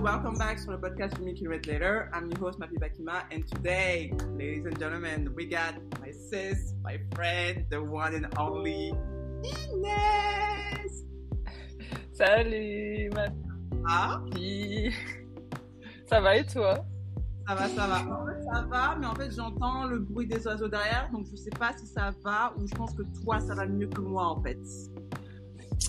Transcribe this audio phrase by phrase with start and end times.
[0.00, 2.10] welcome back to the podcast with me, Red Later.
[2.14, 6.98] I'm your host, Mapi Bakima, and today, ladies and gentlemen, we got my sis, my
[7.14, 8.94] friend, the one and only
[9.42, 11.02] Inès.
[12.12, 13.12] Salut,
[13.82, 14.94] Mapi.
[16.06, 16.84] Ça va et toi?
[17.48, 17.98] Ça va, ça va.
[17.98, 21.36] En fait, ça va, mais en fait, j'entends le bruit des oiseaux derrière, donc je
[21.36, 24.26] sais pas si ça va ou je pense que toi, ça va mieux que moi,
[24.26, 24.58] en fait.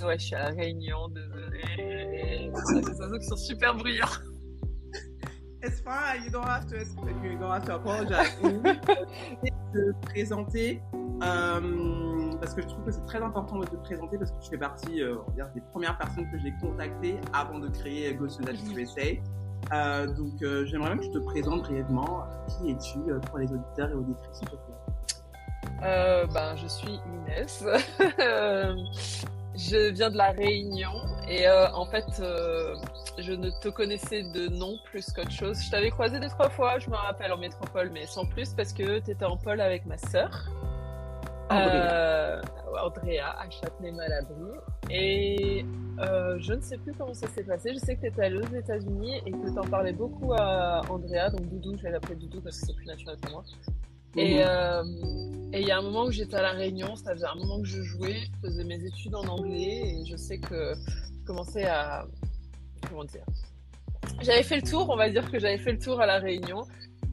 [0.03, 2.51] Ouais, je suis à la réunion, désolée.
[2.65, 4.05] C'est des oiseaux qui sont super bruyants.
[5.63, 8.37] It's fine, you don't have to, you don't have to apologize.
[9.73, 10.81] te présenter,
[11.23, 14.49] euh, parce que je trouve que c'est très important de te présenter parce que tu
[14.49, 18.13] fais partie euh, on va dire, des premières personnes que j'ai contactées avant de créer
[18.15, 19.19] Ghost United USA.
[19.73, 22.23] Euh, donc euh, j'aimerais même que tu te présentes brièvement.
[22.47, 26.99] Qui es-tu euh, pour les auditeurs et auditrices, s'il te plaît euh, ben, Je suis
[27.27, 27.63] Inès.
[29.57, 30.93] Je viens de la Réunion
[31.27, 32.75] et euh, en fait, euh,
[33.17, 35.59] je ne te connaissais de nom plus qu'autre chose.
[35.65, 38.71] Je t'avais croisé deux trois fois, je me rappelle en métropole, mais sans plus parce
[38.71, 40.47] que tu étais en pôle avec ma sœur,
[41.51, 42.41] euh,
[42.83, 44.51] Andrea, à Châtenay-Malabry.
[44.89, 45.65] Et
[45.99, 47.73] euh, je ne sais plus comment ça s'est passé.
[47.73, 50.81] Je sais que tu étais allée aux États-Unis et que tu en parlais beaucoup à
[50.89, 53.43] Andrea, donc Doudou, je vais l'appeler Doudou parce que c'est plus naturel pour moi.
[54.15, 54.83] Et euh,
[55.53, 57.61] et il y a un moment où j'étais à La Réunion, ça faisait un moment
[57.61, 61.65] que je jouais, je faisais mes études en anglais et je sais que je commençais
[61.65, 62.05] à.
[62.89, 63.23] Comment dire?
[64.21, 66.63] J'avais fait le tour, on va dire que j'avais fait le tour à La Réunion.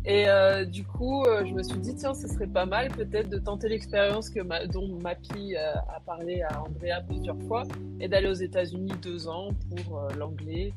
[0.06, 3.30] Et euh, du coup, euh, je me suis dit, tiens, ce serait pas mal peut-être
[3.30, 7.62] de tenter l'expérience que ma, dont Mappy euh, a parlé à Andrea plusieurs fois
[8.00, 10.74] et d'aller aux États-Unis deux ans pour l'anglais.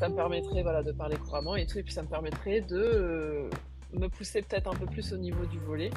[0.00, 3.48] Ça me permettrait voilà, de parler couramment et tout, et puis ça me permettrait de
[3.92, 5.90] me pousser peut-être un peu plus au niveau du volet.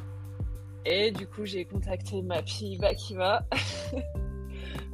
[0.86, 3.46] Et du coup, j'ai contacté ma fille Bakiva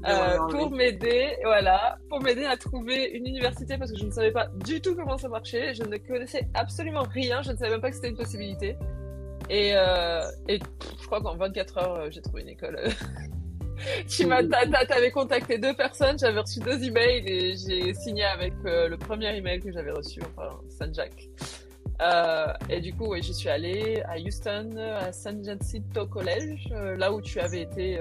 [0.07, 4.31] euh, pour m'aider, voilà, pour m'aider à trouver une université parce que je ne savais
[4.31, 5.73] pas du tout comment ça marchait.
[5.73, 7.41] Je ne connaissais absolument rien.
[7.41, 8.77] Je ne savais même pas que c'était une possibilité.
[9.49, 10.59] Et, euh, et
[11.01, 12.79] je crois qu'en 24 heures, euh, j'ai trouvé une école.
[14.09, 14.43] tu m'as,
[14.87, 19.35] t'avais contacté deux personnes, j'avais reçu deux emails et j'ai signé avec euh, le premier
[19.35, 20.57] email que j'avais reçu, enfin.
[22.01, 26.97] Euh, et du coup, oui, j'y suis allée à Houston, à San Jacinto College, euh,
[26.97, 27.97] là où tu avais été,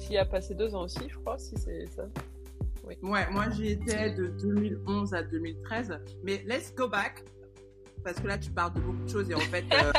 [0.00, 2.06] qui a passé deux ans aussi, je crois, si c'est ça.
[3.02, 5.98] Ouais, moi j'y étais de 2011 à 2013.
[6.24, 7.24] Mais let's go back.
[8.02, 9.64] Parce que là, tu parles de beaucoup de choses et en fait.
[9.74, 9.92] euh,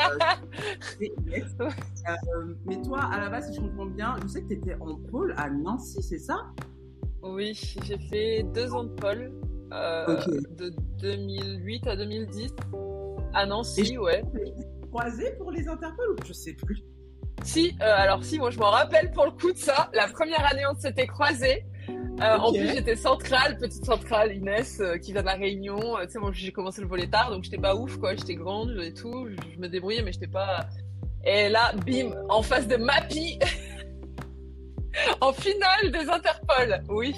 [1.00, 4.74] euh, mais toi, à la base, si je comprends bien, je sais que tu étais
[4.80, 6.36] en pôle à Nancy, c'est ça?
[7.22, 7.52] Oui,
[7.84, 9.32] j'ai fait deux ans de pôle,
[9.72, 10.20] euh,
[10.58, 12.52] de 2008 à 2010,
[13.34, 14.22] à Nancy, Et je- ouais.
[14.90, 16.82] Croisé pour les Interpol ou je sais plus?
[17.44, 19.90] Si, euh, alors si, moi je m'en rappelle pour le coup de ça.
[19.94, 21.64] La première année, on s'était croisés.
[22.20, 25.80] Euh, En plus, j'étais centrale, petite centrale, Inès, euh, qui vient de la Réunion.
[26.02, 28.14] Tu sais, moi j'ai commencé le volet tard, donc j'étais pas ouf, quoi.
[28.14, 30.66] J'étais grande et tout, je, je me débrouillais, mais j'étais pas.
[31.24, 33.38] Et là, bim, en face de Mappy,
[35.20, 36.82] en finale des Interpol.
[36.88, 37.14] Oui.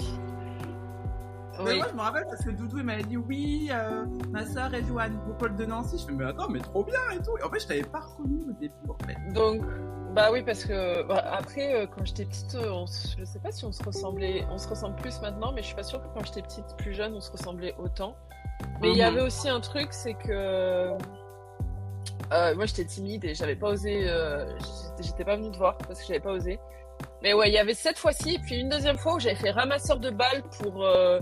[1.58, 1.78] Mais Oui.
[1.78, 4.84] moi, je me rappelle parce que Doudou, il m'avait dit oui, euh, ma soeur, elle
[4.86, 5.98] joue à de Nancy.
[5.98, 7.36] Je fais, mais attends, mais trop bien et tout.
[7.38, 9.16] Et en fait, je t'avais pas reconnu au début, en fait.
[9.32, 9.62] Donc,
[10.14, 13.52] bah oui, parce que bah, après, euh, quand j'étais petite, euh, on je sais pas
[13.52, 16.08] si on se ressemblait, on se ressemble plus maintenant, mais je suis pas sûre que
[16.14, 18.16] quand j'étais petite, plus jeune, on se ressemblait autant.
[18.80, 19.06] Mais il y Mhm.
[19.08, 20.30] avait aussi un truc, c'est que
[22.32, 24.08] euh, moi j'étais timide et j'avais pas osé,
[25.00, 26.58] j'étais pas venue te voir parce que j'avais pas osé.
[27.22, 29.50] Mais ouais, il y avait cette fois-ci, et puis une deuxième fois où j'avais fait
[29.50, 31.20] ramasseur de balles pour euh,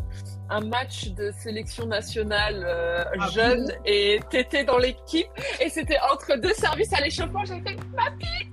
[0.50, 5.28] un match de sélection nationale euh, Ah jeune, et t'étais dans l'équipe,
[5.60, 7.76] et c'était entre deux services à l'échauffement, j'avais fait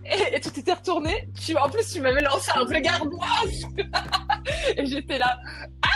[0.06, 1.28] et, et tu t'étais retourné.
[1.44, 3.44] Tu, en plus, tu m'avais lancé un regard noir.
[4.78, 5.35] et j'étais là.
[5.84, 5.88] Ah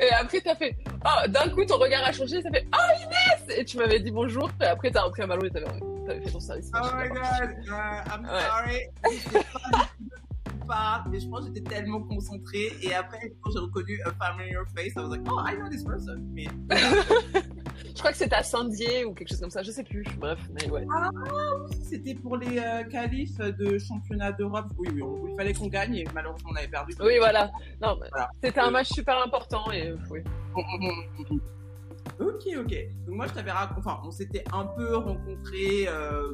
[0.00, 0.74] et après, t'as fait.
[1.04, 2.40] Oh, d'un coup, ton regard a changé.
[2.42, 2.66] Ça fait.
[2.74, 4.48] Oh, Inès Et tu m'avais dit bonjour.
[4.62, 5.66] Et après, t'as repris un ballon et t'avais,
[6.06, 6.70] t'avais fait ton service.
[6.74, 8.90] Oh my god, uh, I'm Ouais.
[9.04, 9.26] sorry.
[11.10, 12.68] Mais je pense que j'étais tellement concentrée.
[12.82, 16.16] Et après, j'ai reconnu a familiar face, I was like, oh, I know this person.
[16.32, 16.46] Mais
[17.82, 19.62] Je crois que c'était à Saint-Dié ou quelque chose comme ça.
[19.62, 20.04] Je sais plus.
[20.18, 20.86] Bref, mais ouais.
[21.82, 24.66] c'était pour les euh, qualifs de championnat d'Europe.
[24.78, 26.94] Oui, oui, on- il fallait qu'on gagne et malheureusement, on avait perdu.
[27.00, 27.50] Oui, voilà.
[27.82, 28.30] Non, Voilà.
[28.42, 30.20] c'était un match super important et oui.
[32.18, 32.74] Ok, ok.
[33.06, 36.32] Donc moi, je t'avais raconté, enfin, on s'était un peu rencontrés euh,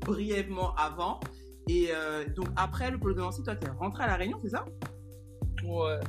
[0.00, 1.20] brièvement avant.
[1.68, 4.50] Et euh, donc après le pôle de Nancy, toi, t'es rentré à La Réunion, c'est
[4.50, 4.64] ça?
[5.64, 6.00] Ouais.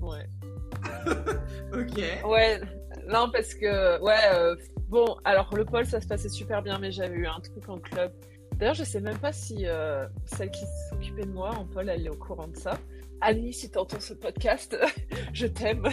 [0.00, 0.26] Ouais.
[1.72, 1.96] Ok.
[2.24, 2.60] Ouais,
[3.08, 4.54] non, parce que, ouais, euh,
[4.88, 7.78] Bon, alors le pôle, ça se passait super bien, mais j'avais eu un truc en
[7.78, 8.12] club.
[8.54, 12.06] D'ailleurs, je sais même pas si euh, celle qui s'occupait de moi en pôle, elle
[12.06, 12.78] est au courant de ça.
[13.20, 14.76] Annie, si tu entends ce podcast,
[15.32, 15.88] je t'aime.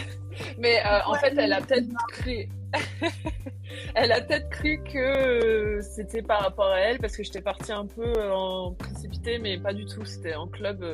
[0.58, 2.48] Mais euh, en fait, elle a peut-être cru,
[3.94, 7.72] elle a peut-être cru que euh, c'était par rapport à elle parce que j'étais partie
[7.72, 10.04] un peu en précipité, mais pas du tout.
[10.04, 10.84] C'était en club,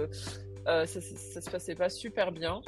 [0.66, 2.60] ça, ça, se passait pas super bien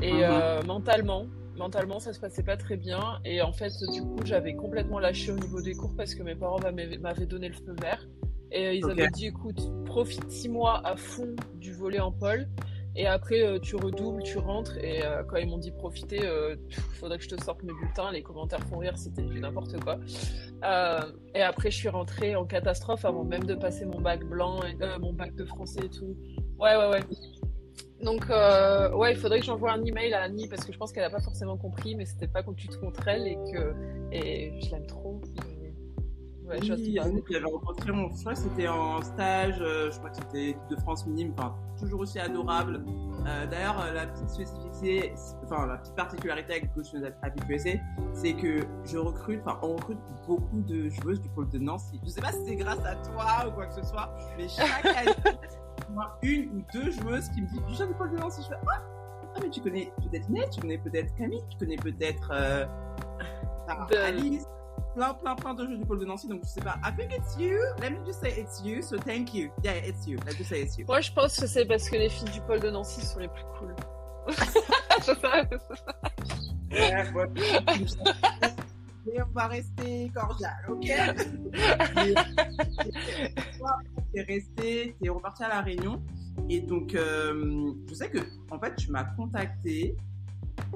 [0.00, 0.66] et mm-hmm.
[0.66, 1.26] mentalement,
[1.56, 5.32] mentalement ça se passait pas très bien et en fait du coup j'avais complètement lâché
[5.32, 6.60] au niveau des cours parce que mes parents
[7.00, 8.06] m'avaient donné le feu vert
[8.50, 12.46] et ils avaient dit écoute profite six mois à fond du volet en pôle
[12.94, 16.56] et après euh, tu redoubles tu rentres et euh, quand ils m'ont dit profiter euh,
[16.94, 19.98] faudrait que je te sorte mes bulletins les commentaires font rire c'était n'importe quoi.
[21.34, 24.76] Et après je suis rentrée en catastrophe avant même de passer mon bac blanc et
[25.00, 26.16] mon bac de français et tout.
[26.58, 27.00] Ouais ouais ouais.
[28.02, 31.04] Donc, ouais, il faudrait que j'envoie un email à Annie parce que je pense qu'elle
[31.04, 33.74] n'a pas forcément compris, mais c'était pas contre contre elle et que
[34.10, 35.20] et je l'aime trop.
[36.48, 40.56] Ouais, oui, Annie, j'avais rencontré mon frère, c'était en stage, euh, je crois que c'était
[40.70, 42.84] de France minime, enfin, toujours aussi adorable.
[43.26, 46.70] Euh, D'ailleurs, euh, la petite spécificité, enfin, la petite particularité avec
[47.22, 47.70] Happy USA,
[48.12, 52.00] c'est que je recrute, enfin, on recrute beaucoup de joueuses du pôle de Nancy.
[52.04, 54.84] Je sais pas si c'est grâce à toi ou quoi que ce soit, mais chaque
[54.84, 55.12] année,
[56.22, 58.42] une ou deux joueuses qui me disent du du pôle de Nancy.
[58.42, 58.82] Je fais ah,
[59.34, 62.66] ah, mais tu connais peut-être Inès, tu connais peut-être Camille, tu connais peut-être euh,
[64.04, 64.44] Alice.
[64.94, 66.78] Plein, plein, plein de jeux du pôle de Nancy, donc je sais pas.
[66.84, 67.58] I think it's you.
[67.80, 69.50] Let me just say it's you, so thank you.
[69.64, 70.18] Yeah, it's you.
[70.26, 70.84] Let me say it's you.
[70.86, 73.28] Moi, je pense que c'est parce que les filles du pôle de Nancy sont les
[73.28, 73.74] plus cool.
[74.28, 75.12] je
[79.04, 80.84] Et on va rester cordial, ok?
[84.14, 86.00] T'es resté, t'es reparti à la Réunion.
[86.48, 88.18] Et donc, euh, je sais que,
[88.50, 89.96] en fait, tu m'as contacté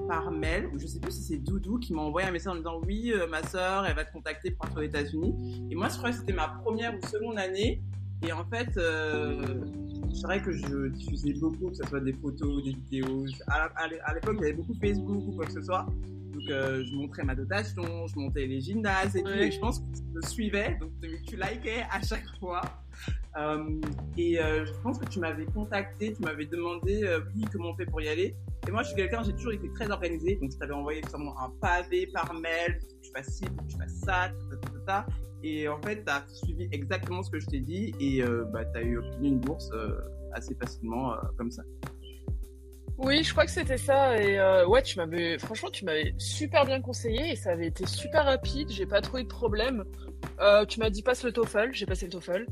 [0.07, 2.57] par mail, ou je sais plus si c'est Doudou qui m'a envoyé un message en
[2.57, 5.67] disant oui, euh, ma soeur, elle va te contacter pour partir aux États-Unis.
[5.69, 7.81] Et moi, je crois que c'était ma première ou seconde année.
[8.23, 9.41] Et en fait, euh,
[10.13, 13.25] c'est vrai que je diffusais beaucoup, que ce soit des photos, des vidéos.
[13.47, 15.85] À, l'époque, il y avait beaucoup Facebook ou quoi que ce soit.
[16.33, 19.29] Donc, euh, je montrais ma dotation, je montais les gymnases et tout.
[19.29, 20.91] Et je pense que tu me suivais, donc
[21.27, 22.61] tu likais à chaque fois.
[23.37, 23.81] Euh,
[24.17, 27.75] et euh, je pense que tu m'avais contacté, tu m'avais demandé euh, oui comment on
[27.75, 28.35] fait pour y aller.
[28.67, 31.49] Et moi je suis quelqu'un, j'ai toujours été très organisé, donc je t'avais envoyé un
[31.61, 35.05] pavé par mail, tu fasses ci, tu fasses ça.
[35.43, 38.79] Et en fait, tu as suivi exactement ce que je t'ai dit et bah, tu
[38.79, 39.69] as eu obtenu une bourse
[40.33, 41.63] assez facilement comme ça.
[42.97, 44.17] Oui, je crois que c'était ça.
[44.21, 48.25] Et ouais, tu m'avais, franchement, tu m'avais super bien conseillé et ça avait été super
[48.25, 48.69] rapide.
[48.71, 49.83] J'ai pas trop eu de problème.
[50.67, 52.45] tu m'as dit passe le TOEFL, j'ai passé le TOEFL.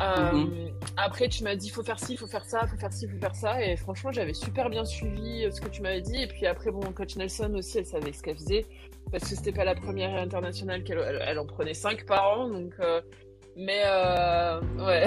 [0.00, 0.70] Euh, mhm.
[0.96, 3.34] Après, tu m'as dit faut faire ci, faut faire ça, faut faire ci, faut faire
[3.34, 3.62] ça.
[3.62, 6.22] Et franchement, j'avais super bien suivi euh, ce que tu m'avais dit.
[6.22, 8.66] Et puis après, bon, coach Nelson aussi, elle savait ce qu'elle faisait
[9.10, 12.48] parce que c'était pas la première internationale qu'elle elle, en prenait cinq par an.
[12.48, 13.00] Donc, euh,
[13.56, 13.82] mais
[14.78, 15.06] ouais,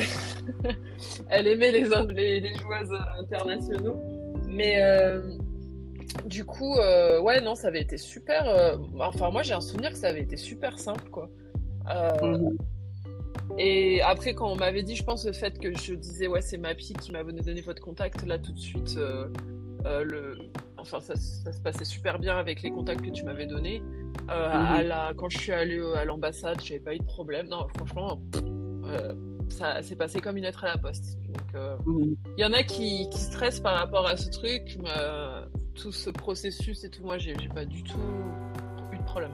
[1.30, 4.19] elle aimait les, les, les joueuses internationaux.
[4.50, 4.81] Mais
[6.25, 8.78] du coup, ouais, non, ça avait été super.
[9.00, 11.30] enfin, moi, j'ai un souvenir que ça avait été super simple, quoi.
[12.22, 12.57] Mhm.
[13.57, 16.57] Et après, quand on m'avait dit, je pense, le fait que je disais, ouais, c'est
[16.57, 19.28] ma fille qui m'avait donné votre contact, là, tout de suite, euh,
[19.86, 20.38] euh, le...
[20.78, 23.81] enfin, ça, ça, se passait super bien avec les contacts que tu m'avais donnés.
[24.30, 24.88] Euh, à mhm.
[24.88, 25.13] la...
[25.16, 27.48] Quand je suis allée à l'ambassade, j'avais pas eu de problème.
[27.48, 28.22] Non, franchement,
[29.50, 31.18] ça s'est passé comme une lettre à la poste.
[31.27, 32.15] Donc, mhm.
[32.38, 34.77] il y en a qui, qui, stressent par rapport à ce truc,
[35.75, 37.03] tout ce processus et tout.
[37.03, 37.98] Moi, j'ai pas du tout
[38.94, 39.32] eu de problème.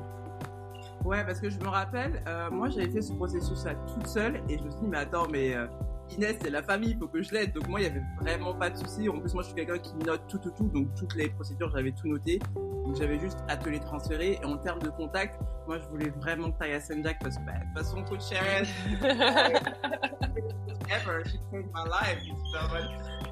[1.05, 4.57] Ouais, parce que je me rappelle, euh, moi j'avais fait ce processus-là toute seule et
[4.57, 5.67] je me suis dit, mais attends, mais euh,
[6.11, 7.53] Inès, c'est la famille, il faut que je l'aide.
[7.53, 9.09] Donc moi, il n'y avait vraiment pas de souci.
[9.09, 10.67] En plus, moi, je suis quelqu'un qui note tout, tout, tout.
[10.69, 12.39] Donc toutes les procédures, j'avais tout noté.
[12.55, 14.39] Donc j'avais juste à te les transférer.
[14.41, 17.37] Et en termes de contact, moi, je voulais vraiment que tu à Saint Jack parce
[17.37, 18.65] que, bah, de toute façon, coach Sharon,
[20.89, 22.19] ever, she saved my life.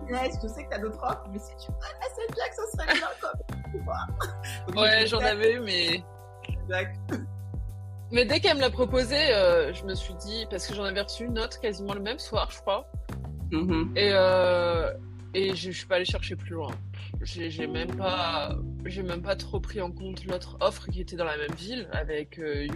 [0.10, 2.54] Inès, je sais que tu as d'autres offres, mais si tu vas à Saint Jack,
[2.54, 3.40] ça serait bien comme
[4.76, 6.04] Ouais, j'en avais eu, mais.
[6.48, 7.00] Exact.
[8.14, 11.02] Mais dès qu'elle me l'a proposé, euh, je me suis dit, parce que j'en avais
[11.02, 12.88] reçu une autre quasiment le même soir, je crois.
[13.52, 13.98] Mm-hmm.
[13.98, 14.94] Et, euh,
[15.34, 16.72] et je, suis pas allée chercher plus loin.
[17.24, 18.56] J'ai même pas,
[18.86, 21.88] j'ai même pas trop pris en compte l'autre offre qui était dans la même ville
[21.92, 22.68] avec euh,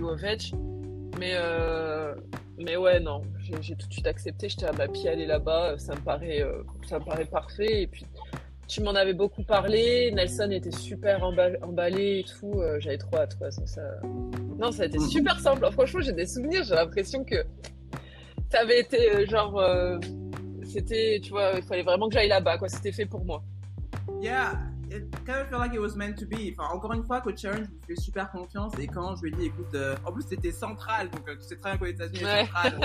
[1.19, 2.15] Mais euh,
[2.57, 3.21] mais ouais non,
[3.61, 4.49] j'ai tout de suite accepté.
[4.49, 6.43] J'étais à ma pied aller là-bas, ça me paraît,
[6.87, 7.83] ça me paraît parfait.
[7.83, 8.05] Et puis
[8.67, 10.11] tu m'en avais beaucoup parlé.
[10.11, 12.61] Nelson était super emballé et tout.
[12.79, 13.51] J'avais trop hâte quoi.
[13.51, 13.81] Ça,
[14.57, 15.67] non, ça a été super simple.
[15.71, 16.63] Franchement, j'ai des souvenirs.
[16.63, 17.35] J'ai l'impression que
[18.49, 19.59] ça avait été euh, genre.
[19.59, 19.99] Euh,
[20.63, 22.67] c'était, tu vois, il fallait vraiment que j'aille là-bas, quoi.
[22.67, 23.43] C'était fait pour moi.
[24.21, 24.59] Yeah.
[24.97, 26.53] It kind of felt like it was meant to be.
[26.57, 28.73] Enfin, encore une fois, Coach Sharon, je lui fais super confiance.
[28.79, 31.09] Et quand je lui ai dit, écoute, euh, en plus, c'était central.
[31.09, 32.45] Donc, euh, tu sais très bien qu'aux États-Unis, Ouais.
[32.45, 32.79] central.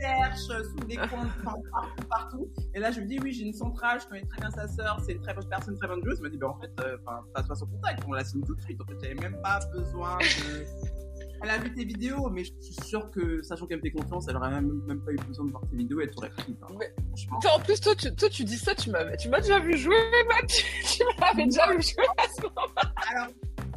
[0.00, 2.50] cherche sous des coins, partout, partout.
[2.74, 5.00] Et là, je lui dis, oui, j'ai une centrale, je connais très bien sa sœur,
[5.04, 6.16] c'est une très bonne personne, très bonne joueuse.
[6.18, 6.96] Elle m'a dit, ben, en fait, euh,
[7.34, 8.80] passe-moi son contact, on la signe tout de suite.
[8.80, 11.01] En fait, j'avais même pas besoin de.
[11.42, 14.26] Elle a vu tes vidéos, mais je suis sûre que, sachant qu'elle me fait confiance,
[14.28, 16.56] elle aurait même, même pas eu besoin de voir tes vidéos, elle t'aurait pris.
[16.62, 16.76] hein.
[17.54, 19.96] En plus, toi tu, toi, tu dis ça, tu m'avais, tu m'as déjà vu jouer,
[20.28, 20.46] Matt.
[20.46, 20.64] Tu,
[20.98, 22.68] tu m'avais déjà vu jouer à ce moment.
[23.10, 23.28] Alors,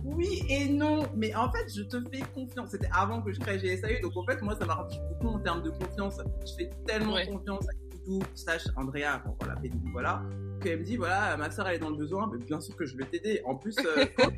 [0.03, 2.69] oui et non, mais en fait, je te fais confiance.
[2.69, 5.39] C'était avant que je crée GSAU, donc en fait, moi, ça m'a rendu beaucoup en
[5.39, 6.17] termes de confiance.
[6.45, 7.25] Je fais tellement Ouais.
[7.27, 10.21] confiance à Doudou, slash Andrea, voilà, fait Doudou, voilà,
[10.61, 12.85] qu'elle me dit, voilà, ma soeur, elle est dans le besoin, mais bien sûr que
[12.85, 13.41] je vais t'aider.
[13.45, 14.29] En plus, euh, quand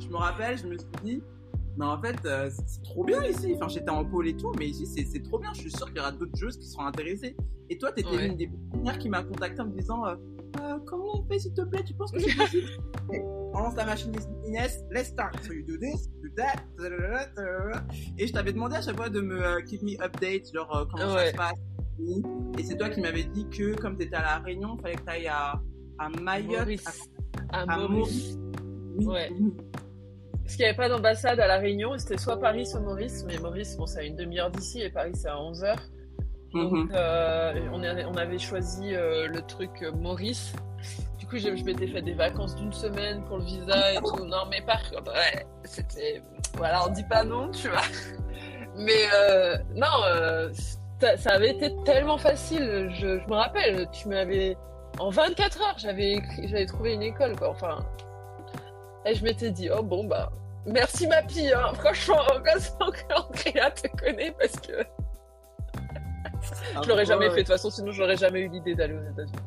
[0.00, 1.22] je me rappelle, je me suis dit,
[1.78, 3.52] mais en fait, euh, c'est trop bien ici.
[3.56, 5.50] Enfin, j'étais en pôle et tout, mais ici, c'est trop bien.
[5.54, 7.36] Je suis sûre qu'il y aura d'autres joueuses qui seront intéressées.
[7.70, 8.28] Et toi, t'étais Ouais.
[8.28, 10.16] l'une des premières qui m'a contacté en me disant, euh,
[10.62, 11.84] Euh, comment on fait, s'il te plaît?
[11.84, 12.66] Tu penses que c'est possible?
[13.54, 14.12] On lance la machine
[14.46, 15.38] Inès, let's start.
[15.44, 16.64] So you do this, do that.
[18.16, 21.30] Et je t'avais demandé à chaque fois de me keep me update, genre comment ça
[21.30, 21.58] se passe.
[22.58, 25.02] Et c'est toi qui m'avais dit que comme t'étais à la Réunion, il fallait que
[25.02, 25.60] t'ailles à,
[25.98, 26.60] à Mayotte.
[26.60, 27.10] Maurice.
[27.52, 28.38] À à Maurice.
[28.96, 29.06] Oui.
[29.06, 29.30] Ouais.
[30.48, 33.22] Parce qu'il n'y avait pas d'ambassade à La Réunion, c'était soit Paris, soit Maurice.
[33.26, 35.82] Mais Maurice, bon, c'est à une demi-heure d'ici et Paris, c'est à 11 heures.
[36.54, 36.90] Donc, Mhm.
[36.94, 40.54] euh, on, avait, on avait choisi euh, le truc euh, Maurice.
[41.18, 44.24] Du coup, je, je m'étais fait des vacances d'une semaine pour le visa et tout.
[44.24, 46.22] Non, mais par contre, ouais, c'était.
[46.56, 47.82] Voilà, on dit pas non, tu vois.
[48.74, 50.50] Mais euh, non,
[51.18, 52.88] ça, avait été tellement facile.
[52.94, 54.56] Je, je me rappelle, tu m'avais.
[54.98, 56.16] En 24 heures, j'avais
[56.64, 57.50] trouvé une école, quoi.
[57.50, 57.84] Enfin.
[59.04, 60.30] Et je m'étais dit, oh bon, bah.
[60.66, 61.72] Merci ma fille, hein.
[61.74, 64.72] franchement, heureusement que Andrea te connaît parce que
[66.82, 67.36] je l'aurais jamais Ah, fait.
[67.36, 69.38] De toute façon, sinon, j'aurais jamais eu l'idée d'aller aux États-Unis.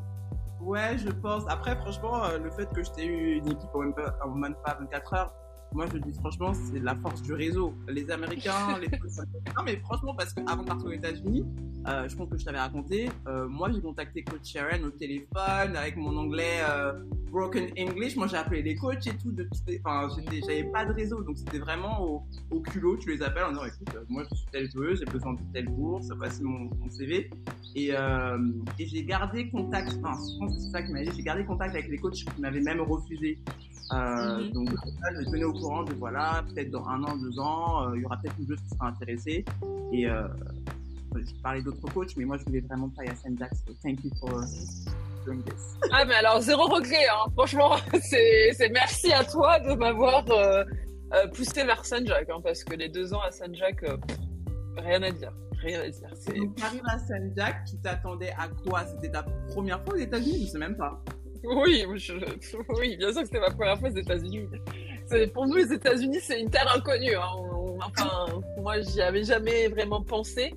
[0.62, 1.43] Ouais, je pense.
[1.48, 4.29] Après, franchement, euh, le fait que je t'ai eu une équipe en même pas, en
[4.29, 5.34] même pas 24 heures,
[5.74, 7.74] moi, je dis franchement, c'est la force du réseau.
[7.88, 8.88] Les Américains, les.
[8.90, 11.46] non, mais franchement, parce qu'avant de partir aux États-Unis,
[11.88, 15.75] euh, je pense que je t'avais raconté, euh, moi, j'ai contacté Coach Sharon au téléphone
[15.75, 16.94] avec mon anglais euh,
[17.32, 18.16] broken English.
[18.18, 19.32] Moi, j'ai appelé les coachs et tout.
[19.32, 19.48] De,
[19.84, 20.10] enfin,
[20.46, 22.98] j'avais pas de réseau, donc c'était vraiment au, au culot.
[22.98, 25.70] Tu les appelles en disant, écoute, moi, je suis telle joueuse, j'ai besoin de telle
[25.70, 27.30] bourse, voici mon, mon CV.
[27.75, 27.92] Et,
[28.80, 31.46] et j'ai gardé contact, enfin, je pense que c'est ça qui m'a dit, j'ai gardé
[31.46, 33.40] contact avec les coachs qui m'avaient même refusé.
[33.94, 34.52] Euh, Mhm.
[34.54, 37.96] Donc, ça, je tenais au courant de voilà, peut-être dans un an, deux ans, euh,
[37.96, 39.46] il y aura peut-être une joueuse qui sera intéressée.
[39.92, 40.28] Et euh,
[41.16, 43.38] je parlais d'autres coachs, mais moi, je voulais vraiment travailler à St.
[43.38, 43.52] Jack.
[43.56, 44.30] So thank you for
[45.26, 45.76] doing this.
[45.92, 47.30] Ah, mais alors, zéro regret, hein.
[47.36, 50.64] Franchement, c'est merci à toi de m'avoir euh,
[51.14, 54.18] euh, poussé vers Saint-Jacques, hein, parce que les deux ans à Saint-Jacques, euh, pff,
[54.78, 55.34] rien à dire.
[55.62, 56.10] Rien à dire.
[56.10, 57.36] Donc, tu arrives à St.
[57.36, 58.86] Jack, tu t'attendais à quoi?
[58.86, 60.46] C'était ta première fois aux États-Unis?
[60.46, 61.00] Je sais même pas.
[61.44, 62.14] Oui, je-
[62.80, 64.48] oui, bien sûr que c'était ma première fois aux États-Unis.
[65.34, 67.16] Pour nous, les États-Unis, c'est une terre inconnue.
[67.16, 67.78] hein.
[67.84, 70.54] Enfin, moi, j'y avais jamais vraiment pensé.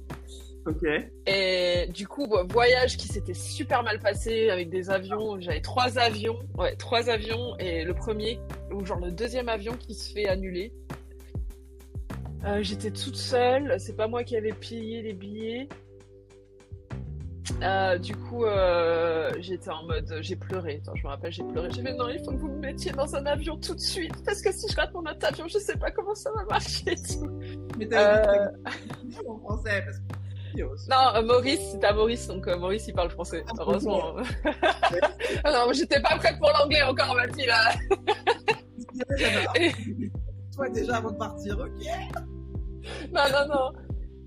[0.67, 0.87] Ok.
[1.27, 5.41] Et du coup, voyage qui s'était super mal passé avec des avions.
[5.41, 7.57] J'avais trois avions, ouais, trois avions.
[7.59, 8.39] Et le premier,
[8.73, 10.73] ou genre le deuxième avion qui se fait annuler.
[12.47, 13.75] Euh, J'étais toute seule.
[13.81, 15.69] C'est pas moi qui avais payé les billets.
[17.63, 20.81] Euh, du coup, euh, j'étais en mode, j'ai pleuré.
[20.83, 21.71] Attends, je me rappelle, j'ai pleuré.
[21.71, 24.13] J'ai fait non, il faut que vous me mettiez dans un avion tout de suite
[24.25, 26.91] parce que si je rate mon autre avion, je sais pas comment ça va marcher.
[26.93, 27.31] et tout.
[27.79, 28.49] Mais t'as Euh,
[29.05, 30.05] dit en français parce que.
[30.91, 34.15] Non, euh, Maurice, c'est à Maurice, donc euh, Maurice il parle français, heureusement.
[35.45, 37.73] Ah non, mais j'étais pas prête pour l'anglais encore, ma fille là.
[40.55, 41.87] Toi déjà avant de partir, ok.
[43.13, 43.73] Non, non, non.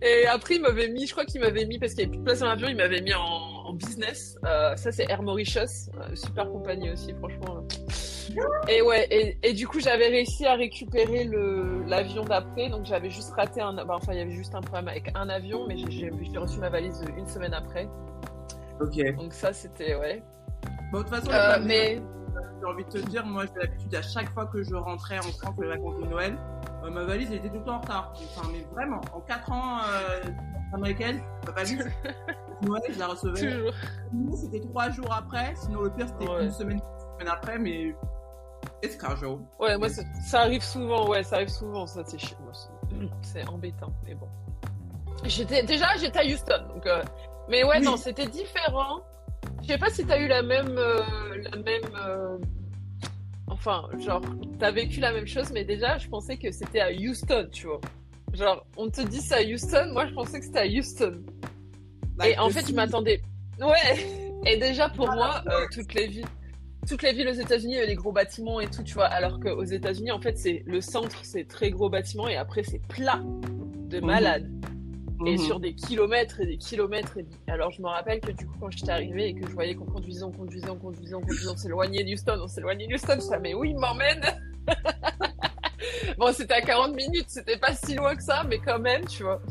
[0.01, 2.19] Et après, il m'avait mis, je crois qu'il m'avait mis, parce qu'il n'y avait plus
[2.19, 4.37] de place dans l'avion, il m'avait mis en, en business.
[4.45, 7.65] Euh, ça, c'est Air Mauritius, euh, super compagnie aussi, franchement.
[8.67, 13.09] Et ouais, et, et du coup, j'avais réussi à récupérer le l'avion d'après, donc j'avais
[13.09, 15.77] juste raté un, bah, enfin, il y avait juste un problème avec un avion, mais
[15.77, 17.87] j'ai- j'ai j'ai reçu ma valise une semaine après.
[18.81, 19.15] Ok.
[19.15, 20.21] Donc ça, c'était, ouais.
[20.91, 22.01] Bon, de toute façon, Euh, mais,
[22.59, 25.23] j'ai envie de te dire, moi j'ai l'habitude à chaque fois que je rentrais en
[25.23, 26.37] France les vacances de Noël,
[26.83, 28.13] euh, ma valise elle était tout le temps en retard.
[28.15, 30.21] Enfin, mais vraiment, en 4 ans euh,
[30.73, 31.89] américaine, ma valise,
[32.61, 33.51] Noël, je la recevais.
[33.57, 33.73] toujours.
[34.37, 36.45] C'était 3 jours après, sinon le pire c'était Ouais.
[36.45, 37.95] une semaine, une semaine après, mais
[38.83, 39.39] it's casual.
[39.59, 42.37] Ouais, moi, ça, arrive souvent, ouais, ça arrive souvent, ça, c'est chiant.
[42.53, 42.69] c'est-
[43.21, 44.27] C'est embêtant, mais bon.
[45.23, 47.03] J'étais, déjà, j'étais à Houston, donc, euh,
[47.49, 47.85] mais ouais, Oui.
[47.85, 49.01] non, c'était différent.
[49.67, 51.01] Je sais pas si t'as eu la même, euh,
[51.51, 52.37] la même, euh,
[53.47, 54.21] enfin, genre,
[54.59, 57.81] t'as vécu la même chose, mais déjà, je pensais que c'était à Houston, tu vois.
[58.33, 61.21] Genre, on te dit ça à Houston, moi, je pensais que c'était à Houston.
[62.23, 63.21] Et Like, en the fait, je m'attendais.
[63.59, 64.31] Ouais.
[64.45, 66.25] Et déjà pour Ah, moi, euh, toutes les villes,
[66.87, 69.07] toutes les villes aux États-Unis, il y a des gros bâtiments et tout, tu vois.
[69.07, 72.79] Alors qu'aux États-Unis, en fait, c'est le centre, c'est très gros bâtiments et après, c'est
[72.87, 73.19] plat
[73.89, 74.05] de Mhm.
[75.25, 75.37] Et Mhm.
[75.39, 77.17] sur des kilomètres et des kilomètres.
[77.17, 77.25] Et...
[77.47, 79.85] Alors, je me rappelle que du coup, quand j'étais arrivée et que je voyais qu'on
[79.85, 83.39] conduisait, on conduisait, on conduisait, on conduisait, on s'éloignait d'Houston, on s'éloignait d'Houston, je disais,
[83.39, 84.21] mais oui, il m'emmène
[86.17, 89.23] Bon, c'était à 40 minutes, c'était pas si loin que ça, mais quand même, tu
[89.23, 89.41] vois.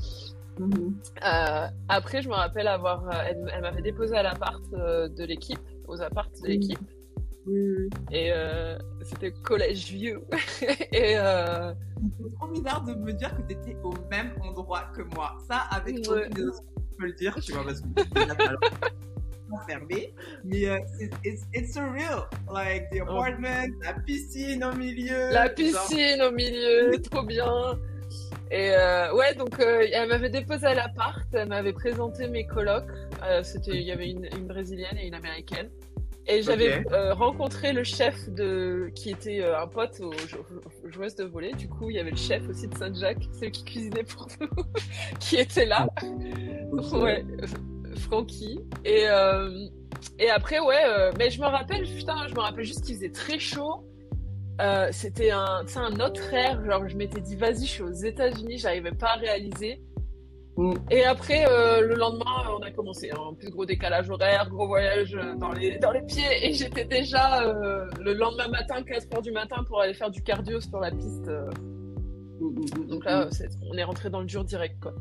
[0.59, 0.97] Mhm.
[1.25, 3.07] Euh, après, je me rappelle avoir.
[3.09, 6.47] euh, elle elle m'avait déposé à l'appart euh, de l'équipe, aux apparts de Mhm.
[6.49, 6.79] l'équipe.
[7.47, 7.89] Oui.
[8.11, 10.21] Et euh, c'était collège vieux.
[10.93, 11.73] et euh,
[12.19, 15.37] C'est trop bizarre de me dire que tu étais au même endroit que moi.
[15.49, 16.27] Ça, avec Ouais.
[16.27, 16.63] aucune raison,
[16.93, 17.87] je peux le dire, tu vois, parce que
[19.69, 20.13] fermé.
[20.45, 22.29] Mais euh, c'est it's, it's surreal.
[22.53, 25.31] Like, the apartment, la piscine au milieu.
[25.33, 27.79] la genre- piscine au milieu, trop bien.
[28.51, 32.85] Et euh, ouais, donc euh, elle m'avait déposé à l'appart, elle m'avait présenté mes colocs.
[33.25, 35.69] Euh, c'était, il y avait une, une brésilienne et une américaine.
[36.29, 41.15] Et j'avais euh, rencontré le chef de, qui était euh, un pote aux jou- joueuses
[41.15, 41.53] de volley.
[41.53, 44.49] Du coup, il y avait le chef aussi de Saint-Jacques, celui qui cuisinait pour nous,
[45.21, 45.87] qui était là.
[46.73, 46.93] Ok.
[46.95, 48.59] Ouais, F- Francky.
[48.85, 49.69] Et, euh,
[50.19, 53.13] et après, ouais, euh, mais je me rappelle, putain, je me rappelle juste qu'il faisait
[53.13, 53.85] très chaud.
[54.61, 56.65] Euh, c'était un, un autre air.
[56.65, 59.81] Genre, je m'étais dit, vas-y, je suis aux États-Unis, j'arrivais pas à réaliser.
[60.57, 60.75] Mm.
[60.91, 62.25] Et après, euh, le lendemain,
[62.59, 63.13] on a commencé.
[63.13, 66.25] En plus, gros décalage horaire, gros voyage euh, dans les, dans les pieds.
[66.43, 70.23] Et j'étais déjà euh, le lendemain matin, 4 heures du matin, pour aller faire du
[70.23, 71.29] cardio sur la piste.
[71.29, 71.51] euh.
[72.41, 73.29] Mm, Donc là,
[73.71, 74.93] on est rentré dans le dur direct, quoi.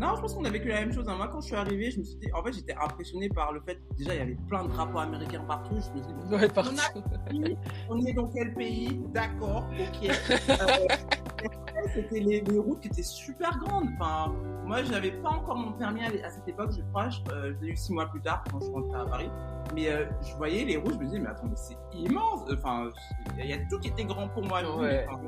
[0.00, 1.04] Non, je pense qu'on a vécu la même chose.
[1.06, 3.60] Moi, quand je suis arrivée, je me suis dit, en fait, j'étais impressionnée par le
[3.60, 5.72] fait déjà, il y avait plein de drapeaux américains partout.
[5.72, 6.74] Je me suis dit, Ouais, on, partout.
[6.78, 8.98] a- on est dans quel pays?
[9.12, 10.10] D'accord, ok.
[11.42, 13.88] Euh, C'était les, les routes qui étaient super grandes.
[13.94, 14.34] Enfin,
[14.66, 17.08] moi, j'avais pas encore mon permis à, cette époque, je crois.
[17.08, 19.30] Je, euh, je l'ai eu six mois plus tard quand je rentrée à Paris.
[19.74, 22.42] Mais euh, je voyais les routes, je me disais, mais attends, mais c'est immense.
[22.52, 22.90] Enfin,
[23.38, 24.60] il y a tout qui était grand pour moi.
[24.78, 25.06] Ouais.
[25.08, 25.22] Enfin,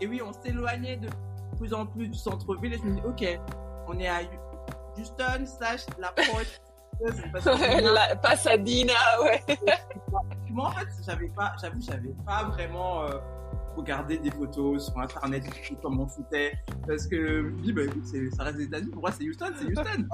[0.00, 1.08] et oui, on s'éloignait de
[1.58, 3.40] plus en plus du centre-ville et je me dis, ok,
[3.92, 4.20] on est à
[4.98, 6.60] Houston, slash la porte.
[7.32, 9.42] Parce que La Pasadena, ouais.
[10.50, 13.18] moi, en fait, j'avais pas, j'avoue, j'avais pas vraiment euh,
[13.76, 16.52] regardé des photos sur internet, tout comme on foutait,
[16.86, 19.24] parce que je me dis, bah écoute, c'est- ça reste des États-Unis, pour moi, c'est
[19.24, 20.06] Houston, c'est Houston.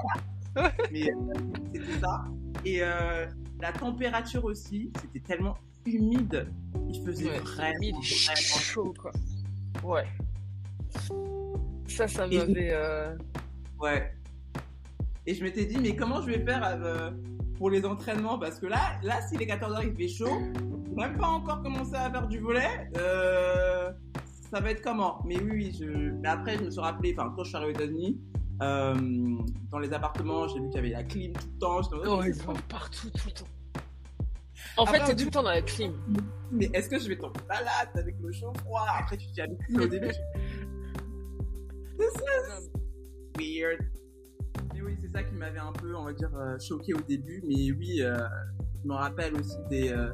[0.55, 0.71] Voilà.
[0.91, 1.33] Mais euh,
[1.73, 2.23] c'était ça.
[2.65, 3.27] Et euh,
[3.61, 6.47] la température aussi, c'était tellement humide,
[6.89, 9.11] il faisait Ouais, vraiment, humide vraiment chaud, quoi.
[9.83, 10.07] Ouais.
[11.87, 12.73] Ça, ça m'avait.
[13.79, 14.13] Ouais.
[15.25, 17.11] Et je m'étais dit, mais comment je vais faire euh,
[17.57, 18.37] pour les entraînements?
[18.39, 20.39] Parce que là, là s'il est 14h, il fait chaud,
[20.95, 23.91] même pas encore commencé à faire du volet, euh,
[24.51, 25.21] ça va être comment?
[25.25, 25.85] Mais oui, oui, je...
[25.85, 28.19] mais après, je me suis rappelé, enfin, quand je suis arrivé aux États-Unis,
[28.61, 28.95] euh,
[29.69, 31.79] dans les appartements, j'ai vu qu'il y avait la clim tout le temps.
[31.79, 33.45] en Oh, ils c'est sont partout, tout le temps.
[34.77, 35.93] En Après, fait, t'es tout le temps dans la clim.
[36.51, 38.85] Mais est-ce que je vais tomber malade avec le chaud froid?
[38.99, 40.09] Après, tu t'y habitues au début.
[41.99, 42.78] tu-
[43.39, 43.79] weird.
[44.73, 47.41] Mais oui, c'est ça qui m'avait un peu, on va dire, euh, choqué au début.
[47.45, 48.19] Mais oui, euh,
[48.83, 50.09] je me rappelle aussi des, euh,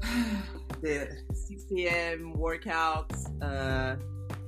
[0.82, 2.32] des 6 a.m.
[2.36, 3.96] workouts euh,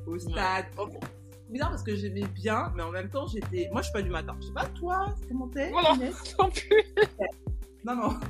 [0.06, 0.66] au stade.
[0.76, 3.68] Bon, c'est bizarre parce que j'aimais bien, mais en même temps, j'étais.
[3.72, 4.36] Moi, je suis pas du matin.
[4.40, 5.70] Je sais pas, toi, comment t'es.
[5.70, 6.84] Inès Non plus.
[7.84, 8.08] Non, non.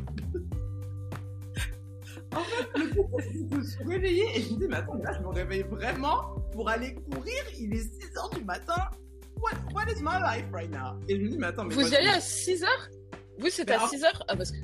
[2.36, 5.12] en fait, le que je me suis réveillée et je me dis, mais attends, là,
[5.14, 7.42] je me réveille vraiment pour aller courir.
[7.58, 8.90] Il est 6 h du matin.
[9.40, 10.98] What, what is my life right now?
[11.08, 12.64] Et je me dis, mais attends, mais Vous y allez à 6h
[13.38, 14.56] Vous, c'était Mais à en- 6h Ah, parce que.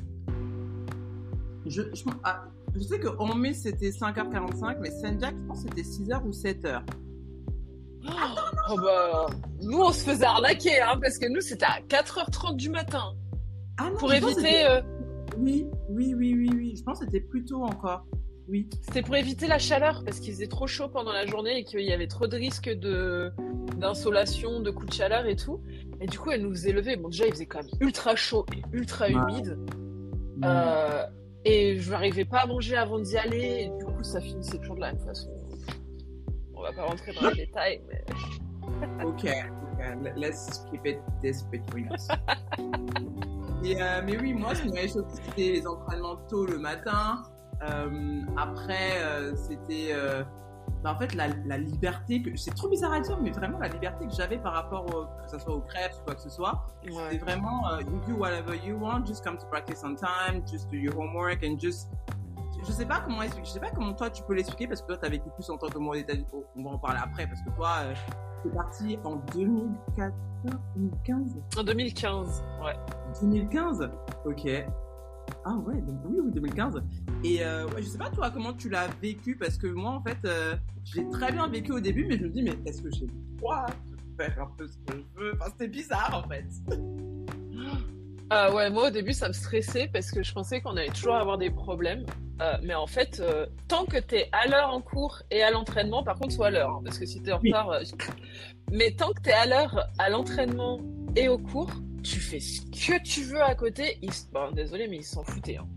[1.66, 5.82] Je, je, ah, je sais qu'en mai, c'était 5h45, mais Saint-Jack, je pense que c'était
[5.88, 6.82] 6h ou 7h.
[8.70, 9.26] Oh bah.
[9.62, 13.14] Nous, on se faisait arnaquer, hein, parce que nous, c'était à 4h30 du matin.
[13.78, 14.66] Ah non, Pour éviter.
[14.66, 14.80] euh,
[15.38, 16.74] Oui, oui, oui, oui, oui.
[16.76, 18.04] Je pense que c'était plus tôt encore.
[18.48, 18.68] Oui.
[18.82, 21.80] C'était pour éviter la chaleur, parce qu'il faisait trop chaud pendant la journée et qu'il
[21.80, 23.32] y avait trop de risques de
[23.76, 25.60] d'insolation, de coups de chaleur et tout.
[26.00, 26.96] Et du coup, elle nous faisait lever.
[26.96, 29.58] Bon, déjà, il faisait quand même ultra chaud et ultra humide.
[30.44, 31.06] Euh,
[31.44, 33.64] et je n'arrivais pas à manger avant d'y aller.
[33.64, 35.30] Et du coup, ça finissait toujours de la même façon.
[36.54, 38.04] On va pas rentrer dans les détails, mais.
[39.04, 42.08] Ok, ok, let's keep it this between us.
[43.64, 47.22] Et, euh, mais oui, moi, ce qui m'avait choqué, c'était les entraînements tôt le matin.
[47.62, 50.22] Euh, après, euh, c'était euh,
[50.82, 53.68] bah, en fait la, la liberté que c'est trop bizarre à dire, mais vraiment la
[53.68, 56.30] liberté que j'avais par rapport au, que ce soit aux crêpes ou quoi que ce
[56.30, 56.66] soit.
[57.10, 60.70] C'est vraiment euh, you do whatever you want, just come to practice on time, just
[60.70, 61.88] do your homework and just
[62.64, 64.86] je sais pas comment expliquer, je sais pas comment toi tu peux l'expliquer parce que
[64.88, 66.26] toi t'as vécu plus en tant que moi aux États-Unis.
[66.56, 67.94] On va en parler après parce que toi euh,
[68.42, 70.12] t'es parti en 2014,
[70.76, 72.76] 2015, En 2015, ouais.
[73.20, 73.90] 2015.
[74.24, 74.46] Ok.
[75.44, 76.82] Ah ouais, donc oui, oui, 2015.
[77.24, 79.36] Et euh, ouais, je sais pas toi comment tu l'as vécu?
[79.36, 80.54] Parce que moi en fait, euh,
[80.84, 83.36] j'ai très bien vécu au début, mais je me dis mais est-ce que j'ai le
[83.38, 85.32] droit de faire un peu ce que je veux?
[85.34, 86.44] Enfin, c'était bizarre en fait.
[88.34, 91.16] Ah ouais, moi au début ça me stressait parce que je pensais qu'on allait toujours
[91.16, 92.06] avoir des problèmes.
[92.40, 95.50] Euh, mais en fait, euh, tant que tu es à l'heure en cours et à
[95.50, 97.50] l'entraînement, par contre, soit à l'heure, hein, parce que si tu es en Oui.
[97.52, 97.68] retard.
[97.72, 97.82] euh,
[98.72, 100.80] mais tant que tu es à l'heure à l'entraînement
[101.14, 101.70] et au cours,
[102.02, 103.98] tu fais ce que tu veux à côté.
[104.02, 104.10] Ils...
[104.32, 105.56] Bon, désolé, mais ils s'en foutaient.
[105.58, 105.68] hein.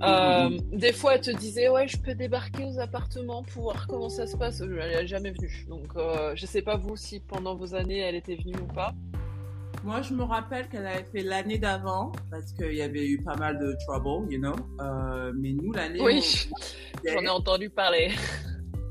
[0.00, 4.08] Euh, des fois, elle te disait Ouais, je peux débarquer aux appartements pour voir comment
[4.08, 4.60] ça se passe.
[4.60, 5.66] Elle n'est jamais venue.
[5.68, 8.94] Donc, euh, je sais pas vous si pendant vos années elle était venue ou pas.
[9.84, 13.36] Moi, je me rappelle qu'elle avait fait l'année d'avant parce qu'il y avait eu pas
[13.36, 14.54] mal de trouble, you know.
[14.80, 16.00] Euh, mais nous, l'année.
[16.00, 16.54] Oui, où-
[17.08, 18.12] j'en ai entendu parler.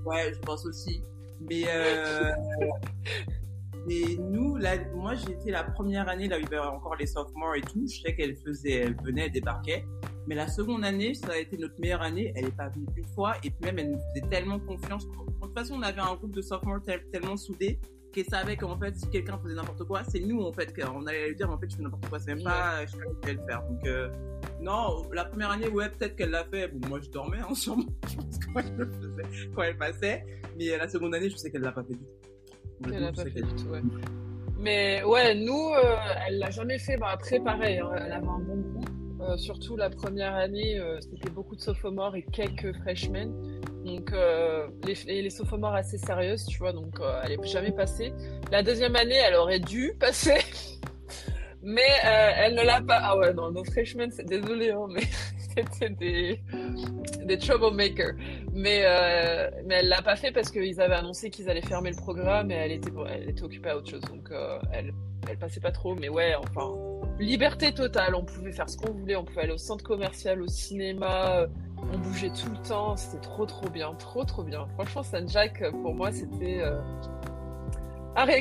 [0.06, 1.02] Ouais, je pense aussi.
[1.42, 1.64] Mais,
[3.88, 7.08] mais nous, là, moi, j'étais la première année, là où il y avait encore les
[7.08, 7.86] sophomores et tout.
[7.88, 9.86] Je sais qu'elle faisait, elle venait, elle débarquait.
[10.28, 12.34] Mais la seconde année, ça a été notre meilleure année.
[12.36, 13.36] Elle est pas venue une fois.
[13.44, 15.08] Et puis même, elle nous faisait tellement confiance.
[15.08, 17.80] De toute façon, on avait un groupe de sophomores tel- tellement soudés
[18.12, 21.30] qu'elle savait qu'en fait, si quelqu'un faisait n'importe quoi, c'est nous, en fait, qu'on allait
[21.30, 22.20] lui dire, en fait, je fais n'importe quoi.
[22.20, 23.64] C'est même pas, je sais pas ce qu'elle faire.
[23.70, 24.10] Donc, euh,
[24.62, 26.68] non, la première année, ouais, peut-être qu'elle l'a fait.
[26.70, 27.86] Bon, moi, je dormais, hein, sûrement.
[28.10, 30.26] Je pense quand elle le faisait, quand elle passait.
[30.58, 32.14] Mais la seconde année, je sais qu'elle l'a pas fait du tout.
[32.86, 33.82] Elle l'a pas fait du tout, ouais.
[34.60, 35.96] Mais ouais, nous, euh,
[36.28, 36.98] elle l'a jamais fait.
[36.98, 38.90] Bah, après, pareil, hein, elle avait un bon groupe.
[39.22, 43.34] Euh, surtout la première année, euh, c'était beaucoup de sophomores et quelques freshmen.
[43.84, 47.72] Donc, euh, les, et les sophomores assez sérieuses, tu vois, donc euh, elle est jamais
[47.72, 48.14] passée.
[48.52, 50.38] La deuxième année, elle aurait dû passer.
[51.64, 53.00] Mais euh, elle ne l'a pas.
[53.02, 55.02] Ah ouais, non, nos freshmen, c'est désolé, hein, mais
[55.72, 56.40] c'était
[57.26, 58.14] des, troublemakers.
[58.54, 61.96] Mais, euh, mais elle l'a pas fait parce qu'ils avaient annoncé qu'ils allaient fermer le
[61.98, 64.02] programme et elle était, elle était occupée à autre chose.
[64.02, 64.94] Donc euh, elle,
[65.30, 65.96] elle passait pas trop.
[65.96, 66.74] Mais ouais, enfin,
[67.20, 68.16] liberté totale.
[68.16, 69.16] On pouvait faire ce qu'on voulait.
[69.16, 71.38] On pouvait aller au centre commercial, au cinéma.
[71.42, 71.48] euh,
[71.94, 72.96] On bougeait tout le temps.
[72.98, 73.94] C'était trop, trop bien.
[73.96, 74.68] Trop, trop bien.
[74.76, 76.60] Franchement, San Jack, pour moi, c'était.
[76.62, 76.82] euh,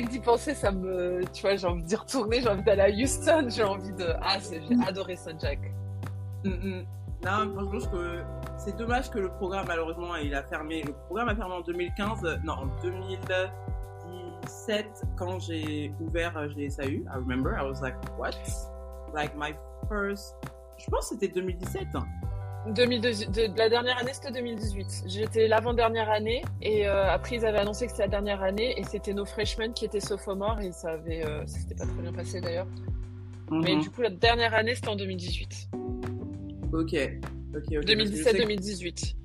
[0.09, 1.21] d'y penser, ça me.
[1.33, 2.41] Tu vois, j'ai envie d'y retourner.
[2.41, 3.47] J'ai envie d'aller à Houston.
[3.49, 4.07] J'ai envie de.
[4.21, 5.59] Ah, j'ai adoré San Jack.
[6.43, 6.85] Mm, mm.
[7.25, 8.23] Non, franchement, je que
[8.57, 10.83] c'est dommage que le programme, malheureusement, il a fermé.
[10.83, 14.85] Le programme a fermé en 2015, euh, non, en 2017,
[15.17, 16.83] quand j'ai ouvert euh, GSAU.
[16.83, 18.31] I remember, I was like, what?
[19.13, 19.53] Like my
[19.89, 20.35] first.
[20.77, 21.87] Je pense que c'était 2017.
[21.95, 22.05] hein.
[22.67, 25.03] 2002 de, de la dernière année, c'était 2018.
[25.07, 28.83] J'étais l'avant-dernière année et euh, après ils avaient annoncé que c'était la dernière année et
[28.83, 32.11] c'était nos freshmen qui étaient sophomores et ça avait, euh, ça s'était pas très bien
[32.11, 32.67] passé d'ailleurs.
[33.51, 33.81] Mais Mhm.
[33.83, 35.69] du coup la dernière année c'était en 2018.
[36.73, 36.93] Ok.
[37.55, 37.85] Ok, ok.
[37.85, 39.15] parce que je sais que- 2017-2018.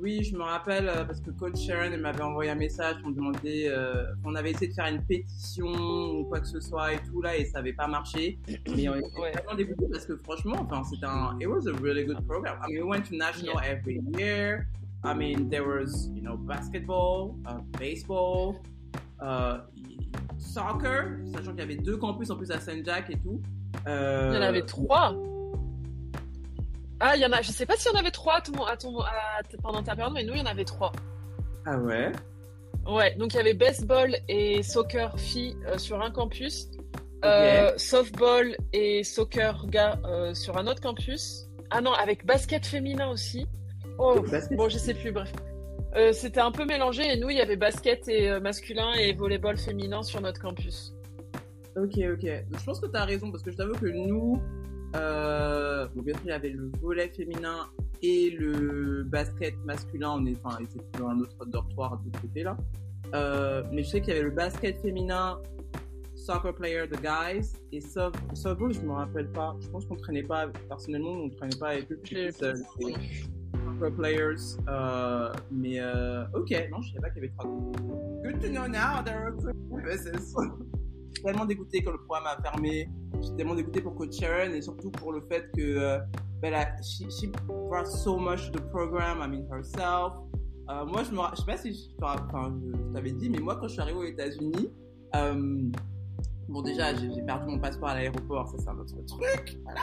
[0.00, 3.10] Oui, je me rappelle euh, parce que coach Sharon elle m'avait envoyé un message pour
[3.10, 6.94] me demander, euh, on avait essayé de faire une pétition ou quoi que ce soit
[6.94, 8.38] et tout là et ça avait pas marché.
[8.76, 9.32] Mais on était Ouais.
[9.32, 12.58] vraiment dégoûtés parce que franchement, enfin c'était un, it was a really good program.
[12.64, 14.68] I mean, we went to national every year.
[15.04, 18.54] I mean, there was you know basketball, uh, baseball,
[19.20, 19.62] uh,
[20.38, 23.40] soccer, sachant qu'il y avait deux campus en plus à Saint Jack et tout.
[23.88, 25.16] Euh, Il y en avait trois.
[27.00, 28.64] Ah, il y en a, je sais pas s'il y en avait trois à ton,
[28.64, 29.10] à ton, à-
[29.62, 30.92] pendant ta période, mais nous il y en avait trois.
[31.66, 32.10] Ah ouais?
[32.86, 36.68] Ouais, donc il y avait baseball et soccer filles euh, sur un campus,
[37.24, 41.44] euh, softball et soccer gars euh, sur un autre campus.
[41.70, 43.46] Ah non, avec basket féminin aussi.
[43.98, 44.56] Oh, Basket.
[44.56, 45.32] bon, je sais plus, bref.
[46.12, 50.02] C'était un peu mélangé et nous, il y avait basket et masculin et volleyball féminin
[50.04, 50.94] sur notre campus.
[51.76, 52.22] Ok, ok.
[52.22, 54.40] Je pense que tu as raison parce que je t'avoue que nous,
[54.92, 57.66] bon, bien sûr, il y avait le volet féminin
[58.02, 60.16] et le basket masculin.
[60.18, 62.56] On est, enfin, c'était dans un autre dortoir de l'autre côté là.
[63.14, 65.38] Euh, mais je sais qu'il y avait le basket féminin,
[66.14, 69.56] soccer player, the guys, et soft, softball, je me rappelle pas.
[69.60, 72.00] Je pense qu'on traînait pas, personnellement, on traînait pas avec eux.
[72.12, 72.54] Euh,
[73.80, 74.56] soccer players.
[74.68, 77.80] Euh, mais euh, ok, non, je savais pas qu'il y avait trois groupes.
[78.22, 80.34] Good to know now, there are three businesses.
[80.34, 80.77] Je suis
[81.24, 82.88] tellement dégoûté quand le programme a fermé.
[83.20, 85.98] Je suis tellement dégoûté pour Coach Sharon et surtout pour le fait que euh,
[86.40, 90.12] ben, la- she, she brought so much to the program, I mean herself.
[90.70, 93.56] Euh, moi, je me, je sais pas si je, enfin, je, t'avais dit, mais moi,
[93.56, 94.70] quand je suis arrivée aux États-Unis,
[95.16, 95.70] euh,
[96.48, 99.80] bon, déjà, j'ai perdu mon passeport à l'aéroport, ça c'est un autre truc, voilà.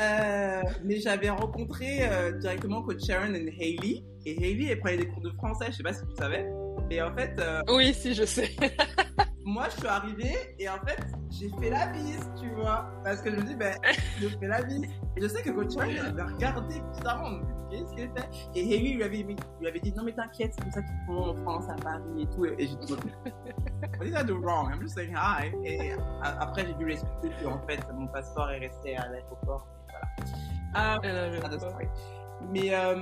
[0.00, 2.00] Euh, mais j'avais rencontré
[2.40, 5.82] directement Coach Sharon et Hailey, et Hailey, elle prenait des cours de français, je sais
[5.82, 6.50] pas si tu savais.
[6.90, 8.50] Et en fait, Oui, si, je sais.
[9.44, 11.00] moi, je suis arrivée et en fait,
[11.30, 12.90] j'ai fait la bise, tu vois.
[13.04, 13.76] Parce que je me dis, ben,
[14.20, 14.84] je fais la bise.
[15.16, 17.40] Et je sais que Coach elle avait regardé bizarrement.
[17.70, 19.22] Qu'est-ce qu'elle fait Et Haley lui avait,
[19.60, 22.02] lui avait dit, non, mais t'inquiète, c'est comme ça qu'ils font en France, à Paris
[22.22, 22.44] et tout.
[22.44, 24.70] Et j'ai dit, what did I do wrong?
[24.70, 25.50] I'm just saying hi.
[25.64, 29.66] Et après, j'ai dû l'expliquer qu'en fait, mon passeport est resté à l'aéroport.
[29.88, 30.06] Voilà.
[30.74, 30.98] Ah,
[32.50, 32.96] mais, euh,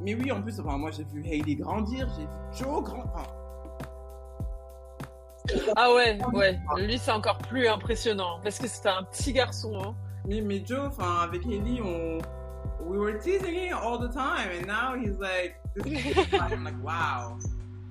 [0.00, 3.43] mais oui, en plus, enfin, moi j'ai vu Hailey grandir, j'ai vu Joe grandir.
[5.76, 6.58] Ah ouais, ouais.
[6.78, 9.72] Lui, c'est encore plus impressionnant parce que c'était un petit garçon.
[9.82, 9.94] Hein.
[10.26, 12.18] Mais, mais Joe, enfin, avec Hailey, on.
[12.86, 15.56] We were teasing him all the time, and now he's like.
[16.32, 17.38] I'm like, wow,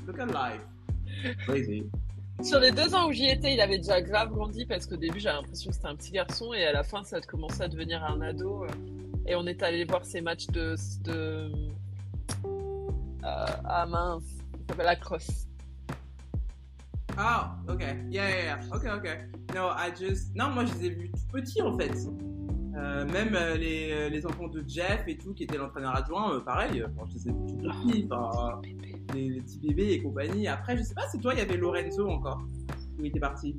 [0.05, 0.61] look at life.
[1.45, 1.89] Crazy.
[2.41, 5.19] Sur les deux ans où j'y étais, il avait déjà grave grandi parce qu'au début,
[5.19, 7.67] j'avais l'impression que c'était un petit garçon et à la fin, ça a commencé à
[7.67, 8.63] devenir un ado.
[8.63, 8.67] Euh.
[9.25, 10.75] Et on est allé voir ses matchs de.
[11.03, 11.51] de
[12.43, 15.47] euh, ah mince, ça s'appelle la crosse.
[17.17, 17.79] Ah, ok.
[17.79, 18.59] Yeah, yeah, yeah.
[18.71, 19.07] Ok, ok.
[19.53, 20.35] No, I just.
[20.35, 21.93] Non, moi, je les ai vus tout petits en fait.
[22.75, 26.83] Euh, même euh, les, les, enfants de Jeff et tout, qui était l'entraîneur adjoint, pareil.
[26.83, 28.07] Enfin, je les ai vus tout petits.
[28.09, 28.61] Enfin,
[29.13, 30.47] les, les, petits bébés et compagnie.
[30.47, 32.41] Après, je sais pas, c'est toi, il y avait Lorenzo encore,
[32.97, 33.57] où il était parti.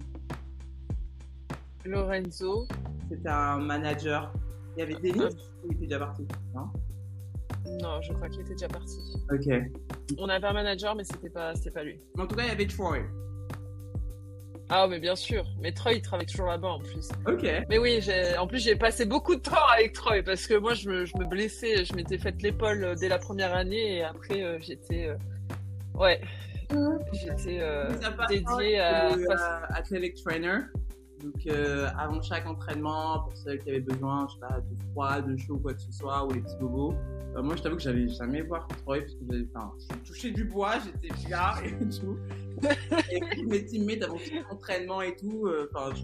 [1.84, 2.66] Lorenzo
[3.08, 4.32] C'était un manager.
[4.76, 5.24] Il y avait Denis
[5.62, 6.70] ou il était déjà parti Non?
[7.82, 8.98] Non, je crois qu'il était déjà parti.
[9.32, 9.46] Ok.
[10.18, 11.98] On avait un manager, mais c'était pas, pas lui.
[12.18, 12.98] En tout cas, il y avait Troy.
[14.68, 15.44] Ah, mais bien sûr.
[15.60, 17.08] Mais Troy, il travaille toujours là-bas en plus.
[17.26, 17.46] Ok.
[17.68, 18.00] Mais oui,
[18.38, 21.16] en plus, j'ai passé beaucoup de temps avec Troy parce que moi, je me, je
[21.18, 21.84] me blessais.
[21.84, 25.08] Je m'étais fait l'épaule euh, dès la première année et après, euh, j'étais.
[25.08, 25.16] Euh,
[25.94, 26.20] ouais.
[27.12, 27.60] J'étais
[28.28, 29.10] dédié à.
[29.70, 30.58] Athletic trainer.
[31.24, 35.22] Donc, euh, avant chaque entraînement, pour ceux qui avaient besoin, je sais pas, de froid,
[35.22, 36.94] de chaud, quoi que ce soit, ou les petits bobos,
[37.34, 39.72] euh, moi, je t'avoue que j'avais jamais voir Troy, parce que j'avais, enfin,
[40.04, 42.18] je touchais du bois, j'étais là et tout.
[43.10, 45.94] et mes teammates avant tout l'entraînement et tout, euh, enfin,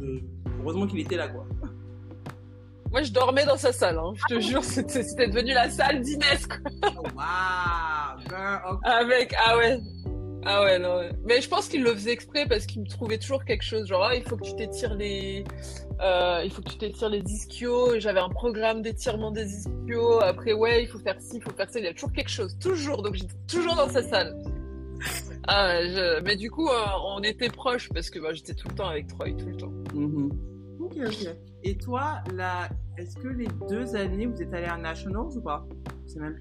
[0.59, 1.47] heureusement qu'il était là, quoi.
[2.91, 4.15] Moi, je dormais dans sa salle, hein.
[4.17, 6.57] je te jure, c'était, devenu la salle d'Inès, quoi.
[6.97, 9.79] Oh, wow, girl, Avec, ah ouais,
[10.45, 11.03] ah ouais, non.
[11.25, 13.87] Mais je pense qu'il le faisait exprès parce qu'il me trouvait toujours quelque chose.
[13.87, 15.45] Genre, ah, il faut que tu t'étires les,
[16.01, 17.99] euh, il faut que tu t'étires les ischios.
[17.99, 20.21] J'avais un programme d'étirement des ischios.
[20.21, 21.79] Après, ouais, il faut faire ci, il faut faire ça.
[21.79, 23.03] Il y a toujours quelque chose, toujours.
[23.03, 24.37] Donc, j'étais toujours dans sa salle.
[25.49, 25.81] Ah,
[26.25, 29.09] mais du coup, euh, on était proches parce que bah, j'étais tout le temps avec
[29.09, 29.73] Troy, tout le temps.
[29.95, 30.31] Mm-hmm.
[30.81, 31.37] Ok, ok.
[31.65, 35.67] Et toi, là, est-ce que les deux années, vous êtes allé à Nationals ou pas?
[36.07, 36.39] C'est même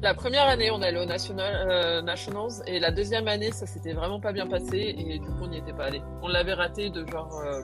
[0.00, 3.66] la première année, on est allé au National, euh, Nationals et la deuxième année, ça
[3.66, 6.02] s'était vraiment pas bien passé et du coup, on n'y était pas allé.
[6.22, 7.62] On l'avait raté de genre, euh,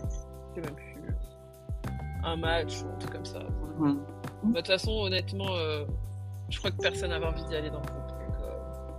[0.51, 0.97] je sais même plus,
[2.25, 3.41] un match ou un truc comme ça.
[3.79, 3.95] Mmh.
[4.45, 5.85] De toute façon, honnêtement, euh,
[6.49, 8.03] je crois que personne n'avait envie d'y aller dans le groupe.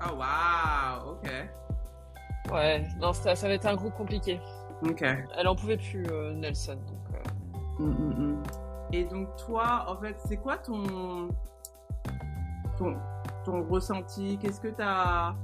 [0.02, 2.54] Oh waouh, ok.
[2.54, 4.40] Ouais, non, ça, ça avait été un groupe compliqué.
[4.82, 5.02] Ok.
[5.02, 6.78] Elle en pouvait plus, Nelson.
[6.88, 8.44] Donc, mmh, mmh,
[8.94, 11.28] Et donc toi, en fait, c'est quoi ton
[12.80, 12.96] ton,
[13.50, 14.38] ressenti?
[14.38, 15.36] Qu'est-ce que tu as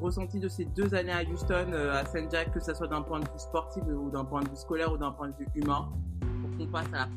[0.00, 3.02] ressenti de ces deux années à Houston, euh, à Saint Jack, que ce soit d'un
[3.02, 5.48] point de vue sportif ou d'un point de vue scolaire ou d'un point de vue
[5.54, 7.08] humain, pour qu'on passe à la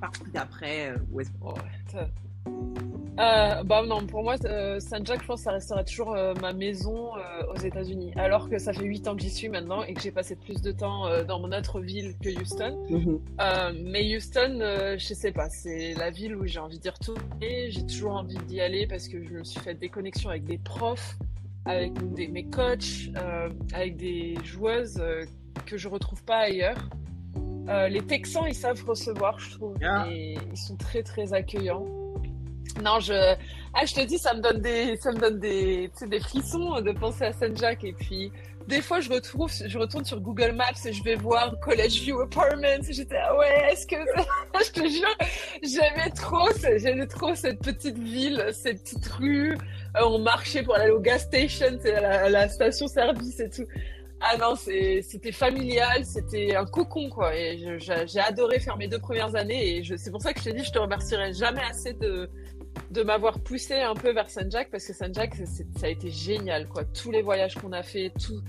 [0.00, 0.96] partie d'après euh,
[3.20, 6.54] euh, bah non, pour moi, euh, Jack, je pense que ça restera toujours euh, ma
[6.54, 7.10] maison
[7.54, 8.12] aux États-Unis.
[8.16, 10.62] Alors que ça fait 8 ans que j'y suis maintenant et que j'ai passé plus
[10.62, 12.78] de temps dans mon autre ville que Houston.
[12.88, 13.90] Mm-hmm.
[13.90, 14.58] mais Houston,
[14.98, 17.70] je sais pas, c'est la ville où j'ai envie d'y retourner.
[17.70, 20.58] J'ai toujours envie d'y aller parce que je me suis fait des connexions avec des
[20.58, 21.18] profs,
[21.66, 23.10] avec des, mes coachs,
[23.74, 25.02] avec des joueuses
[25.66, 26.88] que je retrouve pas ailleurs.
[27.68, 29.76] les Texans, ils savent recevoir, je trouve.
[30.10, 31.99] Et ils sont très, très accueillants.
[32.82, 33.34] Non, je,
[33.74, 36.92] ah, je te dis, ça me donne des, ça me donne des, des frissons de
[36.92, 37.84] penser à Saint Jack.
[37.84, 38.32] Et puis,
[38.66, 42.20] des fois, je retrouve, je retourne sur Google Maps et je vais voir College View
[42.20, 42.84] Apartments.
[42.88, 43.96] J'étais, ah ouais, est-ce que,
[44.64, 45.16] je te jure,
[45.62, 49.52] j'aimais trop, j'aimais trop cette petite ville, cette petite rue.
[49.96, 53.66] Euh, on marchait pour aller au gas station, à la, la station service et tout.
[54.20, 57.34] Ah non, c'était familial, c'était un cocon quoi.
[57.34, 60.52] Et j'ai adoré faire mes deux premières années et c'est pour ça que je t'ai
[60.52, 62.28] dit, je te remercierai jamais assez de,
[62.90, 66.10] de m'avoir poussé un peu vers Saint Jack parce que Saint Jack ça a été
[66.10, 66.84] génial quoi.
[66.84, 68.40] Tous les voyages qu'on a fait, tout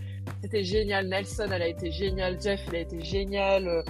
[0.42, 1.08] c'était génial.
[1.08, 3.84] Nelson elle a été géniale, Jeff il a été génial.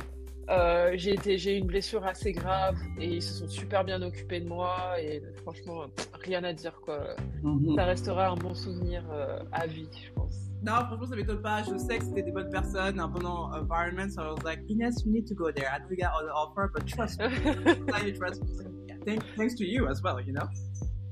[0.50, 4.02] Euh, j'ai été j'ai eu une blessure assez grave et ils se sont super bien
[4.02, 5.86] occupés de moi et franchement
[6.22, 7.16] rien à dire quoi.
[7.44, 7.76] Mhm.
[7.76, 10.52] Ça restera un bon souvenir euh, à vie je pense.
[10.64, 11.64] Non, franchement, ça m'étonne pas.
[11.64, 14.12] Je sais que c'était des bonnes personnes un bon environment.
[14.12, 15.68] So I was like, Ines, you need to go there.
[15.74, 17.30] I know you got all the offer, but trust me.
[18.06, 18.71] you trust me
[19.06, 20.48] thanks to you as well, you know?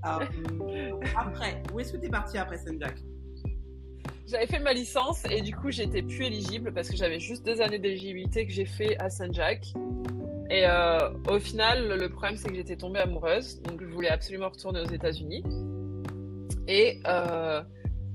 [0.03, 0.21] Um,
[1.17, 2.97] après, où est-ce que tu es parti après Saint Jack
[4.27, 7.61] J'avais fait ma licence et du coup j'étais plus éligible parce que j'avais juste deux
[7.61, 9.65] années d'éligibilité que j'ai fait à Saint Jack.
[10.51, 14.49] Et euh, au final, le problème c'est que j'étais tombée amoureuse, donc je voulais absolument
[14.49, 15.43] retourner aux États-Unis.
[16.67, 17.63] Et euh,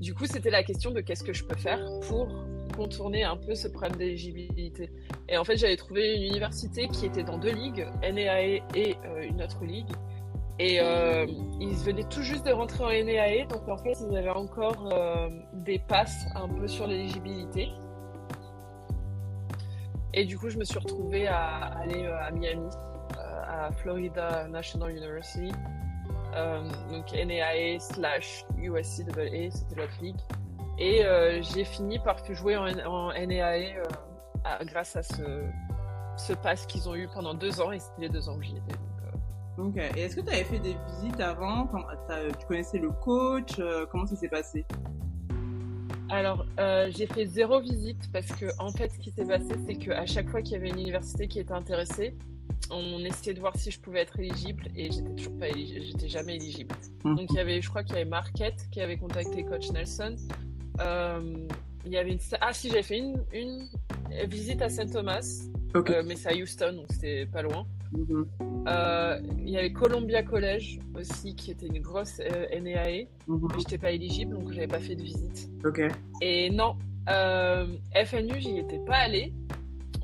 [0.01, 2.29] du coup, c'était la question de qu'est-ce que je peux faire pour
[2.75, 4.91] contourner un peu ce problème d'éligibilité.
[5.29, 9.23] Et en fait, j'avais trouvé une université qui était dans deux ligues, NAAE et euh,
[9.23, 9.91] une autre ligue.
[10.59, 11.27] Et euh,
[11.61, 15.29] ils venaient tout juste de rentrer en NAAE, donc en fait, ils avaient encore euh,
[15.53, 17.71] des passes un peu sur l'éligibilité.
[20.13, 22.69] Et du coup, je me suis retrouvée à aller à Miami,
[23.19, 25.51] à Florida National University.
[26.93, 30.21] donc NAAE slash USCAA, c'était l'autre ligue.
[30.79, 35.45] Et euh, j'ai fini par jouer en, en NAAE euh, grâce à ce,
[36.17, 38.57] ce pass qu'ils ont eu pendant deux ans, et c'était les deux ans que j'y
[38.57, 38.79] étais.
[39.57, 39.89] Donc, euh.
[39.97, 41.69] Est-ce que tu avais fait des visites avant?
[42.41, 43.61] Tu connaissais le coach
[43.91, 44.65] Comment ça s'est passé?
[46.11, 46.45] Alors,
[46.89, 50.29] j'ai fait zéro visite parce que, en fait, ce qui s'est passé, c'est qu'à chaque
[50.29, 52.17] fois qu'il y avait une université qui était intéressée,
[52.71, 56.09] on essayait de voir si je pouvais être éligible et j'étais toujours pas éligible, j'étais
[56.09, 56.75] jamais éligible.
[57.05, 57.15] Mmh.
[57.15, 60.17] Donc, il y avait, je crois qu'il y avait Marquette qui avait contacté coach Nelson.
[60.81, 61.49] Euh,
[61.85, 62.19] il y avait une...
[62.41, 63.69] Ah si, j'avais fait une, une,
[64.27, 65.27] visite à Saint Thomas,
[65.75, 67.67] euh, mais c'est à Houston, donc c'était pas loin.
[67.93, 68.27] Mm-hmm.
[68.69, 73.07] Euh, il y avait Columbia College aussi, qui était une grosse NAE.
[73.29, 73.53] Mm-hmm.
[73.53, 75.51] mais j'étais pas éligible, donc j'avais pas fait de visite.
[76.23, 79.33] Et non, FNU, j'y étais pas allée.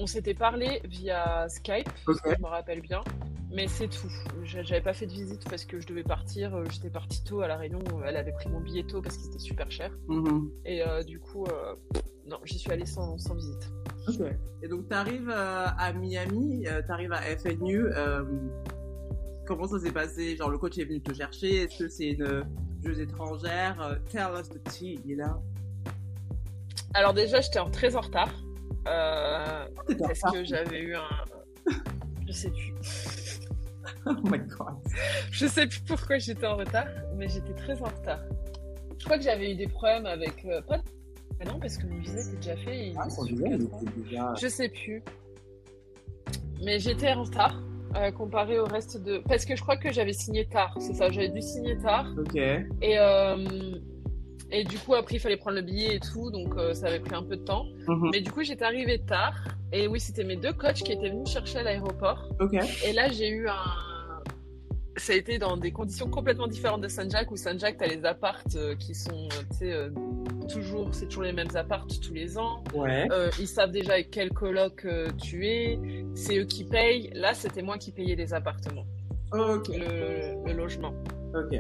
[0.03, 3.03] On s'était parlé via Skype, je me rappelle bien.
[3.53, 4.11] Mais c'est tout.
[4.45, 6.55] J'avais pas fait de visite parce que je devais partir.
[6.55, 7.81] Euh, j'étais partie tôt à La Réunion.
[8.07, 9.91] Elle avait pris mon billet tôt parce qu'il était super cher.
[10.09, 10.49] Mm-hmm.
[10.65, 11.75] Et euh, du coup, euh,
[12.27, 13.71] non, j'y suis allée sans, sans visite.
[14.63, 17.85] Et donc, tu arrives à Miami, tu arrives à FNU.
[19.47, 20.35] comment ça s'est passé?
[20.35, 21.65] Genre, le coach est venu te chercher.
[21.65, 22.47] Est-ce que c'est une
[22.83, 23.99] joueuse étrangère?
[24.11, 25.43] Tell us the tea, you know?
[26.95, 28.33] Alors, déjà, j'étais très en retard.
[29.99, 31.75] Parce que j'avais eu un.
[32.27, 33.41] Je sais plus.
[34.07, 34.77] oh my god.
[35.31, 38.21] Je sais plus pourquoi j'étais en retard, mais j'étais très en retard.
[38.99, 40.45] Je crois que j'avais eu des problèmes avec.
[40.45, 40.79] Euh, pas...
[41.47, 42.93] non, parce que mon visa était déjà fait.
[42.97, 43.07] ah,
[43.97, 44.35] déjà...
[44.41, 45.03] Je sais plus.
[46.63, 47.61] Mais j'étais en retard.
[47.97, 49.19] Euh, comparé au reste de.
[49.19, 52.07] Parce que je crois que j'avais signé tard, c'est ça, j'avais dû signer tard.
[52.17, 52.37] Ok.
[52.37, 52.65] Et,
[52.99, 53.37] euh,
[54.53, 57.01] et du coup, après, il fallait prendre le billet et tout, donc euh, ça avait
[57.01, 57.67] pris un peu de temps.
[57.87, 58.11] Mhm.
[58.13, 59.37] Mais du coup, j'étais arrivée tard.
[59.73, 62.29] Et oui, c'était mes deux coachs qui étaient venus chercher à l'aéroport.
[62.85, 63.55] Et là, j'ai eu un,
[64.97, 68.05] ça a été dans des conditions complètement différentes de Saint-Jacques, où Saint-Jacques, tu as les
[68.05, 69.91] appartes euh, qui sont, tu sais, euh,
[70.53, 72.65] toujours, c'est toujours les mêmes appartes tous les ans.
[72.75, 73.07] Ouais.
[73.39, 74.85] Ils savent déjà avec quel coloc
[75.23, 75.79] tu es,
[76.15, 77.11] c'est eux qui payent.
[77.15, 78.87] Là, c'était moi qui payais les appartements.
[79.33, 79.69] Ok.
[79.69, 80.93] Le, logement.
[81.35, 81.57] Ok.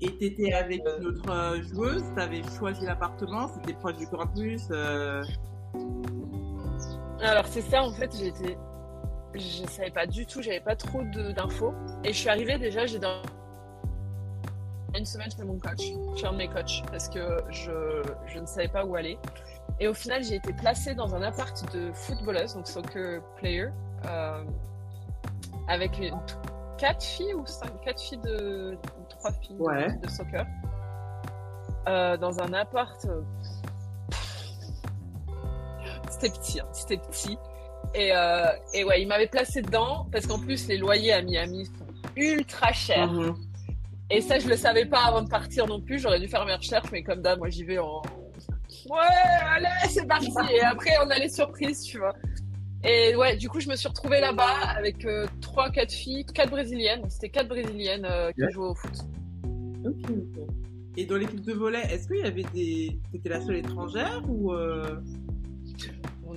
[0.00, 4.70] Et t'étais avec une autre joueuse, t'avais choisi l'appartement, c'était proche du campus.
[7.20, 8.56] Alors c'est ça en fait, j'étais
[9.34, 11.02] je savais pas du tout, j'avais pas trop
[11.36, 11.74] d'infos.
[12.04, 13.22] Et je suis arrivée déjà, j'ai dans
[14.94, 18.46] une semaine chez mon coach, chez un de mes coachs, parce que je, je ne
[18.46, 19.18] savais pas où aller.
[19.80, 23.68] Et au final, j'ai été placée dans un appart de footballeuse, donc soccer player,
[24.06, 24.44] euh,
[25.68, 26.18] avec une,
[26.78, 28.78] quatre filles ou cinq, quatre filles de,
[29.18, 30.46] trois filles de, soccer,
[31.88, 33.04] euh, dans un appart.
[33.06, 33.22] Euh,
[36.10, 37.38] c'était petit, hein, c'était petit.
[37.94, 41.66] Et, euh, et ouais, il m'avait placé dedans parce qu'en plus, les loyers à Miami
[41.66, 43.12] sont ultra chers.
[43.12, 43.36] Mhm.
[44.10, 45.98] Et ça, je le savais pas avant de partir non plus.
[45.98, 48.02] J'aurais dû faire mes recherches, mais comme d'hab, moi, j'y vais en.
[48.88, 48.98] Ouais,
[49.54, 50.32] allez, c'est parti.
[50.50, 52.14] Et après, on a les surprises, tu vois.
[52.84, 56.50] Et ouais, du coup, je me suis retrouvée là-bas avec euh, trois, quatre filles, quatre
[56.50, 57.08] brésiliennes.
[57.08, 58.92] C'était quatre brésiliennes euh, qui jouaient au foot.
[59.84, 60.48] Ok, ok.
[60.96, 62.98] Et dans l'équipe de volet, est-ce qu'il y avait des.
[63.12, 64.52] T'étais la seule étrangère ou.
[64.52, 65.00] Euh?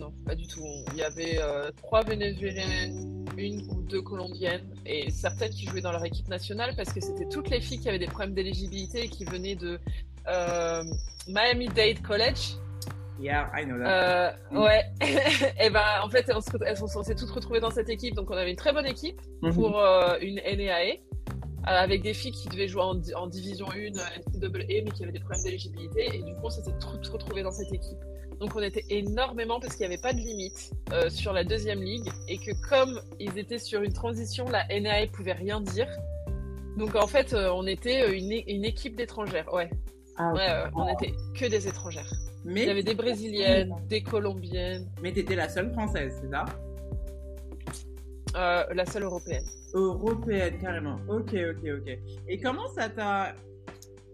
[0.02, 0.66] Non, pas du tout.
[0.94, 5.92] Il y avait euh, trois Vénézuéliennes, une ou deux Colombiennes et certaines qui jouaient dans
[5.92, 9.10] leur équipe nationale parce que c'était toutes les filles qui avaient des problèmes d'éligibilité et
[9.10, 9.80] qui venaient de
[10.28, 10.84] euh,
[11.28, 12.56] Miami-Dade College.
[13.22, 14.36] Yeah, I know that.
[14.52, 14.84] Euh, ouais.
[15.60, 16.26] et ben, en fait,
[16.66, 18.16] elles sont s'est toutes retrouvées dans cette équipe.
[18.16, 19.54] Donc, on avait une très bonne équipe mhm.
[19.54, 19.80] pour
[20.22, 21.00] une NAE
[21.64, 25.44] avec des filles qui devaient jouer en, division 1 NCAA mais qui avaient des problèmes
[25.44, 26.72] d'éligibilité et du coup on s'était
[27.12, 28.00] retrouvés dans cette équipe
[28.42, 31.80] donc on était énormément parce qu'il n'y avait pas de limite euh, sur la deuxième
[31.80, 35.88] ligue et que comme ils étaient sur une transition, la NAE pouvait rien dire.
[36.76, 39.54] Donc en fait, euh, on était euh, une, une équipe d'étrangères.
[39.54, 39.70] Ouais.
[40.18, 42.12] Ah, ouais, on était que des étrangères.
[42.44, 44.90] Mais il y avait des brésiliennes, des colombiennes.
[45.02, 46.46] Mais t'étais la seule française, c'est ça?
[48.34, 49.44] La seule européenne.
[49.74, 50.98] Européenne, carrément.
[51.08, 52.00] Ok, ok, ok.
[52.28, 53.36] Et comment ça t'a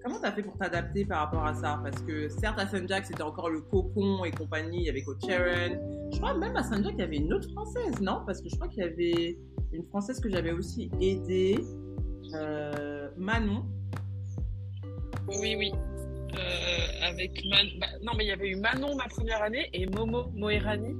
[0.07, 1.82] Comment t'as fait pour t'adapter par rapport à ça?
[1.84, 6.09] Parce que certes, à Saint-Jack, c'était encore le cocon et compagnie avec Coach Sharon.
[6.13, 8.21] Je crois même à Saint-Jack, il y avait une autre française, non?
[8.25, 9.38] Parce que je crois qu'il y avait
[9.73, 11.59] une française que j'avais aussi aidée,
[12.36, 13.65] euh, Manon.
[15.28, 15.73] Oui, oui.
[17.03, 17.67] Avec Man...
[17.80, 20.95] bah, non, mais il y avait eu Manon ma première année et Momo Moerani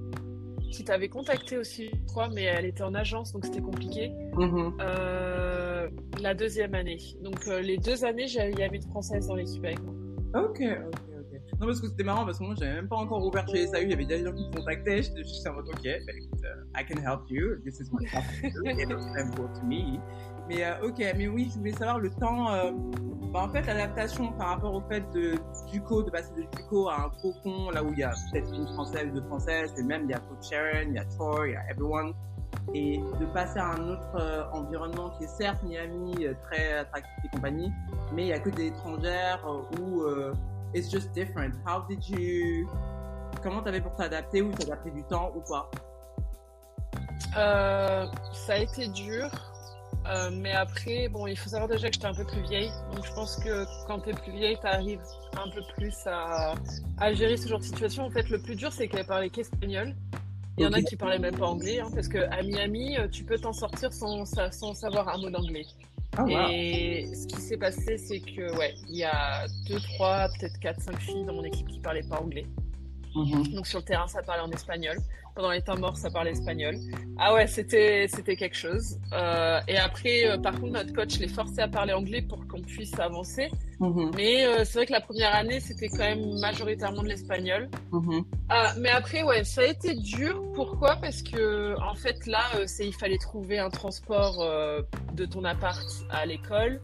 [0.71, 4.11] qui t'avait contacté aussi, je crois, mais elle était en agence donc c'était compliqué.
[4.36, 4.73] Mhm.
[4.82, 5.89] Euh,
[6.21, 6.97] la deuxième année.
[7.21, 9.93] Donc euh, les deux années, il y avait une française dans l'équipe avec moi.
[10.36, 11.59] Ok, ok, ok.
[11.59, 13.78] Non, parce que c'était marrant parce que moi, j'avais même pas encore ouvert chez SAU.
[13.82, 15.01] Il y avait déjà des gens qui me contactaient.
[15.01, 17.55] J'étais juste en mode, ok, bah, écoute, euh, I can help you.
[17.63, 18.69] This is to do.
[18.69, 19.99] It's simple to me.
[20.47, 22.51] Mais, euh, ok, mais oui, je voulais savoir le temps.
[22.51, 22.71] euh,
[23.33, 25.35] bah, en fait, l'adaptation par rapport au fait de
[25.69, 28.67] Duco, de passer de Duco à un cocon, là où il y a peut-être une
[28.67, 31.53] française, deux françaises, et même il y a Coach Sharon, il y a Troy, il
[31.53, 32.13] y a everyone.
[32.73, 37.29] Et de passer à un autre euh, environnement qui est certes Miami, très attractif et
[37.35, 37.71] compagnie,
[38.13, 39.45] mais il y a que des étrangères
[39.79, 40.03] où
[40.73, 41.53] it's just different.
[41.65, 42.69] How did you,
[43.43, 45.69] comment t'avais pour t'adapter ou pris du temps ou pas?
[47.33, 49.29] Ça a été dur.
[50.10, 52.72] Euh, mais après, bon, il faut savoir déjà que j'étais un peu plus vieille.
[52.95, 55.01] Donc je pense que quand t'es plus vieille, t'arrives
[55.34, 56.55] un peu plus à,
[56.97, 58.05] à gérer ce genre de situation.
[58.05, 59.95] En fait, le plus dur, c'est qu'elle parlait qu'espagnol.
[60.58, 63.08] Il y en a qui parlaient même pas anglais, hein, parce que à Miami, euh,
[63.08, 65.66] tu peux t'en sortir sans, sa- sans savoir un mot d'anglais.
[66.18, 66.47] Ah, wow.
[66.51, 70.82] Et ce qui s'est passé, c'est que, ouais, il y a deux, trois, peut-être quatre,
[70.82, 72.47] cinq filles dans mon équipe qui parlaient pas anglais.
[73.14, 73.47] Mhm.
[73.53, 74.97] Donc sur le terrain, ça parlait en espagnol.
[75.38, 76.77] Pendant les temps morts, ça parlait espagnol.
[77.19, 78.97] Ah ouais, c'était c'était quelque chose.
[79.13, 82.63] Euh, et après, euh, par contre, notre coach les forçait à parler anglais pour qu'on
[82.63, 83.51] puisse avancer.
[83.79, 84.13] Mhm.
[84.15, 87.69] Mais euh, c'est vrai que la première année, c'était quand même majoritairement de l'espagnol.
[87.91, 88.25] Mhm.
[88.49, 90.41] Ah, mais après, ouais, ça a été dur.
[90.55, 90.95] Pourquoi?
[90.95, 94.43] Parce que en fait, là, c'est il fallait trouver un transport
[95.13, 96.81] de ton appart à l'école.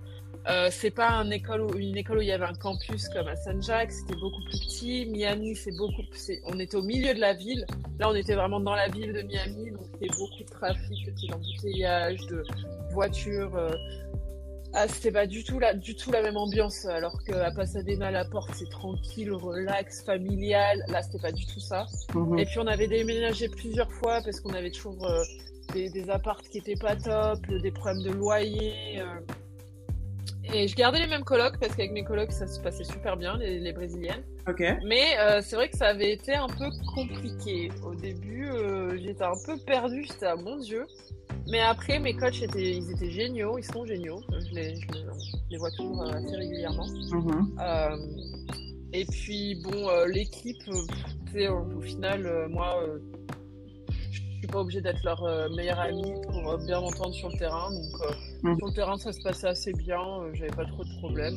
[0.49, 3.27] Euh, c'est pas un école où, une école où il y avait un campus comme
[3.29, 5.05] à San Jacques, c'était beaucoup plus petit.
[5.05, 6.01] Miami, c'est beaucoup,
[6.45, 7.65] on était au milieu de la ville.
[7.97, 11.11] Là, on était vraiment dans la ville de Miami, donc c'était beaucoup de trafic, de
[11.11, 12.43] petits embouteillages, de
[12.91, 13.55] voitures.
[13.55, 13.71] euh.
[14.75, 16.85] Ah, c'était pas du tout la, du tout la même ambiance.
[16.87, 20.83] Alors qu'à Pasadena, la porte, c'est tranquille, relax, familial.
[20.87, 21.85] Là, c'était pas du tout ça.
[22.15, 22.39] Mhm.
[22.39, 25.21] Et puis on avait déménagé plusieurs fois parce qu'on avait toujours euh,
[25.73, 28.99] des, des apparts qui étaient pas top, des problèmes de loyer.
[28.99, 29.19] euh.
[30.53, 33.37] Et je gardais les mêmes colocs parce qu'avec mes colocs ça se passait super bien,
[33.37, 34.23] les, les brésiliennes.
[34.47, 34.61] Ok.
[34.83, 37.71] Mais euh, c'est vrai que ça avait été un peu compliqué.
[37.85, 40.85] Au début, euh, j'étais un peu perdue, j'étais à mon Dieu.
[41.47, 44.21] Mais après, mes coachs étaient, ils étaient géniaux, ils sont géniaux.
[44.31, 44.75] Je les,
[45.51, 46.87] je vois toujours euh, assez régulièrement.
[46.87, 47.55] Mhm.
[48.93, 52.79] Et puis bon, l'équipe, au, final, moi,
[54.43, 57.71] suis pas obligée d'être leur euh, meilleure amie pour euh, bien m'entendre sur le terrain.
[57.71, 58.13] Donc euh,
[58.43, 58.57] Mhm.
[58.57, 60.01] sur le terrain, ça se passait assez bien.
[60.33, 61.35] J'avais pas trop de problèmes.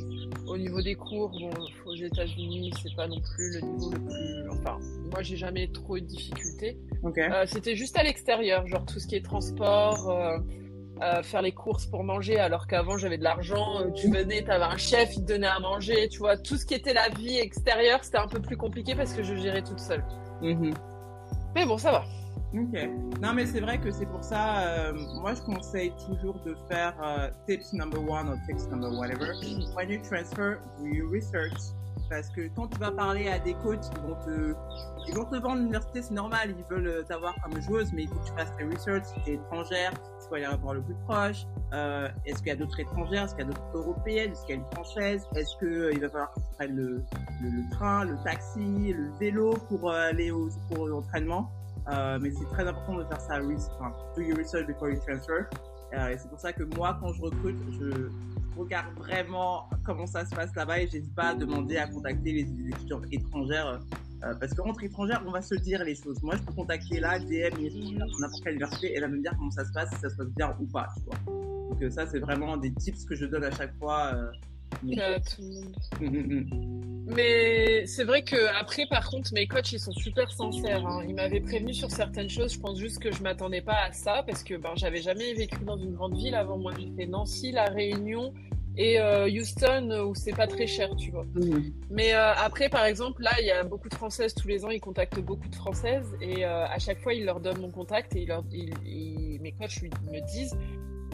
[0.49, 1.51] Au niveau des cours, bon,
[1.87, 4.51] aux États-Unis, c'est pas non plus le niveau le plus.
[4.51, 4.79] Enfin,
[5.13, 6.77] moi, j'ai jamais trop eu de difficultés.
[7.47, 12.03] C'était juste à l'extérieur, genre tout ce qui est transport, euh, faire les courses pour
[12.03, 15.47] manger, alors qu'avant j'avais de l'argent, euh, tu venais, t'avais un chef, il te donnait
[15.47, 18.57] à manger, tu vois, tout ce qui était la vie extérieure, c'était un peu plus
[18.57, 20.03] compliqué parce que je gérais toute seule.
[20.43, 20.73] Mhm.
[21.55, 22.05] Mais bon, ça va.
[22.55, 22.89] Ok.
[23.21, 26.95] Non, mais c'est vrai que c'est pour ça, euh, moi je conseille toujours de faire
[27.03, 29.33] euh, tips number one ou tips number whatever.
[29.75, 31.53] When you transfer, do your research.
[32.09, 34.55] Parce que quand tu vas parler à des coachs, ils vont te,
[35.09, 38.09] ils vont te vendre l'université, c'est normal, ils veulent euh, t'avoir comme joueuse, mais il
[38.09, 40.95] faut que tu fasses tes research, si tu es étrangère, c'est quoi l'aéroport le plus
[41.09, 44.47] proche, euh, est-ce qu'il y a d'autres étrangères, est-ce qu'il y a d'autres européennes, est-ce
[44.47, 47.03] qu'il y a une française, est-ce que euh, il va falloir que tu prennes le,
[47.43, 51.51] le, le train, le taxi, le vélo pour aller au, pour l'entraînement?
[51.89, 55.47] Euh, mais c'est très important de faire ça, enfin, do your research before you transfer.
[55.95, 58.11] Euh, et c'est pour ça que moi, quand je recrute, je
[58.59, 62.45] regarde vraiment comment ça se passe là-bas et j'hésite pas à demander à contacter les,
[62.45, 63.81] les étudiants étrangères.
[64.25, 66.21] euh, parce qu'entre étrangères, on va se dire les choses.
[66.23, 67.55] Moi, je peux contacter là, DM,
[68.19, 70.17] n'importe quelle université, et elle va me dire comment ça se passe, si ça se
[70.17, 71.35] passe bien ou pas, tu vois.
[71.71, 74.13] Donc euh, ça, c'est vraiment des tips que je donne à chaque fois.
[74.83, 75.77] Que tout le monde.
[76.01, 77.05] hum, hum, hum.
[77.09, 80.85] Mais c'est vrai que après, par contre, mes coachs, ils sont super sincères.
[80.85, 81.05] hein.
[81.09, 82.53] Ils m'avaient prévenu sur certaines choses.
[82.55, 85.59] Je pense juste que je m'attendais pas à ça parce que ben, j'avais jamais vécu
[85.65, 86.59] dans une grande ville avant.
[86.59, 88.35] Moi, j'ai fait Nancy, La Réunion
[88.77, 91.25] et euh, Houston euh, où c'est pas très cher, tu vois.
[91.91, 94.71] Mais euh, après, par exemple, là, il y a beaucoup de Françaises tous les ans.
[94.71, 98.17] Ils contactent beaucoup de Françaises et euh, à chaque fois, ils leur donnent mon contact
[98.17, 100.57] et ils leur, ils- ils- mes coachs me disent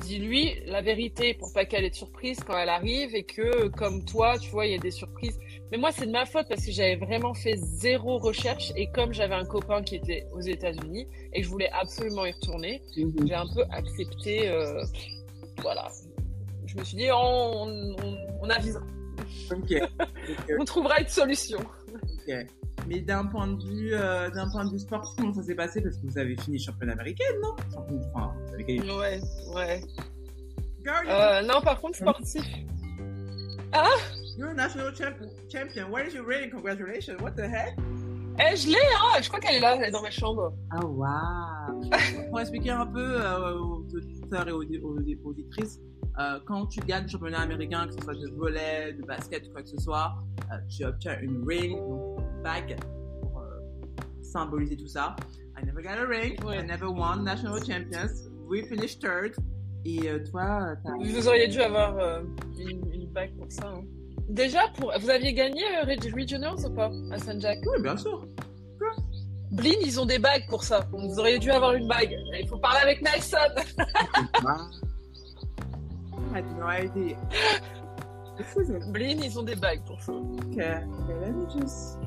[0.03, 4.05] dis-lui la vérité pour pas qu'elle ait de surprise quand elle arrive et que, comme
[4.05, 5.38] toi, tu vois, il y a des surprises.
[5.70, 9.12] Mais moi, c'est de ma faute parce que j'avais vraiment fait zéro recherche et comme
[9.12, 13.12] j'avais un copain qui était aux États-Unis et que je voulais absolument y retourner, hum,
[13.26, 14.48] j'ai un peu accepté.
[14.48, 14.82] euh,
[15.59, 15.90] voilà.
[16.66, 17.16] Je me suis dit, on,
[17.68, 18.48] on, on
[20.59, 21.59] On trouvera une solution.
[22.89, 25.80] Mais d'un point de vue, euh, d'un point de vue sportif, comment ça s'est passé?
[25.80, 27.55] Parce que vous avez fini championne américaine, non?
[28.14, 28.80] Enfin, vous avez.
[28.80, 29.20] Ouais,
[29.55, 29.80] ouais.
[30.85, 32.45] Girl, Euh, non, par contre, sportif.
[33.72, 33.87] Ah
[34.37, 35.14] You're national champ
[35.51, 35.91] champion.
[35.91, 36.51] Where is your ring?
[36.51, 37.16] Congratulations.
[37.20, 37.76] What the heck?
[38.41, 40.55] Eh, je l'ai, hein Je crois qu'elle est là, elle est dans ma chambre.
[40.70, 41.91] Ah, waouh
[42.30, 45.78] Pour expliquer un peu euh, aux auditeurs et aux, aux, aux auditrices,
[46.18, 49.53] euh, quand tu gagnes le championnat américain, que ce soit de volley, de basket ou
[49.53, 50.14] quoi que ce soit,
[50.51, 52.76] euh, tu obtiens une ring, donc bague,
[53.20, 53.61] pour euh,
[54.22, 55.16] symboliser tout ça.
[55.61, 56.59] I never got a ring, Ouais.
[56.59, 59.34] I never won national champions, we finished third.
[59.84, 60.93] Et euh, toi, t'as...
[60.97, 62.22] Vous auriez dû avoir euh,
[62.59, 63.66] une, une bague pour ça.
[63.74, 63.82] hein.
[64.28, 64.93] Déjà, pour...
[65.01, 68.24] vous aviez gagné euh, Reg- Regionals ou pas à Saint-Jacques Oui, bien sûr.
[69.51, 70.88] Blin, ils ont des bagues pour ça.
[70.93, 72.16] Vous auriez dû avoir une bague.
[72.40, 73.36] Il faut parler avec Nelson.
[76.34, 77.16] I had no idea.
[78.93, 80.12] Blin, ils ont des bagues pour ça.
[80.12, 80.57] Ok, ok,
[81.20, 81.99] let me just-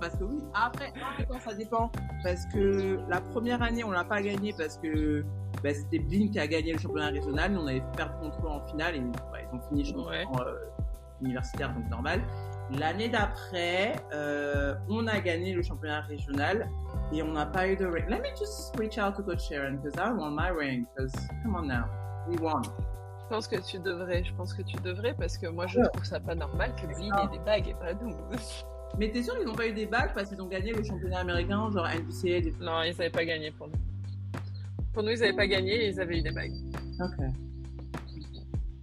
[0.00, 0.92] parce que oui, après,
[1.26, 1.90] temps, ça dépend.
[2.22, 5.24] Parce que la première année, on l'a pas gagné parce que
[5.62, 7.52] bah, c'était Blink qui a gagné le championnat régional.
[7.52, 10.24] Nous, on avait perdu contre eux en finale et bah, ils ont fini champion Ouais.
[10.40, 10.54] euh,
[11.22, 12.20] universitaire, donc normal.
[12.78, 16.68] L'année d'après, euh, on a gagné le championnat régional
[17.12, 18.04] et on n'a pas eu de ring.
[18.10, 20.84] Let me just reach out to Coach Sharon because I want my ring.
[20.94, 21.86] Because come on now,
[22.28, 22.60] we won.
[23.28, 24.24] Je pense que tu devrais.
[24.24, 25.88] Je pense que tu devrais parce que moi, je Ouais.
[25.92, 28.16] trouve ça pas normal que Blin ait des bagues et pas nous.
[28.98, 31.18] Mais t'es sûr qu'ils n'ont pas eu des bagues parce qu'ils ont gagné le championnat
[31.18, 33.74] américain, genre NBCA, des Non, ils n'avaient pas gagné pour nous.
[34.94, 36.54] Pour nous, ils n'avaient pas gagné et ils avaient eu des bagues.
[37.00, 37.28] Okay.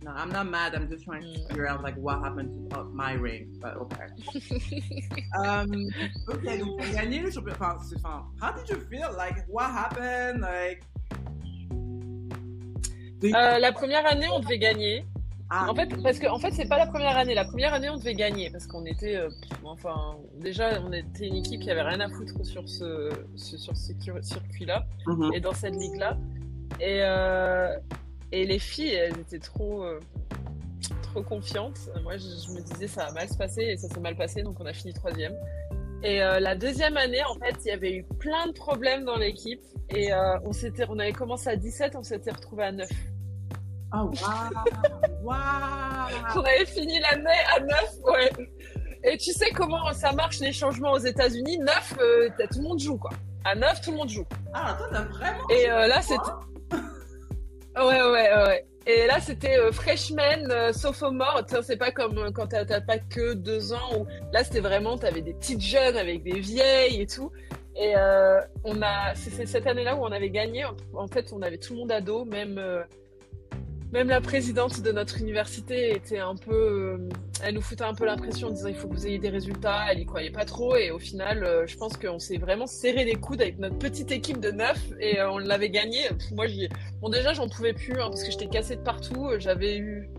[0.04, 0.76] No, I'm not mad.
[0.76, 1.48] I'm just trying to Mm.
[1.48, 3.48] figure out like what happened to my ring.
[3.60, 4.06] But okay.
[5.44, 5.72] um.
[6.30, 6.60] Okay.
[6.60, 7.56] Donc gagné le championnat.
[7.60, 9.10] Enfin, c'est- enfin, how did you feel?
[9.18, 10.42] Like what happened?
[10.42, 10.84] Like.
[13.24, 15.06] Euh, la première année, on devait gagner.
[15.50, 15.70] Ah.
[15.70, 17.36] En fait, parce que en fait, c'est pas la première année.
[17.36, 19.30] La première année, on devait gagner parce qu'on était, euh,
[19.64, 23.78] enfin, déjà, on était une équipe qui avait rien à foutre sur ce, ce- sur
[23.78, 25.32] ce circuit- circuit-là Mhm.
[25.36, 26.18] et dans cette ligue-là.
[26.80, 27.78] Et euh,
[28.32, 30.00] et les filles, elles étaient trop, euh,
[31.04, 31.80] trop confiantes.
[32.04, 34.42] Moi, je, je me disais ça va mal se passer et ça s'est mal passé,
[34.42, 35.36] donc on a fini troisième.
[36.06, 39.18] Et euh, la deuxième année, en fait, il y avait eu plein de problèmes dans
[39.18, 42.88] l'équipe et euh, on s'était, on avait commencé à 17, on s'était retrouvé à 9.
[43.92, 44.12] Oh wow.
[45.24, 45.34] wow.
[46.36, 47.70] On avait fini l'année à 9,
[48.04, 48.32] ouais.
[49.04, 51.58] Et tu sais comment ça marche les changements aux États-Unis?
[51.58, 53.12] 9, euh, tout le monde joue quoi.
[53.44, 54.26] À 9, tout le monde joue.
[54.54, 55.50] Ah, toi t'as vraiment.
[55.50, 56.20] Et euh, là, c'était.
[57.78, 58.66] Ouais, ouais, ouais.
[58.88, 61.44] Et là, c'était euh, freshman, euh, sophomore.
[61.64, 63.98] C'est pas comme euh, quand t'as pas que deux ans.
[63.98, 64.06] Où...
[64.32, 67.32] Là, c'était vraiment, t'avais des petites jeunes avec des vieilles et tout.
[67.76, 70.66] Et euh, on a, c'est cette année-là où on avait gagné.
[70.94, 72.62] En fait, on avait tout le monde ado, même.
[73.92, 77.10] Même la présidente de notre université était un peu, euh,
[77.42, 79.86] elle nous foutait un peu l'impression en disant il faut que vous ayez des résultats.
[79.90, 83.06] Elle y croyait pas trop et au final, euh, je pense qu'on s'est vraiment serré
[83.06, 86.10] les coudes avec notre petite équipe de neuf et euh, on l'avait gagné.
[86.10, 86.68] Pff, Moi, j'y,
[87.00, 89.30] bon déjà j'en pouvais plus hein, parce que j'étais cassée de partout.
[89.38, 90.10] J'avais eu,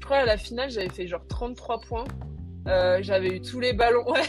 [0.00, 2.04] je crois à la finale j'avais fait genre 33 points.
[2.66, 4.10] J'avais eu tous les ballons.
[4.10, 4.22] Ouais.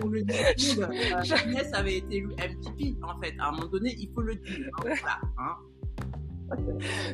[0.00, 0.52] Pour le dire,
[1.46, 3.34] Inès avait été MVP en fait.
[3.38, 4.68] À un moment donné, il faut le dire.
[4.78, 5.20] hein, Voilà.
[5.38, 5.56] Hein.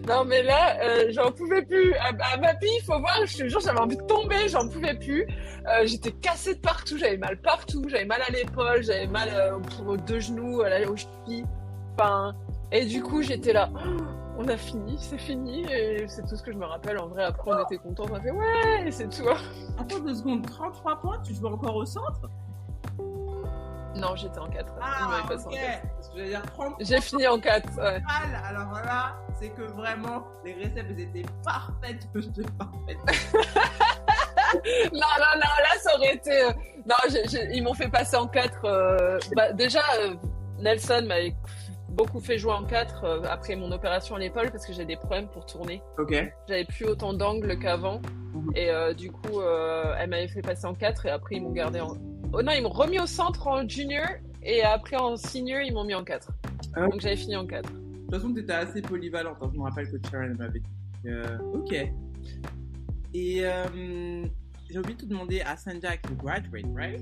[0.07, 1.95] Non mais là, euh, j'en pouvais plus.
[1.95, 4.95] À, ma fille, il faut voir, je te jure, j'avais envie de tomber, j'en pouvais
[4.95, 5.27] plus.
[5.67, 9.59] Euh, j'étais cassée de partout, j'avais mal partout, j'avais mal à l'épaule, j'avais mal euh,
[9.59, 10.97] pour deux genoux, à la, aux.
[11.95, 12.35] Enfin,
[12.73, 13.71] et du coup, j'étais là.
[13.75, 14.03] Oh,
[14.41, 16.99] on a fini, c'est fini, et c'est tout ce que je me rappelle.
[16.99, 19.29] En vrai, après, on était contents, on a fait ouais, c'est tout.
[19.79, 22.31] Attends deux secondes, 33 points, tu joues encore au centre?
[23.97, 24.73] Non, j'étais en 4.
[24.81, 25.29] Ah, ok.
[25.29, 25.51] Parce que
[26.17, 27.69] j'allais dire 30 J'ai fini en 4.
[27.77, 28.01] Ouais.
[28.01, 28.43] mal.
[28.45, 32.07] Alors là, c'est que vraiment, les récepts elles étaient parfaites.
[32.15, 32.99] J'étais parfaite.
[34.93, 36.33] Non, non, non, là, ça aurait été.
[36.33, 36.53] euh,
[36.87, 36.95] Non,
[37.53, 39.19] ils m'ont fait passer en 4.
[39.37, 40.15] Bah, déjà, euh,
[40.59, 41.35] Nelson m'avait
[41.91, 44.97] beaucoup fait jouer en 4 euh, après mon opération à l'épaule parce que j'ai des
[44.97, 45.83] problèmes pour tourner.
[45.99, 46.15] Ok.
[46.49, 48.01] J'avais plus autant d'angles qu'avant.
[48.33, 48.53] Mhm.
[48.57, 51.53] Et euh, du coup, euh, elle m'avait fait passer en 4 et après, ils m'ont
[51.53, 51.97] gardé en.
[52.33, 54.07] Oh non, ils m'ont remis au centre en junior
[54.43, 56.31] et après en senior, ils m'ont mis en 4.
[56.75, 56.87] Ah.
[56.89, 57.71] Donc j'avais fini en 4.
[57.73, 59.37] De toute façon, tu étais assez polyvalente.
[59.41, 59.51] hein.
[59.53, 60.67] Je me rappelle que Sharon m'avait dit.
[61.09, 61.73] Euh, ok.
[63.15, 64.25] Et euh,
[64.71, 67.01] j'ai oublié de te demander à Saint-Jacques, you graduate, right?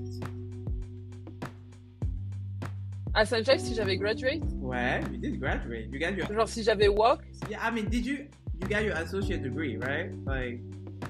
[3.14, 5.86] À Saint-Jacques, si j'avais graduate, Ouais, you did graduate.
[5.90, 6.26] You got your.
[6.32, 7.20] genre si j'avais walk,
[7.50, 8.18] Yeah, I mean, did you.
[8.60, 10.10] You got your associate degree, right?
[10.26, 10.60] Like.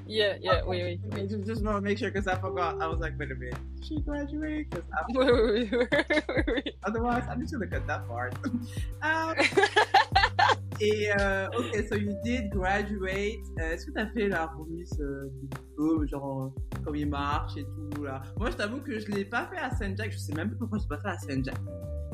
[0.07, 1.01] Yeah, yeah, oui, oui.
[1.15, 2.81] I just, just want to make sure because I forgot.
[2.83, 3.57] I was like, wait a minute.
[3.83, 4.69] She graduate?
[4.71, 4.85] Because
[5.15, 5.87] Oui, oui, oui,
[6.29, 6.63] oui, oui.
[6.85, 8.35] otherwise, I'm just to cut that part.
[9.03, 9.35] um,
[10.81, 13.41] et, euh, ok, so you did graduate.
[13.61, 16.53] Euh, Est-ce que tu as fait la remise euh, du diplôme, genre,
[16.85, 18.23] comme il marche et tout, là?
[18.39, 20.13] Moi, je t'avoue que je l'ai pas fait à Saint-Jacques.
[20.13, 21.57] Je sais même pas pourquoi je l'ai pas fait à Saint-Jacques.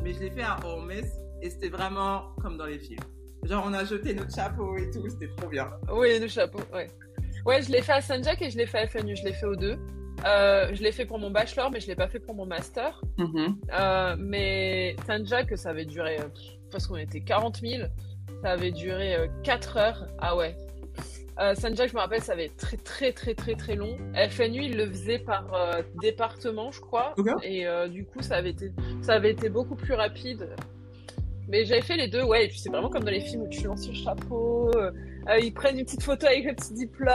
[0.02, 3.00] Mais je l'ai fait à Holmes et c'était vraiment comme dans les films.
[3.44, 5.68] Genre, on a jeté notre chapeau et tout, c'était trop bien.
[5.92, 6.88] Oui, le chapeau, ouais.
[7.44, 9.16] Ouais, je l'ai fait à Saint-Jacques et je l'ai fait à FNU.
[9.16, 9.78] Je l'ai fait aux deux.
[10.24, 13.00] Euh, je l'ai fait pour mon bachelor, mais je l'ai pas fait pour mon master.
[13.18, 13.56] Mhm.
[13.72, 16.28] Euh, mais Saint-Jacques, ça avait duré, euh,
[16.70, 17.88] parce qu'on était 40 000,
[18.42, 20.06] ça avait duré euh, 4 heures.
[20.20, 20.56] Ah ouais.
[21.40, 23.96] Euh, Saint-Jacques, je me rappelle, ça avait été très très très très très long.
[24.30, 25.46] FNU, il le faisait par
[26.00, 27.14] département, je crois.
[27.42, 28.70] Et du coup, ça avait, été,
[29.00, 30.46] ça avait été beaucoup plus rapide.
[31.52, 32.46] Mais j'avais fait les deux, ouais.
[32.46, 34.90] Et puis c'est vraiment comme dans les films où tu lances le chapeau, euh,
[35.28, 37.12] euh, ils prennent une petite photo avec le petit diplôme.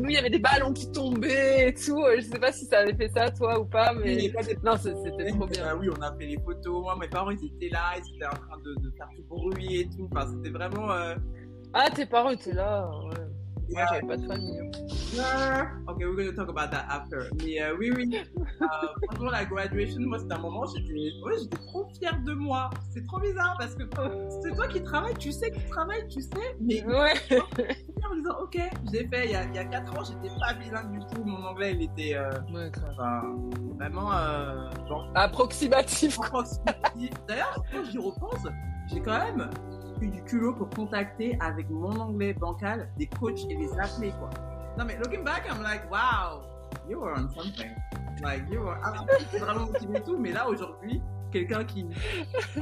[0.00, 2.00] Nous, il y avait des ballons qui tombaient et tout.
[2.00, 4.32] Euh, Je sais pas si ça avait fait ça, toi, ou pas, mais.
[4.62, 5.64] Non, c'était trop bien.
[5.68, 6.80] Ah oui, on a fait les photos.
[6.80, 9.80] Moi, mes parents, ils étaient là, ils étaient en train de, de faire du bruit
[9.80, 10.08] et tout.
[10.12, 10.92] Enfin, c'était vraiment.
[10.92, 11.16] Euh...
[11.74, 13.16] Ah, tes parents étaient là, ouais.
[13.70, 14.58] Moi, j'avais pas de famille.
[14.60, 14.70] hein.
[15.20, 17.30] Ah, Ok, we're going to talk about that after.
[17.42, 18.16] Mais euh, oui, oui.
[18.16, 18.66] Euh,
[19.06, 22.70] franchement, la graduation, moi, c'était un moment, j'étais ouais, j'étais trop fière de moi.
[22.92, 23.82] C'est trop bizarre parce que
[24.42, 26.56] c'est toi qui travailles, tu sais que tu travailles, tu sais.
[26.60, 27.12] Mais Ouais.
[27.30, 28.58] en me disant, ok,
[28.92, 31.24] j'ai fait il y a, il y a 4 ans, j'étais pas bilingue du tout.
[31.24, 33.22] Mon anglais, il était euh, Ouais, enfin,
[33.78, 36.18] vraiment euh, genre approximatif.
[37.28, 38.46] D'ailleurs, quand j'y repense,
[38.88, 39.50] j'ai quand même
[40.00, 44.30] eu du culot pour contacter avec mon anglais bancal des coachs et les appeler, quoi.
[44.78, 46.42] Non, mais looking back, I'm like, wow,
[46.88, 47.70] you were on something.
[48.22, 48.76] Like, you were.
[48.84, 51.86] Ah, c'est vraiment motivé tout, mais là, aujourd'hui, quelqu'un qui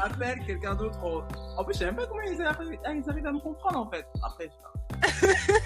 [0.01, 0.99] appelle quelqu'un d'autre.
[1.05, 1.23] En...
[1.61, 3.79] en plus, je sais même pas comment ils arrivent, ah, ils arrivent à me comprendre,
[3.81, 4.07] en fait.
[4.23, 4.71] Après, je sais pas.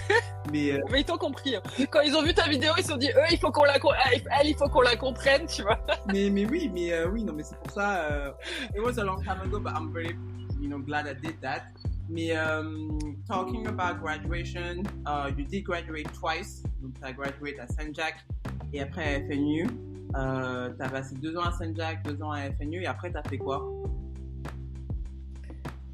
[0.51, 0.71] mais.
[0.73, 1.55] euh, Mais ils t'ont compris.
[1.55, 1.61] hein.
[1.91, 3.75] Quand ils ont vu ta vidéo, ils se sont dit, eux, il faut qu'on la,
[3.75, 5.79] elle, elle, il faut qu'on la comprenne, tu vois.
[6.11, 8.05] mais, mais oui, mais euh, oui, non, mais c'est pour ça.
[8.11, 8.31] Euh,
[8.75, 10.15] it was a long time ago, but I'm very,
[10.59, 11.71] you know, glad I did that.
[12.09, 16.63] Mais um, talking about graduation, uh, you did graduate twice.
[16.81, 18.25] Donc, tu as graduate à Saint-Jacques
[18.73, 19.67] et après à FNU.
[20.15, 23.17] Euh, tu as passé deux ans à Saint-Jacques, deux ans à FNU et après, tu
[23.17, 23.63] as fait quoi?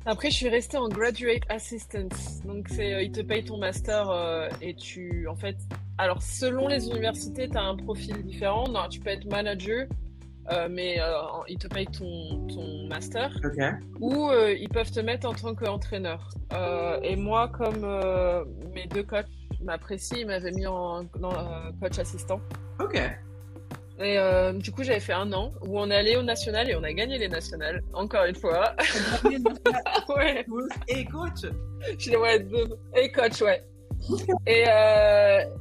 [0.06, 2.08] Après, je suis restée en graduate assistant.
[2.46, 5.58] Donc, c'est, euh, ils te payent ton master euh, et tu, en fait,
[5.98, 8.70] alors selon les universités, tu as un profil différent.
[8.70, 9.88] Non, tu peux être manager,
[10.52, 11.14] euh, mais euh,
[11.48, 13.32] ils te payent ton, ton master.
[13.44, 13.64] Ok.
[14.00, 16.30] ou euh, ils peuvent te mettre en tant qu'entraîneur.
[17.04, 17.86] Et moi, comme
[18.74, 19.26] mes deux coachs
[19.64, 21.06] m'apprécient, ils m'avaient mis en
[21.82, 22.40] coach assistant.
[22.80, 23.00] Ok.
[24.00, 24.18] Et
[24.56, 26.92] du coup, j'avais fait un an où on est allé au national et on a
[26.94, 28.76] gagné les nationales, encore une fois.
[30.16, 30.46] ouais,
[30.90, 31.46] et coach
[32.00, 32.46] je l'ai- ouais,
[32.96, 33.64] et coach, ouais.
[34.48, 34.66] Et,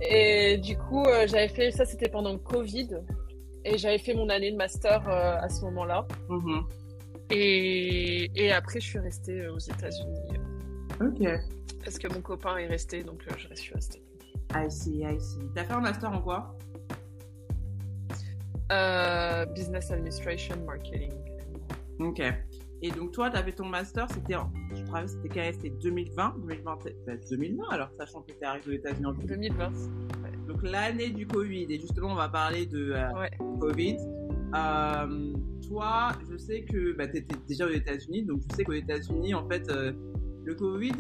[0.01, 2.89] et du coup, j'avais fait ça, c'était pendant le Covid.
[3.65, 6.07] Et j'avais fait mon année de master euh, à ce moment-là.
[6.29, 6.67] Mhm.
[7.31, 10.39] Et, et après, je suis restée euh, aux États-Unis.
[11.01, 11.27] Ok.
[11.83, 14.03] Parce que mon copain est resté, donc euh, je suis restée.
[14.55, 15.41] I see, I see.
[15.55, 16.57] T'as fait un master en quoi?
[18.73, 21.13] Euh, business Administration Marketing.
[21.99, 22.23] Ok.
[22.83, 25.55] Et donc toi, tu avais ton master, c'était en, je crois que c'était quand même,
[25.55, 29.73] c'était 2020, 2020, bah, 2020 alors, sachant que tu arrivé aux États-Unis en 2020.
[30.47, 30.53] 2020.
[30.53, 33.31] Donc l'année du Covid, et justement, on va parler de euh, Ouais.
[33.61, 33.97] Covid.
[34.55, 35.33] Euh,
[35.69, 39.35] toi, je sais que bah, tu étais déjà aux États-Unis, donc je sais qu'aux États-Unis,
[39.35, 39.93] en fait, euh,
[40.45, 40.93] le Covid,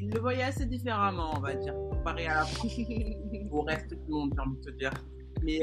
[0.00, 2.78] ils le voyaient assez différemment, on va dire, comparé à la France,
[3.50, 4.92] au reste du monde, j'ai envie de te dire.
[5.42, 5.60] Mais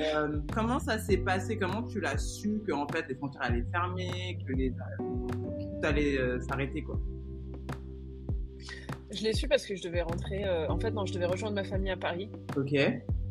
[0.53, 1.57] comment ça s'est passé?
[1.57, 6.19] Comment tu l'as su que en fait les frontières allaient fermer, que les tout allait
[6.41, 6.99] s'arrêter quoi?
[9.13, 10.43] Je l'ai su parce que je devais rentrer.
[10.45, 12.29] euh, en fait, non, je devais rejoindre ma famille à Paris.
[12.57, 12.73] Ok,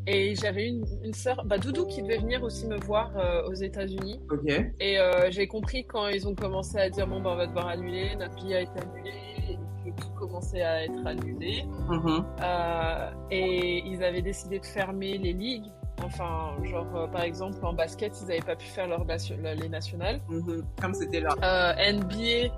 [0.06, 3.54] Et j'avais une, une sœur, bah, Doudou, qui devait venir aussi me voir euh, aux
[3.54, 4.20] États-Unis.
[4.30, 4.48] ok,
[4.80, 7.68] Et euh, j'ai compris quand ils ont commencé à dire bon, bah, on va devoir
[7.68, 9.12] annuler, notre billet a été annulé,
[9.84, 11.64] et que tout commençait à être annulé.
[11.88, 12.24] Mhm.
[13.30, 15.66] Et ils avaient décidé de fermer les ligues.
[16.04, 19.68] Enfin, genre, euh, par exemple, en basket, ils n'avaient pas pu faire leur nation- les
[19.68, 20.20] nationales.
[20.28, 20.64] Mhm.
[20.80, 21.34] comme c'était là.
[21.42, 22.52] Euh, NBA.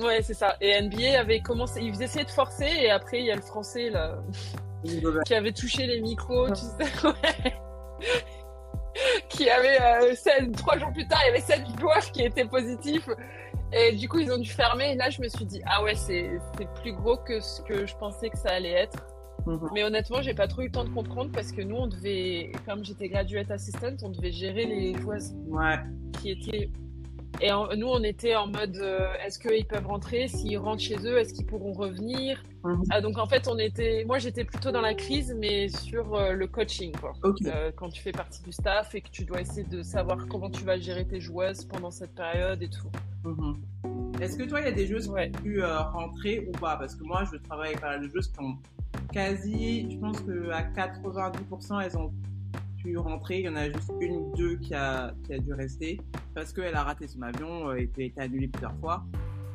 [0.00, 0.56] Ouais, c'est ça.
[0.60, 1.80] Et NBA avait commencé.
[1.82, 4.18] Ils essayaient de forcer, et après, il y a le français, là,
[5.26, 7.06] qui avait touché les micros, tu sais.
[7.06, 7.54] ouais.
[9.28, 9.78] qui avait.
[9.80, 13.08] euh, trois jours plus tard, il y avait sept joueurs qui étaient positifs.
[13.72, 14.92] Et du coup, ils ont dû fermer.
[14.92, 17.86] Et là, je me suis dit, ah ouais, c'est c'est plus gros que ce que
[17.86, 19.06] je pensais que ça allait être.
[19.46, 19.68] Mhm.
[19.74, 22.50] Mais honnêtement, j'ai pas trop eu le temps de comprendre parce que nous, on devait,
[22.66, 25.76] comme j'étais graduate assistant, on devait gérer les joueuses Ouais,
[26.20, 26.70] qui étaient.
[27.40, 30.26] Et en- nous, on était en mode euh, est-ce qu'ils peuvent rentrer?
[30.28, 32.42] S'ils rentrent chez eux, est-ce qu'ils pourront revenir?
[32.64, 32.82] Mhm.
[32.90, 34.04] Ah, Donc en fait, on était.
[34.06, 37.12] Moi, j'étais plutôt dans la crise, mais sur euh, le coaching, quoi.
[37.46, 40.50] Euh, quand tu fais partie du staff et que tu dois essayer de savoir comment
[40.50, 42.90] tu vas gérer tes joueuses pendant cette période et tout.
[43.24, 43.60] Mhm.
[44.20, 45.30] Est-ce que toi, il y a des joueuses Ouais.
[45.30, 46.76] qui ont pu euh, rentrer ou pas?
[46.76, 48.56] Parce que moi, je travaille avec pas mal de joueuses qui ont
[49.12, 52.12] quasi, je pense qu'à 90%, elles ont
[52.82, 53.40] pu rentrer.
[53.40, 56.00] Il y en a juste une ou deux qui a, qui a dû rester
[56.34, 59.04] parce qu'elle a raté son avion euh, et qui a été annulée plusieurs fois.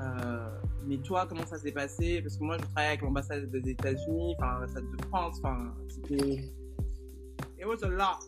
[0.01, 0.49] Euh,
[0.85, 2.21] mais toi, comment ça s'est passé?
[2.21, 6.51] Parce que moi, je travaillais avec l'ambassade des États-Unis, enfin, l'ambassade de France, enfin, c'était.
[7.57, 8.19] It was a lot.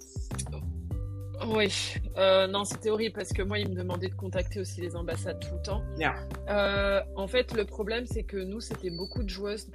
[1.48, 4.96] Oui, euh, non, c'était horrible parce que moi, ils me demandaient de contacter aussi les
[4.96, 5.84] ambassades tout le temps.
[5.98, 6.16] Yeah.
[6.50, 9.70] Euh, en fait, le problème, c'est que nous, c'était beaucoup de joueuses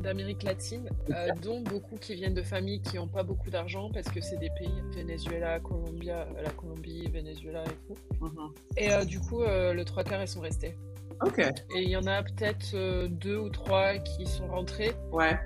[0.00, 4.08] d'Amérique latine, euh, dont beaucoup qui viennent de familles qui n'ont pas beaucoup d'argent parce
[4.08, 8.24] que c'est des pays, Venezuela, Colombia, la Colombie, Venezuela et tout.
[8.24, 8.52] Mhm.
[8.76, 10.76] Et du coup, le trois quarts, elles sont restées.
[11.22, 15.38] Ok, Et il y en a peut-être deux ou trois qui sont rentrées ouais.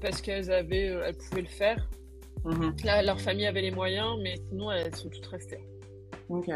[0.00, 1.88] parce qu'elles avaient, elles pouvaient le faire.
[2.46, 2.76] Mhm.
[2.84, 5.60] Là, leur famille avait les moyens, mais sinon, elles sont toutes restées.
[6.28, 6.48] Ok.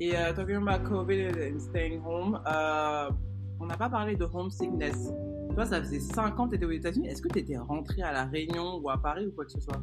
[0.00, 3.08] Et euh, talking about COVID and staying home, euh,
[3.60, 5.12] on n'a pas parlé de homesickness.
[5.54, 7.08] Toi, ça faisait 5 ans que tu étais aux États-Unis.
[7.08, 9.60] Est-ce que tu étais rentré à La Réunion ou à Paris ou quoi que ce
[9.60, 9.80] soit?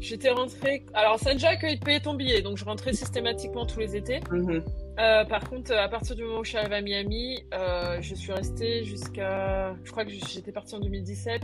[0.00, 0.86] J'étais rentrée.
[0.94, 4.20] Alors, accueilli de payer ton billet, donc je rentrais systématiquement tous les étés.
[4.30, 4.62] Mhm.
[4.98, 8.14] Euh, par contre, à partir du moment où je suis arrivée à Miami, euh, je
[8.14, 9.74] suis restée jusqu'à.
[9.84, 11.42] Je crois que j'étais partie en 2017.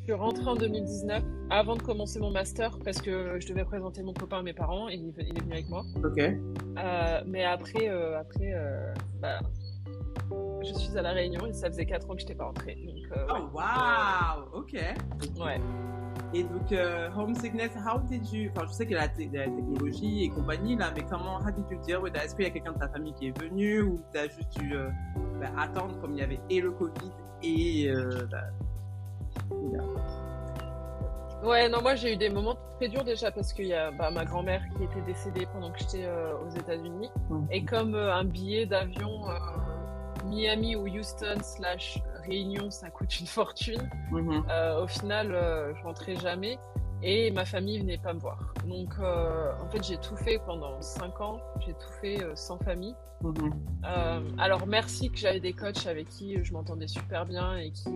[0.00, 4.02] Je suis rentrée en 2019 avant de commencer mon master parce que je devais présenter
[4.02, 5.84] mon copain à mes parents et il, il est venu avec moi.
[6.04, 6.18] Ok.
[6.18, 9.40] Euh, mais après, euh, après euh, bah,
[10.62, 12.76] je suis à La Réunion et ça faisait 4 ans que je n'étais pas rentrée.
[12.76, 14.58] Donc, Oh, wow!
[14.58, 14.72] Ok.
[14.74, 15.60] ouais.
[16.32, 18.50] Et donc, euh, homesickness, how did you...
[18.54, 21.38] Enfin, je sais qu'il y a la, te- la technologie et compagnie, là, mais comment,
[21.38, 22.24] how did you deal with that?
[22.24, 24.74] Est-ce qu'il y a quelqu'un de ta famille qui est venu ou t'as juste dû
[24.76, 24.88] euh,
[25.40, 27.10] bah, attendre comme il y avait et le Covid
[27.42, 27.88] et...
[27.90, 28.44] Euh, bah.
[31.42, 34.10] Ouais, non, moi j'ai eu des moments très durs déjà parce qu'il y a bah,
[34.10, 37.10] ma grand-mère qui était décédée pendant que j'étais euh, aux États-Unis.
[37.50, 39.34] Et comme euh, un billet d'avion euh,
[40.26, 44.44] Miami ou Houston slash Réunion, ça coûte une fortune, Mhm.
[44.50, 45.28] euh, au final,
[45.74, 46.58] je rentrais jamais
[47.02, 48.54] et ma famille venait pas me voir.
[48.66, 52.58] Donc euh, en fait, j'ai tout fait pendant 5 ans, j'ai tout fait euh, sans
[52.58, 52.94] famille.
[53.22, 53.52] Mhm.
[53.84, 57.90] Euh, alors merci que j'avais des coachs avec qui je m'entendais super bien et qui,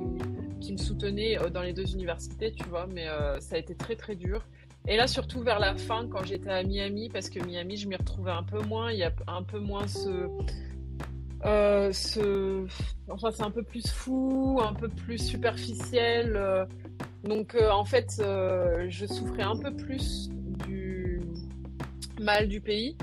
[0.60, 3.06] qui me soutenaient dans les deux universités, tu vois, mais
[3.40, 4.42] ça a été très très dur.
[4.86, 7.96] Et là, surtout vers la fin, quand j'étais à Miami, parce que Miami, je m'y
[7.96, 10.28] retrouvais un peu moins, il y a un peu moins ce...
[11.44, 11.92] euh.
[13.08, 16.36] Enfin, c'est un peu plus fou, un peu plus superficiel.
[16.36, 16.64] euh,
[17.24, 20.28] donc, euh, en fait, je souffrais un peu plus
[20.66, 21.20] du
[22.20, 22.96] mal du pays.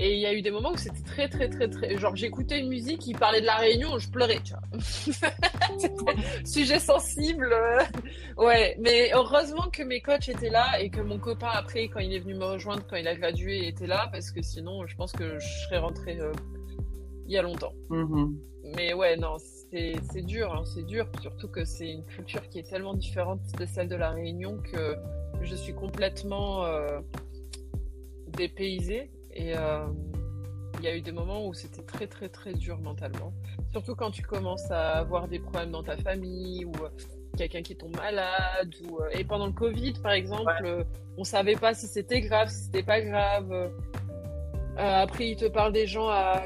[0.00, 1.98] Et il y a eu des moments où c'était très, très, très, très.
[1.98, 5.30] Genre, j'écoutais une musique qui parlait de la Réunion, je pleurais, tu vois.
[6.44, 7.52] Sujet sensible.
[8.36, 12.14] Ouais, mais heureusement que mes coachs étaient là et que mon copain, après, quand il
[12.14, 15.10] est venu me rejoindre, quand il a gradué, était là, parce que sinon, je pense
[15.10, 16.20] que je serais rentrée
[17.28, 17.74] il y a longtemps.
[17.90, 18.36] Mhm.
[18.76, 21.06] Mais ouais, non, c'est dur, hein, c'est dur.
[21.20, 24.96] Surtout que c'est une culture qui est tellement différente de celle de la Réunion que
[25.42, 27.00] je suis complètement euh,
[28.28, 29.10] dépaysée.
[29.32, 29.86] Et euh,
[30.78, 33.32] il y a eu des moments où c'était très, très, très dur mentalement.
[33.72, 36.88] Surtout quand tu commences à avoir des problèmes dans ta famille ou euh,
[37.36, 38.74] quelqu'un qui tombe malade.
[38.88, 40.84] Ou, et pendant le Covid, par exemple, euh,
[41.16, 43.52] on savait pas si c'était grave, si c'était pas grave.
[43.52, 43.68] Euh,
[44.76, 46.44] après, il te parle des gens à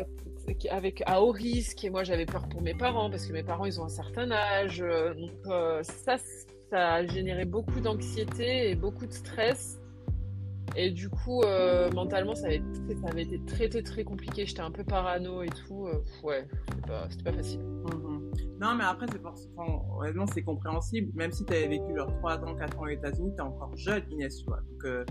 [0.70, 3.64] avec à haut risque et moi j'avais peur pour mes parents parce que mes parents
[3.64, 6.16] ils ont un certain âge euh, donc euh, ça
[6.70, 9.80] ça a généré beaucoup d'anxiété et beaucoup de stress
[10.74, 12.62] et du coup euh, mentalement ça avait,
[13.01, 15.88] ça avait été très très très compliqué j'étais un peu parano et tout
[16.22, 18.30] ouais c'était pas, pas facile Mhm.
[18.61, 21.11] Non, mais après, c'est forcément, honnêtement, c'est compréhensible.
[21.16, 23.76] Même si tu avais vécu genre 3 ans, 4 ans aux États-Unis, tu es encore
[23.76, 24.61] jeune, Inès, tu vois.
[24.61, 25.09] Donc,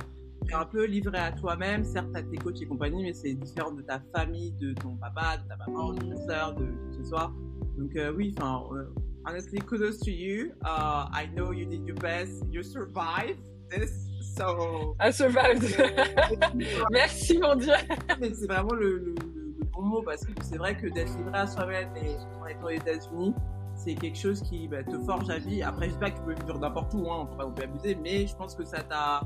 [0.50, 1.84] es un peu livré à toi-même.
[1.84, 5.38] Certes, as tes coachs et compagnie, mais c'est différent de ta famille, de ton papa,
[5.38, 7.32] de ta maman, de ta soeur, de qui que ce soit.
[7.78, 8.86] Donc, euh, oui, enfin, euh,
[9.28, 10.52] honestly, kudos to you.
[10.64, 12.44] Uh, I know you did your best.
[12.52, 13.40] You survived
[13.70, 14.08] this.
[14.38, 15.64] So, I survived
[16.92, 17.74] merci mon dieu
[18.20, 21.16] mais c'est vraiment le, le- le- le bon mot parce que c'est vrai que d'être
[21.18, 23.34] livré à soi-même et en étant aux États-Unis,
[23.76, 25.64] c'est quelque chose qui bah, te forge à vie.
[25.64, 27.64] Après, je sais pas que tu peux vivre n'importe où, hein, on peut pas plus
[27.64, 29.22] abuser, mais je pense que ça t'a,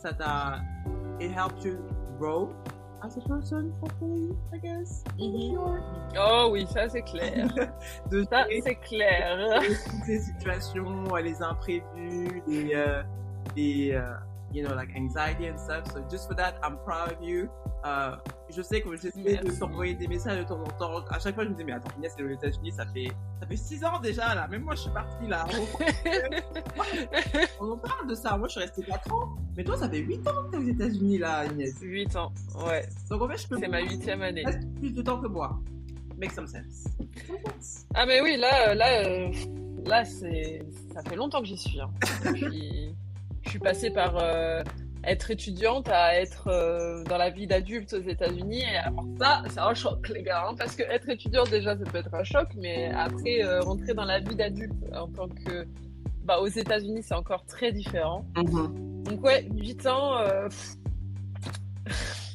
[0.00, 0.60] ça t'a,
[1.20, 1.78] it helps you
[2.18, 2.54] grow
[3.02, 5.04] as a person, hopefully, I guess.
[5.18, 5.54] Mhm.
[5.54, 5.80] Sure.
[6.18, 7.48] oh oui ça c'est clair
[8.10, 9.62] De ça c'est clair
[10.04, 13.02] ces situations, les imprévus, les, euh,
[13.56, 14.14] les, euh,
[14.52, 15.86] you know, like anxiety and stuff.
[15.92, 17.48] So just for that, I'm proud of you.
[17.84, 18.14] Euh,
[18.54, 21.04] je sais que j'essaie de t'envoyer des messages de temps en temps.
[21.10, 23.08] À chaque fois, je me dis, mais attends, Inès, c'est aux États-Unis, ça fait,
[23.40, 24.46] ça fait six ans déjà, là.
[24.48, 25.46] Même moi, je suis partie, là.
[27.60, 28.36] On, en parle de ça.
[28.38, 29.36] Moi, je suis restée 4 ans.
[29.56, 31.74] Mais toi, ça fait 8 ans que t'es aux États-Unis, là, Inès.
[31.80, 32.32] 8 ans
[32.66, 34.44] ouais Donc, en fait, je peux c'est ma huitième année
[34.78, 35.58] plus de temps que moi.
[36.18, 36.84] Make some sense.
[37.94, 39.32] Ah mais oui, là, euh, là, euh,
[39.86, 40.62] là, c'est,
[40.92, 41.80] ça fait longtemps que j'y suis.
[41.80, 41.90] hein.
[43.42, 44.62] Je suis passée par euh,
[45.04, 48.62] être étudiante à être euh, dans la vie d'adulte aux États-Unis.
[48.62, 50.46] Et alors ça, c'est un choc, les gars.
[50.48, 53.94] Hein, parce que être étudiante, déjà, ça peut être un choc, mais après, euh, rentrer
[53.94, 55.66] dans la vie d'adulte en tant que.
[56.24, 58.26] Bah, aux États-Unis, c'est encore très différent.
[58.36, 59.02] Mhm.
[59.04, 60.18] Donc, ouais, 8 ans.
[60.18, 60.48] euh,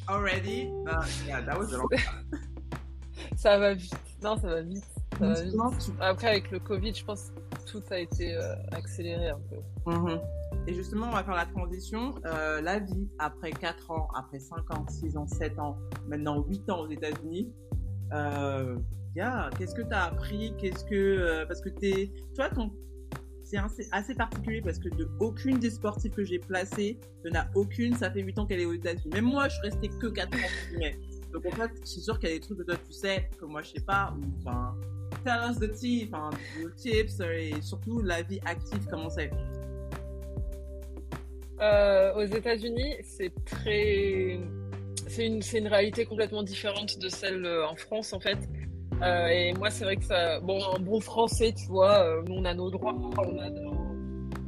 [0.08, 0.68] Already?
[0.86, 2.40] Uh, yeah, that was a long time.
[3.36, 3.94] ça va vite.
[4.22, 4.84] Non, ça va vite.
[5.78, 9.90] Tu- Après, avec le Covid, je pense que tout a été euh, accéléré un peu.
[9.90, 10.20] Mhm.
[10.68, 12.14] Et justement, on va faire la transition.
[12.24, 15.76] Euh, la vie après 4 ans, après 5 ans, 6 ans, 7 ans,
[16.08, 17.52] maintenant 8 ans aux États-Unis.
[18.12, 18.76] Euh,
[19.16, 20.54] yeah, qu'est-ce que tu as appris?
[20.58, 22.70] Qu'est-ce que euh, parce que t'es toi ton
[23.42, 27.38] c'est assez, assez particulier parce que de aucune des sportifs que j'ai placées, il n'y
[27.38, 29.08] en a aucune, ça fait 8 ans qu'elle est aux États-Unis.
[29.14, 30.48] Même moi, je suis restée que 4 ans.
[30.80, 30.98] mais-
[31.32, 33.28] Donc en fait, je suis sûre qu'il y a des trucs que toi tu sais,
[33.38, 34.12] que moi je sais pas.
[34.18, 34.74] ou, Enfin,
[35.26, 36.30] tell us the tea, enfin,
[36.76, 39.30] tips euh, et surtout la vie active, comment c'est.
[41.60, 44.38] Euh, aux États-Unis, c'est très,
[45.08, 48.38] c'est une, une réalité complètement différente de celle euh, en France en fait.
[49.02, 52.44] Euh, et moi, c'est vrai que ça, bon, en bon français, tu vois, nous on
[52.44, 53.70] a nos droits, on a nos...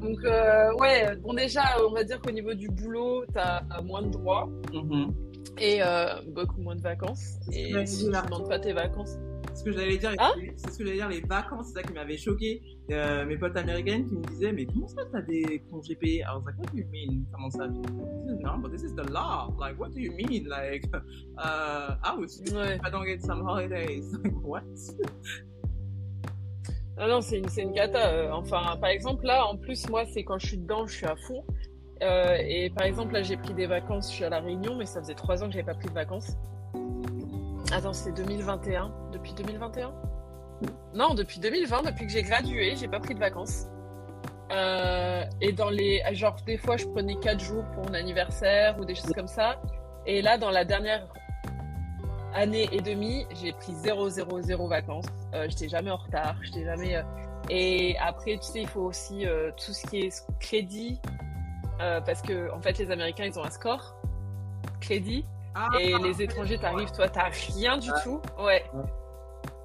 [0.02, 4.10] donc euh, ouais, bon déjà, on va dire qu'au niveau du boulot, t'as moins de
[4.10, 5.12] droits Mhm.
[5.58, 7.36] et euh, beaucoup moins de vacances.
[7.52, 9.16] Et si tu demandes pas tes vacances,
[9.58, 11.92] ce que j'allais dire, Hein c'est ce que j'allais dire, les vacances, c'est ça qui
[11.92, 12.62] m'avait choqué.
[12.90, 16.20] Euh, mes potes américaines qui me disaient, mais comment ça t'as des congés payés?
[16.20, 17.24] I was like, what do you mean?
[17.32, 17.66] Comment ça?
[17.68, 19.54] This is not, but this is the law.
[19.58, 20.46] Like, what do you mean?
[20.48, 20.84] Like,
[21.38, 21.96] uh,
[22.26, 22.80] stupid ouais.
[22.84, 24.04] I don't get some holidays.
[24.24, 24.62] Like, what?
[26.98, 28.12] Non, non, c'est une, une cata.
[28.12, 31.06] euh, Enfin, par exemple, là, en plus, moi, c'est quand je suis dedans, je suis
[31.06, 31.44] à fond.
[32.02, 34.86] Euh, et par exemple, là, j'ai pris des vacances, je suis à La Réunion, mais
[34.86, 36.36] ça faisait trois ans que j'avais pas pris de vacances.
[37.72, 38.92] Attends, c'est 2021.
[39.28, 39.92] Depuis 2021
[40.94, 43.66] Non, depuis 2020, depuis que j'ai gradué, j'ai pas pris de vacances.
[44.50, 46.02] Euh, et dans les.
[46.12, 49.60] Genre, des fois, je prenais quatre jours pour mon anniversaire ou des choses comme ça.
[50.06, 51.06] Et là, dans la dernière
[52.34, 55.04] année et demie, j'ai pris 0, 0, 0 vacances.
[55.34, 56.96] Euh, j'étais jamais en retard, j'étais jamais.
[56.96, 57.02] euh,
[57.50, 60.98] Et après, tu sais, il faut aussi euh, tout ce qui est crédit,
[61.78, 63.94] parce que en fait, les Américains, ils ont un score
[64.80, 65.24] crédit,
[65.54, 68.20] Ah, et les étrangers, t'arrives, toi, t'as rien du tout.
[68.38, 68.64] Ouais.
[68.72, 68.82] Ouais.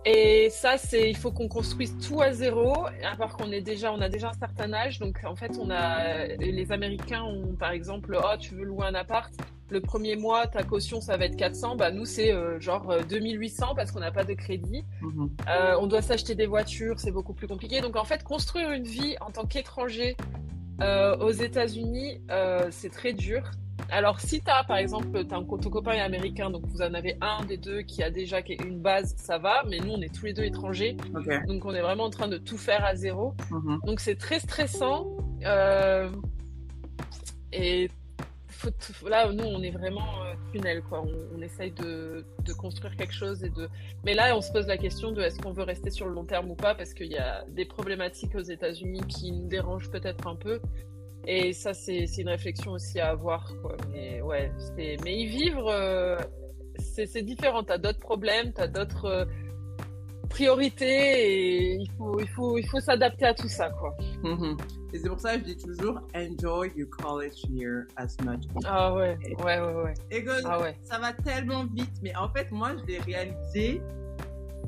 [0.06, 2.74] Et ça, c'est, il faut qu'on construise tout à zéro,
[3.04, 4.99] à part qu'on est déjà, on a déjà un certain âge.
[4.99, 8.95] Donc, en fait, on a, les Américains ont, par exemple, oh, tu veux louer un
[8.95, 9.32] appart,
[9.70, 11.78] le premier mois, ta caution, ça va être 400.
[11.78, 14.84] Bah, nous, c'est euh, genre euh, 2800 parce qu'on n'a pas de crédit.
[15.01, 15.30] Mhm.
[15.49, 17.80] Euh, on doit s'acheter des voitures, c'est beaucoup plus compliqué.
[17.80, 20.18] Donc, en fait, construire une vie en tant qu'étranger
[20.82, 23.51] euh, aux États-Unis, euh, c'est très dur.
[23.89, 26.93] Alors, si tu as, par exemple, t'as un, ton copain est américain, donc vous en
[26.93, 29.63] avez un des deux qui a déjà une base, ça va.
[29.69, 30.97] Mais nous, on est tous les deux étrangers.
[31.47, 33.34] Donc, on est vraiment en train de tout faire à zéro.
[33.51, 33.80] Mhm.
[33.86, 35.17] Donc, c'est très stressant.
[35.45, 36.09] Euh,
[37.51, 37.89] et
[38.49, 41.01] faut, là, nous, on est vraiment euh, tunnel, quoi.
[41.01, 43.69] On, on essaye de, de construire quelque chose et de.
[44.05, 46.26] Mais là, on se pose la question de est-ce qu'on veut rester sur le long
[46.26, 50.28] terme ou pas, parce qu'il y a des problématiques aux États-Unis qui nous dérangent peut-être
[50.28, 50.61] un peu.
[51.26, 53.78] Et ça, c'est une réflexion aussi à avoir, quoi.
[53.91, 54.51] Mais ouais.
[54.78, 56.17] Mais y vivre, euh,
[56.78, 57.63] c'est différent.
[57.63, 59.26] T'as d'autres problèmes, t'as d'autres euh,
[60.30, 60.86] priorités,
[61.65, 63.95] et il faut, il faut, il faut s'adapter à tout ça, quoi.
[64.24, 64.57] Mhm.
[64.93, 68.43] Et c'est pour ça que je dis toujours, enjoy your college year as much.
[68.65, 69.93] Ah ouais, ouais, ouais, ouais.
[70.11, 70.76] Écoute, Ah ouais.
[70.84, 73.82] ça va tellement vite, mais en fait, moi, je l'ai réalisé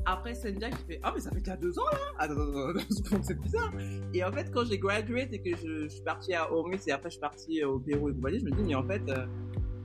[0.06, 1.98] après Senja qui fait, oh, mais ça fait déjà deux ans là!
[2.18, 3.72] Attends, attends, c'est bizarre.
[4.14, 6.92] Et en fait, quand j'ai gradué et que je, je suis partie à Omis et
[6.92, 9.26] après je suis partie au Pérou et compagnie, je me dis, mais en fait, euh,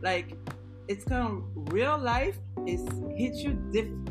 [0.02, 0.38] like,
[0.88, 2.86] it's kind of real life is
[3.18, 4.10] hit you different.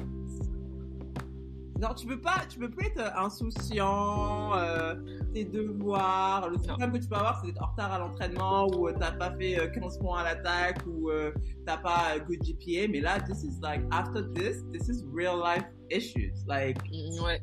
[1.80, 4.96] Non, tu peux pas, tu peux pas être insouciant, euh,
[5.32, 6.50] tes devoirs.
[6.50, 9.12] Le problème que tu peux avoir, c'est d'être en retard à l'entraînement ou euh, t'as
[9.12, 11.32] pas fait euh, 15 points à l'attaque ou euh,
[11.64, 12.86] t'as pas euh, good GPA.
[12.90, 16.32] Mais là, this is like, after this, this is real life issues.
[16.46, 17.40] Like, Mm, Ouais,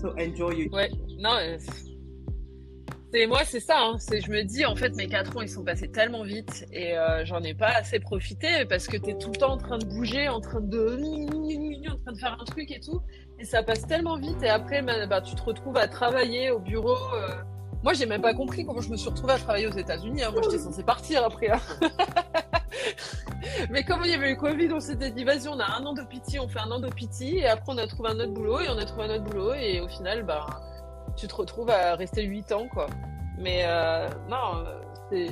[0.00, 0.90] so enjoy your ouais.
[1.18, 1.56] Non, euh,
[3.12, 3.76] c'est moi, c'est ça.
[3.78, 3.96] Hein.
[3.98, 6.96] C'est, je me dis, en fait, mes quatre ans, ils sont passés tellement vite et
[6.96, 9.84] euh, j'en ai pas assez profité parce que t'es tout le temps en train de
[9.84, 10.96] bouger, en train de,
[11.90, 13.00] en train de faire un truc et tout,
[13.38, 14.42] et ça passe tellement vite.
[14.42, 16.96] Et après, bah, bah, tu te retrouves à travailler au bureau.
[17.14, 17.28] euh.
[17.82, 20.22] Moi, j'ai même pas compris comment je me suis retrouvée à travailler aux États-Unis.
[20.22, 20.30] hein.
[20.32, 21.50] Moi, j'étais censée partir après.
[21.50, 21.60] hein.
[23.70, 25.94] Mais comme il y avait eu Covid, on s'était dit, vas-y, on a un an
[25.94, 28.68] d'OPT, on fait un an d'OPT, et après, on a trouvé un autre boulot, et
[28.68, 30.46] on a trouvé un autre boulot, et au final, bah,
[31.16, 32.86] tu te retrouves à rester 8 ans, quoi.
[33.38, 34.64] Mais euh, non,
[35.10, 35.28] c'est.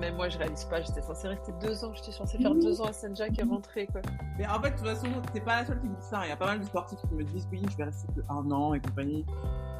[0.00, 2.84] Même moi, je réalise pas, j'étais censée rester deux ans, j'étais censée faire deux ans
[2.84, 4.00] à Saint Jack et rentrer, quoi.
[4.38, 6.20] Mais en fait, de toute façon, t'es pas la seule qui me dit ça.
[6.24, 8.20] Il y a pas mal de sportifs qui me disent oui, je vais rester que
[8.28, 9.26] un an et compagnie.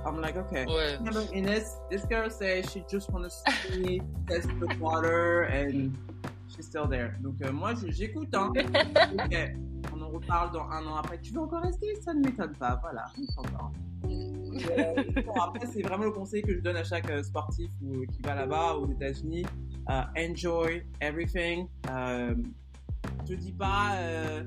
[0.09, 0.64] I'm like, okay.
[0.66, 0.98] Ouais.
[1.04, 5.96] Yeah, but Ines, this girl says she just want to see, test the water, and
[6.54, 7.16] she's still there.
[7.22, 8.52] Donc, euh, moi, j'écoute, hein.
[9.24, 9.36] Ok.
[9.94, 11.18] On en reparle dans un an après.
[11.20, 11.94] Tu veux encore rester?
[12.02, 12.78] Ça ne m'étonne pas.
[12.82, 13.04] Voilà.
[13.52, 13.70] va.
[14.59, 18.04] Euh, bon, après, c'est vraiment le conseil que je donne à chaque euh, sportif ou,
[18.06, 19.46] qui va là-bas aux États-Unis.
[19.90, 21.68] Euh, enjoy everything.
[21.90, 22.34] Euh,
[23.28, 24.42] je dis pas, euh,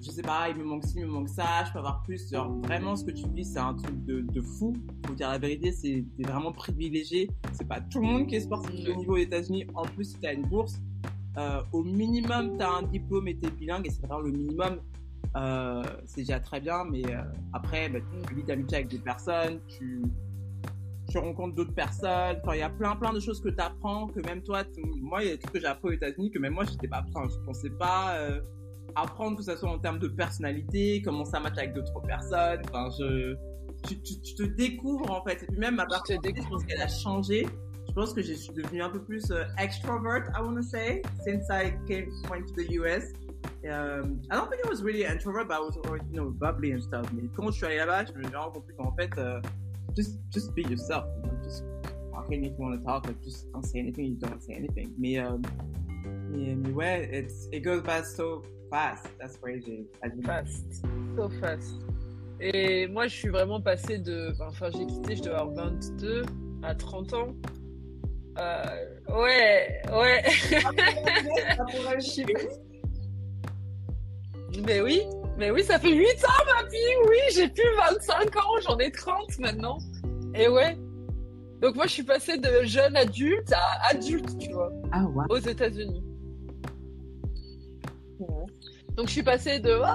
[0.00, 2.30] je sais pas, il me manque ci, il me manque ça, je peux avoir plus.
[2.30, 4.74] Genre, vraiment, ce que tu vis, c'est un truc de, de fou.
[5.06, 7.30] Faut dire la vérité, c'est vraiment privilégié.
[7.52, 9.66] C'est pas tout le monde qui est sportif haut niveau aux États-Unis.
[9.74, 10.80] En plus, si t'as une bourse,
[11.36, 14.80] euh, au minimum, t'as un diplôme et t'es bilingue, et c'est vraiment le minimum.
[15.36, 17.22] Euh, c'est déjà très bien, mais euh,
[17.52, 20.02] après, bah, tu vis d'amitié avec des personnes, tu,
[21.08, 22.40] tu rencontres d'autres personnes.
[22.52, 24.62] Il y a plein, plein de choses que tu apprends, que même toi,
[25.00, 26.88] moi, il y a des trucs que j'ai appris aux États-Unis que même moi, j'étais
[26.88, 28.16] pas, enfin, je pensais pas
[29.02, 32.60] apprendre, que ce soit en termes de personnalité, comment ça match avec d'autres personnes.
[32.68, 33.34] Enfin, je,
[33.86, 35.42] tu, tu, tu te découvres en fait.
[35.42, 37.46] Et puis même ma personnalité, je pense qu'elle a changé.
[37.88, 41.02] Je pense que je suis devenue un peu plus euh, extrovert, I want to say,
[41.24, 43.12] since I came went to the US.
[43.64, 46.72] Um, I don't think I was really introvert, but I was always, you know, bubbly
[46.72, 47.10] and stuff.
[47.12, 49.40] Mais quand je suis allé là-bas, je me suis rendu compte qu'en fait, euh,
[49.96, 51.06] just, just be yourself.
[51.24, 51.64] You know, just
[52.12, 54.92] talk if you want to talk, like just don't say anything, you don't say anything.
[54.98, 55.38] Mais, euh,
[56.30, 59.06] mais, mais ouais, it's, it goes by so fast.
[59.18, 59.86] That's crazy.
[60.24, 60.84] Fast.
[61.16, 61.74] So fast.
[62.40, 64.32] Et moi, je suis vraiment passée de.
[64.40, 66.24] Enfin, j'ai quitté, je devais avoir 22
[66.62, 67.34] à 30 ans.
[68.38, 68.64] Euh,
[69.10, 70.22] ouais, ouais.
[74.64, 75.02] Mais oui,
[75.36, 78.90] mais oui, ça fait 8 ans, ma fille, oui, j'ai plus 25 ans, j'en ai
[78.90, 79.78] 30 maintenant.
[80.34, 80.76] Et ouais.
[81.60, 85.24] Donc moi, je suis passée de jeune adulte à adulte, tu vois, Ah ouais.
[85.28, 86.02] aux États-Unis.
[88.98, 89.94] Donc je suis passée de ah,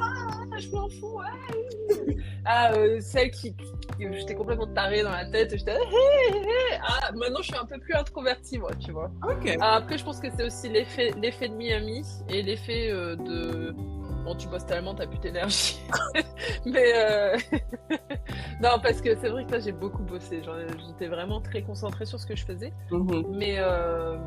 [0.58, 2.16] je m'en fous, ouais.
[2.46, 3.68] à euh, celle qui, qui-
[4.14, 6.80] j'étais complètement tarée dans la tête, j'étais hé, hé, hé.
[6.82, 9.12] ah, maintenant je suis un peu plus introvertie, moi, tu vois.
[9.30, 9.58] Ok.
[9.60, 13.76] Ah, Après, je pense que c'est aussi l'effet, l'effet de Miami et l'effet euh, de.
[14.24, 15.78] Bon, tu bosses tellement, t'as plus d'énergie.
[16.66, 17.36] Mais euh,
[18.62, 20.42] non, parce que c'est vrai que là, j'ai beaucoup bossé.
[20.88, 22.72] J'étais vraiment très concentrée sur ce que je faisais.
[22.90, 23.26] Mhm.
[23.36, 24.18] Mais, euh,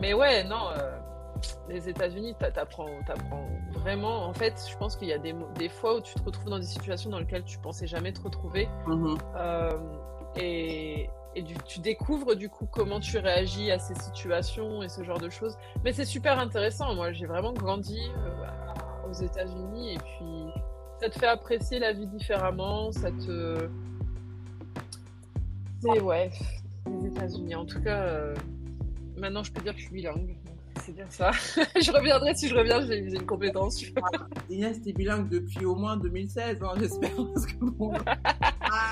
[0.00, 0.68] mais ouais, non.
[1.68, 4.24] Les États-Unis, t'a- t'apprends, t'apprends vraiment.
[4.26, 5.34] En fait, je pense qu'il y a des,
[5.68, 8.68] fois où tu te retrouves dans des situations dans lesquelles tu pensais jamais te retrouver.
[8.86, 9.18] Mhm.
[9.36, 9.78] Euh,
[10.36, 15.04] et et du- tu découvres du coup comment tu réagis à ces situations et ce
[15.04, 15.56] genre de choses.
[15.84, 16.94] Mais c'est super intéressant.
[16.94, 20.46] Moi, j'ai vraiment grandi euh, aux États-Unis et puis
[21.00, 22.90] ça te fait apprécier la vie différemment.
[22.92, 23.68] Ça te.
[25.80, 26.30] C'est ouais,
[26.86, 27.54] les États-Unis.
[27.54, 28.34] En tout cas, euh,
[29.16, 30.36] maintenant je peux dire que je suis bilingue.
[30.84, 31.30] C'est bien ça.
[31.56, 33.82] je reviendrai si je reviens, j'ai une compétence.
[34.48, 37.10] Inès, t'es bilingue depuis au moins 2016, hein, j'espère.
[37.34, 38.16] Parce que bon, ah,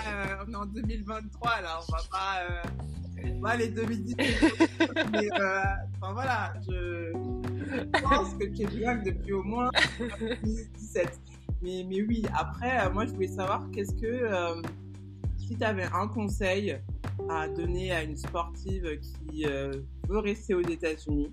[0.08, 2.42] euh, on est en 2023, là, on va pas.
[2.50, 2.62] Euh,
[3.40, 4.16] va aller 2018.
[5.12, 5.60] mais euh,
[6.00, 7.12] enfin voilà, je
[8.02, 11.20] pense que tu es bilingue depuis au moins 2017.
[11.62, 14.06] Mais, mais oui, après, euh, moi, je voulais savoir qu'est-ce que.
[14.06, 14.62] euh,
[15.36, 16.78] si tu avais un conseil
[17.30, 21.32] à donner à une sportive qui veut rester aux États-Unis,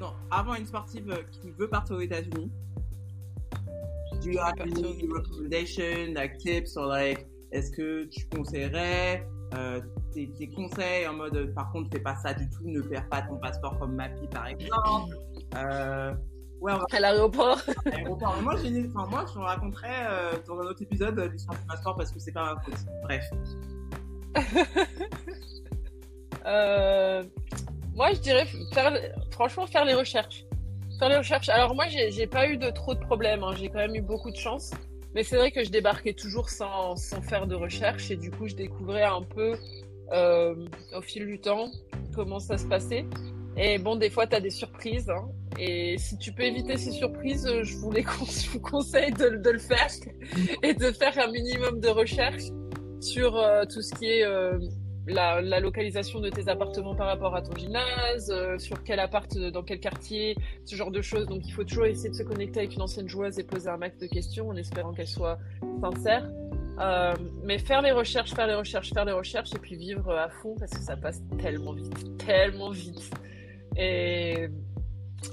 [0.00, 2.50] non, avant une sportive qui veut partir aux États-Unis,
[4.22, 5.08] do you have any États-Unis.
[5.12, 9.80] recommendations, like tips, or like, est-ce que tu conseillerais euh,
[10.12, 13.08] tes, tes conseils en mode, euh, par contre, fais pas ça du tout, ne perds
[13.08, 15.14] pas ton passeport comme Mappy par exemple.
[15.54, 16.12] Euh,
[16.60, 17.56] ouais, on va À l'aéroport.
[18.42, 21.64] Moi, une- enfin, moi, je vous raconterai euh, dans un autre épisode euh, l'histoire du
[21.66, 22.74] passeport parce que c'est pas ma faute.
[23.04, 23.24] Bref.
[27.96, 28.46] Moi, je dirais
[29.30, 30.44] franchement faire les recherches.
[30.98, 31.48] Faire les recherches.
[31.48, 33.42] Alors moi, j'ai pas eu de trop de problèmes.
[33.42, 33.54] hein.
[33.58, 34.70] J'ai quand même eu beaucoup de chance.
[35.14, 38.46] Mais c'est vrai que je débarquais toujours sans, sans faire de recherche et du coup,
[38.48, 39.54] je découvrais un peu
[40.12, 40.54] euh,
[40.94, 41.70] au fil du temps
[42.14, 43.06] comment ça se passait.
[43.56, 45.08] Et bon, des fois, tu as des surprises.
[45.08, 45.28] hein.
[45.58, 48.04] Et si tu peux éviter ces surprises, je vous, les
[48.62, 49.88] conseille de, de le faire
[50.62, 52.42] et de faire un minimum de recherche
[53.00, 54.58] sur euh, tout ce qui est euh,
[55.06, 59.50] la, localisation de tes appartements par rapport à ton gymnase, euh, sur quel appart, euh,
[59.50, 61.26] dans quel quartier, ce genre de choses.
[61.26, 63.76] Donc il faut toujours essayer de se connecter avec une ancienne joueuse et poser un
[63.76, 65.38] max de questions en espérant qu'elle soit
[65.80, 66.28] sincère.
[66.78, 70.28] Euh, mais faire les recherches, faire les recherches, faire les recherches et puis vivre à
[70.28, 73.10] fond parce que ça passe tellement vite, tellement vite.
[73.78, 74.48] Et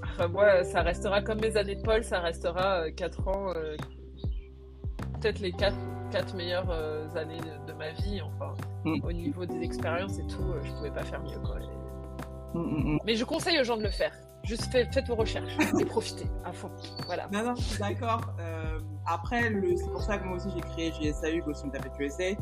[0.04, 3.54] enfin, moi, ça restera comme mes années de Paul, ça restera 4 ans,
[5.20, 5.76] peut-être les 4
[6.14, 8.22] quatre meilleures euh, années de, de ma vie.
[8.22, 8.54] Enfin,
[8.86, 9.00] Mm.
[9.04, 11.40] au niveau des expériences et tout, euh, je pouvais pas faire mieux.
[11.40, 11.58] Quoi.
[11.62, 13.00] Et- Mm, mm.
[13.06, 14.12] Mais je conseille aux gens de le faire.
[14.44, 16.70] Juste faites, vos recherches et profitez à fond.
[17.08, 17.28] Voilà.
[17.32, 18.22] Non, non, d'accord.
[19.06, 22.36] Après, c'est pour ça que moi aussi j'ai créé GSAU, Ghost Tapet USA.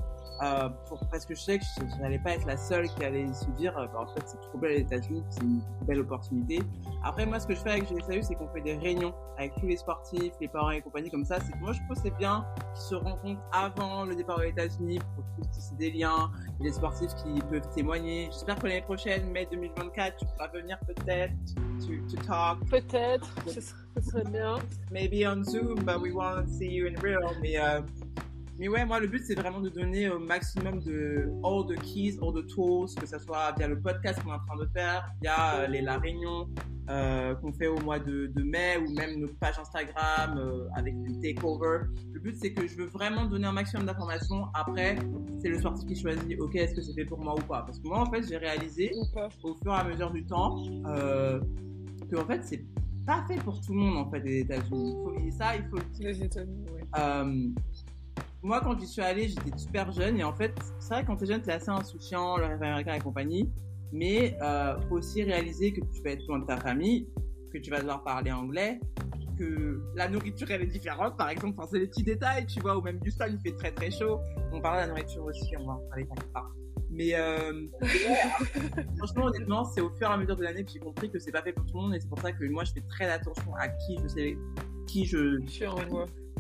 [0.44, 3.32] Euh, pour, parce que je sais que je n'allais pas être la seule qui allait
[3.32, 6.64] se dire euh, bah, en fait c'est trop belle les États-Unis, c'est une belle opportunité.
[7.04, 9.68] Après moi ce que je fais avec GSAU c'est qu'on fait des réunions avec tous
[9.68, 11.40] les sportifs, les parents et compagnie comme ça.
[11.42, 12.44] C'est moi je trouve c'est bien
[12.74, 17.40] qu'ils se rencontrent avant le départ aux États-Unis pour tisser des liens, des sportifs qui
[17.42, 18.30] peuvent témoigner.
[18.32, 21.34] J'espère que l'année prochaine, mai 2024, tu pourras venir peut-être
[21.82, 22.58] to, to talk.
[22.68, 23.28] Peut-être,
[23.96, 24.60] ce, serait bien.
[24.92, 27.36] Maybe on Zoom, but we want to see you in real.
[27.42, 27.82] Mais euh,
[28.62, 32.20] mais ouais, moi, le but, c'est vraiment de donner au maximum de all the keys,
[32.22, 35.10] all the tools, que ce soit via le podcast qu'on est en train de faire,
[35.20, 36.48] via euh, les, la réunion
[36.88, 40.94] euh, qu'on fait au mois de, de, mai ou même nos pages Instagram euh, avec
[41.02, 41.88] des takeovers.
[42.14, 44.46] Le but, c'est que je veux vraiment donner un maximum d'informations.
[44.54, 44.96] Après,
[45.42, 47.64] c'est le sportif qui choisit, OK, est-ce que c'est fait pour moi ou pas?
[47.64, 48.92] Parce que moi, en fait, j'ai réalisé
[49.42, 52.64] au fur et à mesure du temps que, en fait, c'est
[53.12, 54.96] pas fait pour tout le monde, en fait, les États-Unis.
[55.18, 56.08] Il faut ça, il faut le dire.
[56.08, 56.82] Les États-Unis, oui.
[56.98, 57.50] Euh,
[58.42, 60.18] moi, quand j'y suis allée, j'étais super jeune.
[60.18, 63.00] Et en fait, c'est vrai, quand t'es jeune, t'es assez insouciant, le rêve américain et
[63.00, 63.52] compagnie.
[63.92, 67.10] Mais euh, faut aussi réaliser que tu vas être loin de ta famille,
[67.52, 68.80] que tu vas devoir parler anglais,
[69.38, 71.18] que la nourriture, elle est différente.
[71.18, 72.78] Par exemple, enfin, c'est des petits détails, tu vois.
[72.78, 74.20] Ou même Houston, il fait très très chaud.
[74.54, 76.50] On parle de la nourriture aussi, on va en parler quelque part.
[76.92, 77.68] Mais euh,
[78.98, 81.32] franchement, honnêtement, c'est au fur et à mesure de l'année que j'ai compris que c'est
[81.32, 81.96] pas fait pour tout le monde.
[81.96, 84.38] Et c'est pour ça que moi, je fais très attention à qui je sais,
[84.88, 85.40] qui je...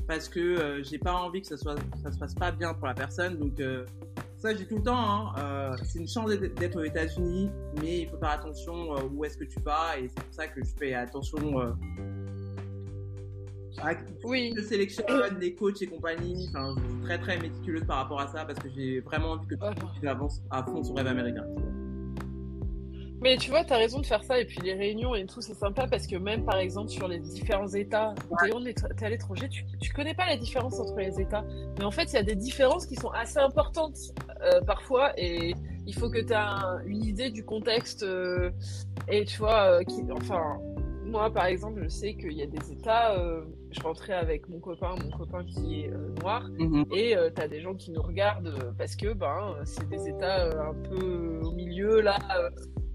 [0.07, 2.87] Parce que euh, j'ai pas envie que ça soit ça se passe pas bien pour
[2.87, 3.85] la personne donc euh,
[4.37, 7.49] ça j'ai tout le temps hein, c'est une chance d'être aux États-Unis
[7.79, 10.61] mais il faut faire attention où est-ce que tu vas et c'est pour ça que
[10.65, 11.37] je fais attention
[14.23, 14.53] oui.
[14.55, 18.27] je sélectionne les coachs et compagnie enfin je suis très très méticuleuse par rapport à
[18.27, 19.55] ça parce que j'ai vraiment envie que
[19.99, 21.45] tu avances à fond sur rêve américain
[23.21, 24.39] mais tu vois, tu as raison de faire ça.
[24.39, 27.19] Et puis les réunions et tout, c'est sympa parce que même par exemple sur les
[27.19, 28.73] différents États, ouais.
[28.73, 31.45] tu es à l'étranger, tu, tu connais pas la différence entre les États.
[31.77, 33.97] Mais en fait, il y a des différences qui sont assez importantes
[34.41, 35.13] euh, parfois.
[35.17, 35.53] Et
[35.85, 38.01] il faut que tu aies une idée du contexte.
[38.01, 38.49] Euh,
[39.07, 40.57] et tu vois, euh, qui, enfin,
[41.05, 43.15] moi par exemple, je sais qu'il y a des États.
[43.71, 46.93] Euh, je rentrais avec mon copain, mon copain qui est euh, noir, mm-hmm.
[46.93, 50.73] et tu as des gens qui nous regardent parce que ben, c'est des États un
[50.73, 52.17] peu au milieu là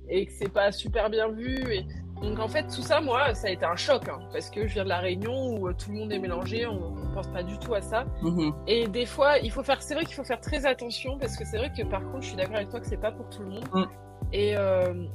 [0.08, 1.64] et que c'est pas super bien vu.
[1.72, 1.86] Et...
[2.22, 4.74] Donc en fait, tout ça, moi, ça a été un choc, hein, parce que je
[4.74, 7.42] viens de la Réunion où euh, tout le monde est mélangé, on, ne pense pas
[7.42, 8.04] du tout à ça.
[8.22, 8.54] Mm-hmm.
[8.66, 11.44] Et des fois, il faut faire, c'est vrai qu'il faut faire très attention, parce que
[11.44, 13.42] c'est vrai que par contre, je suis d'accord avec toi que c'est pas pour tout
[13.42, 13.68] le monde.
[13.72, 13.84] Mm.
[14.32, 15.06] Et euh,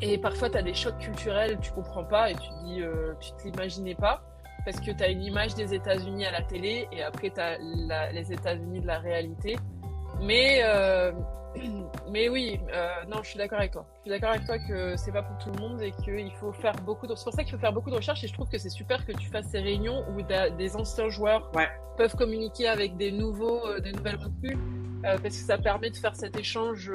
[0.00, 3.14] et parfois, tu as des chocs culturels, tu comprends pas et tu te dis, euh,
[3.20, 4.22] tu t'imaginais pas.
[4.70, 7.56] Parce que tu as une image des États-Unis à la télé et après, tu as
[8.12, 9.56] les États-Unis de la réalité.
[10.20, 11.10] Mais, euh,
[12.10, 13.86] mais oui, euh, non, je suis d'accord avec toi.
[13.94, 16.52] Je suis d'accord avec toi que c'est pas pour tout le monde et qu'il faut
[16.52, 17.14] faire beaucoup de.
[17.14, 19.06] C'est pour ça qu'il faut faire beaucoup de recherches et je trouve que c'est super
[19.06, 21.50] que tu fasses ces réunions où des anciens joueurs
[21.96, 24.58] peuvent communiquer avec des nouveaux, euh, des nouvelles recrues.
[25.02, 26.92] parce que ça permet de faire cet échange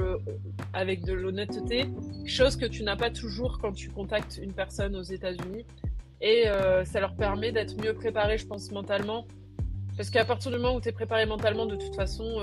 [0.73, 1.87] avec de l'honnêteté,
[2.27, 5.65] chose que tu n'as pas toujours quand tu contactes une personne aux États-Unis.
[6.25, 6.45] Et
[6.85, 9.27] ça leur permet d'être mieux préparés, je pense, mentalement.
[9.97, 12.41] Parce qu'à partir du moment où tu es préparé mentalement, de toute façon,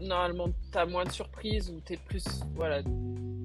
[0.00, 2.24] normalement, tu as moins de surprises ou tu plus.
[2.54, 2.82] Voilà,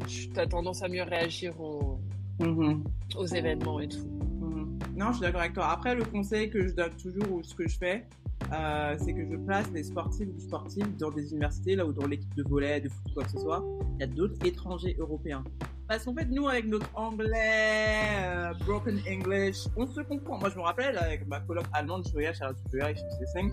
[0.08, 2.00] tu as tendance à mieux réagir aux,
[2.40, 2.84] mm-hmm.
[3.18, 4.06] aux événements et tout.
[4.06, 4.98] Mm-hmm.
[4.98, 5.68] Non, je suis d'accord avec toi.
[5.72, 8.06] Après, le conseil que je donne toujours ou ce que je fais,
[8.54, 12.08] euh, c'est que je place les sportifs ou sportifs dans des universités, là où dans
[12.08, 13.64] l'équipe de volet, de foot, quoi que ce soit,
[13.96, 15.44] il y a d'autres étrangers européens.
[15.88, 20.40] Parce qu'en fait, nous, avec notre anglais, euh, broken English, on se comprend.
[20.40, 23.52] Moi, je me rappelle, avec ma coloc allemande, je regarde Charlotte Joya, je 5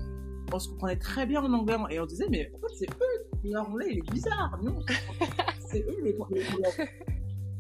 [0.55, 3.41] on se comprenait très bien en anglais et on disait mais en fait c'est eux
[3.45, 4.79] leur anglais il est bizarre non
[5.61, 6.15] c'est eux les,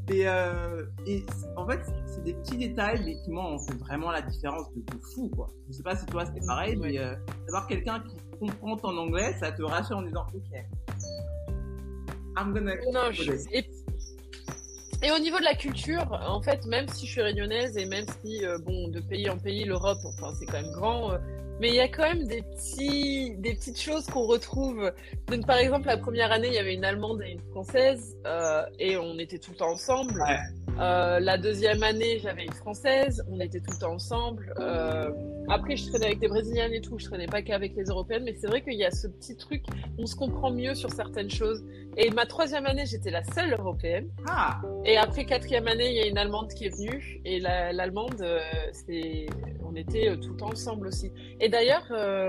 [0.08, 1.24] et, euh, et
[1.56, 4.82] en fait c'est des petits détails mais qui moi fait vraiment la différence de,
[5.14, 5.48] fou quoi.
[5.68, 7.14] Je sais pas si toi c'était pareil mais euh,
[7.46, 10.64] d'avoir quelqu'un qui comprend ton anglais ça te rassure en disant ok.
[12.36, 13.10] I'm gonna non,
[13.52, 13.68] et...
[15.02, 18.06] Et au niveau de la culture, en fait, même si je suis réunionnaise et même
[18.22, 21.18] si, euh, bon, de pays en pays, l'Europe, enfin, c'est quand même grand,
[21.62, 24.92] mais il y a quand même des, petits, des petites choses qu'on retrouve.
[25.28, 28.64] Donc, par exemple, la première année, il y avait une Allemande et une Française, euh,
[28.80, 30.24] et on était tout le temps ensemble.
[30.80, 34.54] Euh, la deuxième année, j'avais une Française, on était tout le temps ensemble.
[34.58, 35.10] Euh,
[35.48, 38.34] après, je traînais avec des Brésiliennes et tout, je traînais pas qu'avec les Européennes, mais
[38.34, 39.64] c'est vrai qu'il y a ce petit truc,
[39.98, 41.62] on se comprend mieux sur certaines choses.
[41.96, 44.08] Et ma troisième année, j'étais la seule Européenne.
[44.28, 44.62] Ah.
[44.84, 48.40] Et après quatrième année, il y a une Allemande qui est venue, et l'Allemande, euh,
[48.72, 49.26] c'est,
[49.64, 51.12] on était tout le temps ensemble aussi.
[51.40, 51.84] Et d'ailleurs,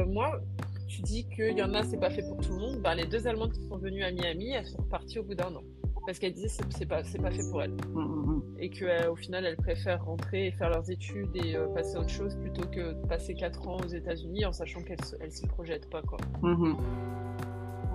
[0.08, 0.42] moi,
[0.88, 2.82] tu dis qu'il y en a, c'est pas fait pour tout le monde.
[2.82, 5.56] Ben, les deux Allemandes qui sont venues à Miami, elles sont reparties au bout d'un
[5.56, 5.64] an.
[6.06, 7.72] Parce qu'elle disait que c'est pas, c'est pas fait pour elle.
[7.72, 8.44] Mm, mm, mm.
[8.60, 12.10] Et qu'au final, elle préfère rentrer et faire leurs études et euh, passer à autre
[12.10, 15.48] chose plutôt que de passer 4 ans aux États-Unis en sachant qu'elle se- elle s'y
[15.48, 16.02] projette pas.
[16.02, 16.18] Quoi.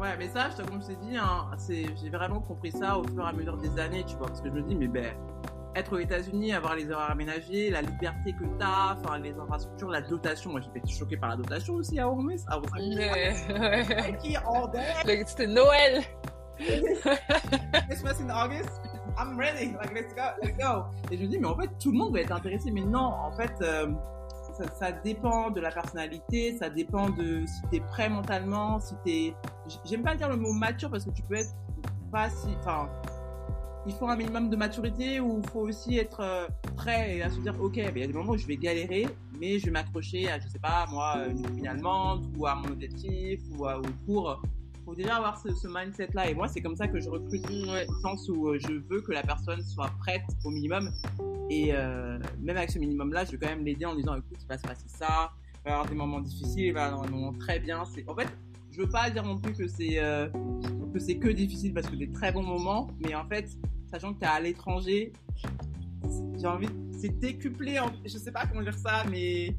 [0.01, 2.99] Ouais, mais ça, je te- comme je t'ai dit, hein, c'est, j'ai vraiment compris ça
[2.99, 4.87] au fur et à mesure des années, tu vois, parce que je me dis, mais
[4.87, 5.13] ben,
[5.75, 10.01] être aux États-Unis, avoir les horaires aménagés, la liberté que t'as, enfin, les infrastructures, la
[10.01, 12.09] dotation, moi j'ai été choquée par la dotation aussi à
[12.97, 13.85] Ouais, ouais.
[14.73, 14.83] day.
[15.05, 16.03] Le- C'était Noël
[16.59, 18.71] Christmas in August,
[19.17, 20.85] I'm ready, like let's go, let's go.
[21.11, 22.99] Et je me dis, mais en fait, tout le monde va être intéressé, mais non,
[23.01, 23.89] en fait, euh,
[24.75, 29.35] ça, dépend de la personnalité, ça dépend de si t'es prêt mentalement, si t'es,
[29.85, 31.55] j'aime pas dire le mot mature parce que tu peux être
[32.11, 32.49] pas si,
[33.87, 37.39] il faut un minimum de maturité ou il faut aussi être euh, prêt à se
[37.41, 39.07] dire, ok, ben, il y a des moments où je vais galérer,
[39.39, 42.69] mais je vais m'accrocher à, je sais pas, moi, une copine allemande ou à mon
[42.69, 44.43] objectif ou au cours.
[44.89, 46.31] Faut déjà avoir ce, ce mindset-là.
[46.31, 47.87] Et moi, c'est comme ça que je recrute Ouais.
[47.87, 50.91] au sens où euh, je veux que la personne soit prête au minimum.
[51.51, 54.47] Et euh, même avec ce minimum-là, je vais quand même l'aider en disant écoute, il
[54.49, 57.03] va se passer ça, il va y avoir des moments difficiles, il va y avoir
[57.03, 57.85] des moments très bien.
[57.85, 58.09] C'est...
[58.09, 58.29] En fait,
[58.71, 60.27] je veux pas dire non plus que c'est, euh,
[60.95, 63.47] que c'est que difficile parce que des très bons moments, mais en fait,
[63.91, 65.13] sachant que tu es à l'étranger,
[66.39, 67.91] j'ai envie, c'est décuplé, en...
[68.07, 69.55] je sais pas comment dire ça, mais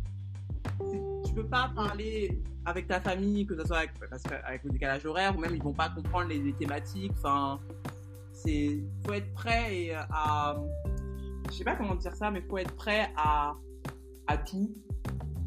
[0.90, 4.64] c'est- tu peux pas parler avec ta famille, que ce soit avec, parce que- avec
[4.64, 7.12] le décalage horaire, ou même ils vont pas comprendre les, les thématiques.
[7.18, 7.60] Enfin,
[8.34, 10.56] c'est faut être prêt et à,
[11.50, 13.54] je sais pas comment dire ça, mais faut être prêt à
[14.28, 14.72] à tout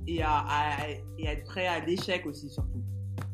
[0.09, 2.83] et à, à- et être prêt à l'échec aussi surtout,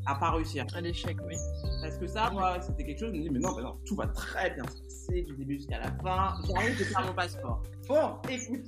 [0.06, 0.66] à pas réussir.
[0.74, 1.35] À l'échec, oui.
[1.82, 3.97] Parce que ça, moi, c'était quelque chose, je me dis, mais non, mais non, tout
[3.97, 6.35] va très bien se passer du début jusqu'à la fin.
[6.47, 7.62] J'arrive de faire mon passeport.
[7.89, 8.66] Bon, écoute,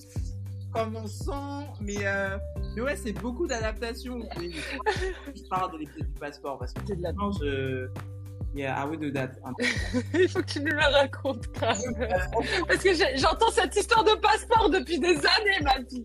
[0.72, 2.38] commençons, mais, euh,
[2.74, 4.20] mais ouais, c'est beaucoup d'adaptation.
[4.38, 4.54] Oui,
[5.34, 7.12] Je parle de l'épisode du passeport parce que C'est de la...
[7.40, 7.88] je.
[8.52, 9.30] Yeah, I would do that.
[10.12, 11.78] Il faut que tu nous la racontes, grave.
[12.66, 16.04] Parce que j'entends cette histoire de passeport depuis des années, ma fille.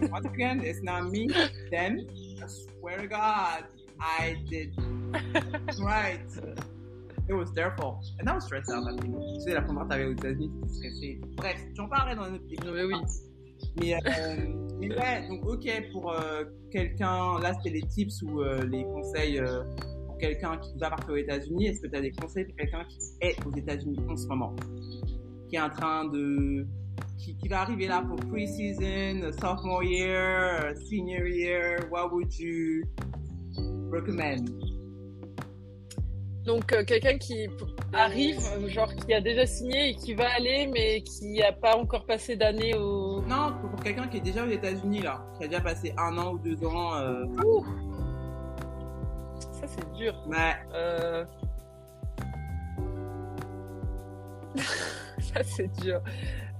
[0.10, 1.28] Once again, it's not me.
[1.70, 2.06] Then,
[2.40, 3.64] I swear to God,
[4.00, 4.72] I did
[5.78, 6.24] right.
[7.28, 8.02] It was their fault.
[8.18, 8.84] And I was stressed out.
[8.88, 9.14] I think.
[9.14, 11.20] Tu sais, la première fois que t'avais aux États-Unis, t'étais stressé.
[11.36, 12.74] Bref, j'en parlerai dans un autre épisode.
[12.74, 12.94] Mais oui.
[13.76, 13.98] Mais, euh,
[14.78, 19.40] mais ouais, donc ok pour euh, quelqu'un, là c'était les tips ou euh, les conseils
[20.06, 21.66] pour quelqu'un qui va partir aux États-Unis.
[21.68, 24.54] Est-ce que tu as des conseils pour quelqu'un qui est aux États-Unis en ce moment,
[25.48, 26.66] qui est en train de,
[27.18, 31.88] qui, qui va arriver là pour pre-season, sophomore year, senior year?
[31.90, 32.84] What would you
[33.90, 34.71] recommend?
[36.44, 37.48] Donc, euh, quelqu'un qui
[37.92, 42.04] arrive, genre qui a déjà signé et qui va aller, mais qui n'a pas encore
[42.04, 43.22] passé d'année au.
[43.22, 46.18] Non, pour pour quelqu'un qui est déjà aux États-Unis là, qui a déjà passé un
[46.18, 46.94] an ou deux ans.
[46.96, 47.64] Euh, Ouh
[49.38, 50.14] Ça, c'est dur.
[50.26, 50.54] ouais.
[50.74, 51.24] Euh...
[54.56, 56.00] ça, c'est dur.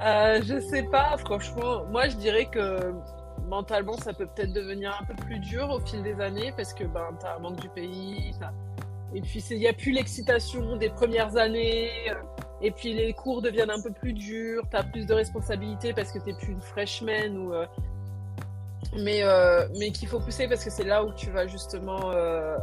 [0.01, 1.85] Je sais pas, franchement.
[1.91, 2.93] Moi, je dirais que
[3.49, 6.85] mentalement, ça peut peut-être devenir un peu plus dur au fil des années parce que
[6.85, 8.33] ben, t'as un manque du pays.
[8.41, 8.53] t'as-
[9.15, 11.91] Et puis, il n'y a plus l'excitation des premières années.
[12.11, 12.15] euh,
[12.63, 14.63] Et puis, les cours deviennent un peu plus durs.
[14.71, 17.53] T'as plus de responsabilités parce que t'es plus une freshman ou.
[17.55, 17.67] euh,
[19.05, 22.57] Mais, euh, mais qu'il faut pousser parce que c'est là où tu vas justement euh,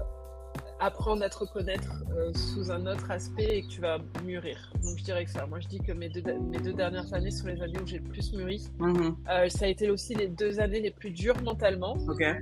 [0.80, 1.92] apprendre à te reconnaître
[2.36, 4.72] sous un autre aspect et que tu vas mûrir.
[4.84, 5.46] Donc je dirais que ça.
[5.48, 6.22] Moi je dis que mes deux,
[6.52, 8.62] mes deux dernières années sont les années où j'ai le plus mûri.
[8.80, 9.16] Mhm.
[9.30, 11.96] Euh, ça a été aussi les deux années les plus dures mentalement.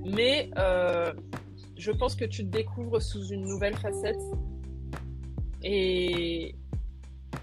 [0.05, 0.49] Mais
[1.77, 4.21] je pense que tu te découvres sous une nouvelle facette.
[5.63, 6.55] Et,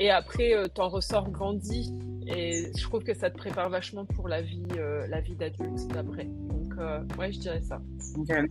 [0.01, 1.93] et après, euh, t'en ressors grandi.
[2.27, 5.86] Et je trouve que ça te prépare vachement pour la vie, euh, la vie d'adulte
[5.89, 6.24] d'après.
[6.24, 7.81] Donc, euh, ouais, je dirais ça.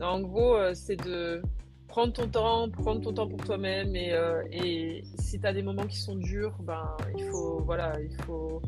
[0.02, 1.42] En gros, euh, c'est de
[1.88, 3.96] prendre ton temps, prendre ton temps pour toi-même.
[3.96, 4.14] Et,
[4.52, 8.62] et si tu as des moments qui sont durs, ben, il faut, voilà, il faut,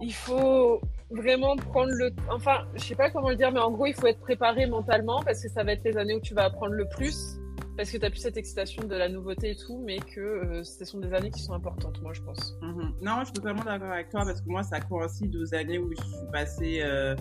[0.00, 0.80] il faut
[1.14, 4.06] vraiment prendre le, enfin, je sais pas comment le dire, mais en gros, il faut
[4.06, 6.88] être préparé mentalement parce que ça va être les années où tu vas apprendre le
[6.88, 7.38] plus.
[7.76, 10.62] Parce que tu as plus cette excitation de la nouveauté et tout, mais que euh,
[10.62, 12.58] ce sont des années qui sont importantes, moi, je pense.
[12.60, 12.94] Mhm.
[13.00, 15.90] Non, je suis totalement d'accord avec toi parce que moi, ça coïncide aux années où
[15.90, 17.16] je suis passée euh,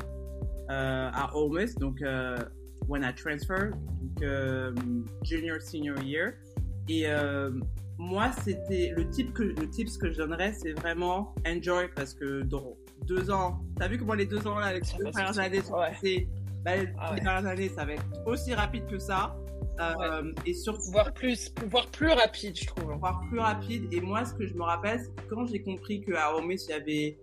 [0.69, 2.03] euh, à Ole Miss, donc
[2.89, 4.29] when I transfer, donc
[5.23, 6.33] junior senior year.
[6.89, 7.05] Et
[7.97, 12.41] moi, c'était le type que le tips que je donnerais, c'est vraiment enjoy parce que
[12.41, 15.61] dans deux ans, t'as vu comment les deux ans là, les Ça deux premières années
[15.61, 16.27] sont passées,
[16.63, 17.19] bah, les Ah ouais.
[17.21, 19.35] dernières années, ça va être aussi rapide que ça.
[19.79, 22.93] Euh, Et surtout, Voire plus, voire plus rapide, je trouve.
[22.99, 23.91] voire plus rapide.
[23.91, 26.73] Et moi, ce que je me rappelle, c'est quand j'ai compris qu'à Miss, il y
[26.73, 27.19] avait,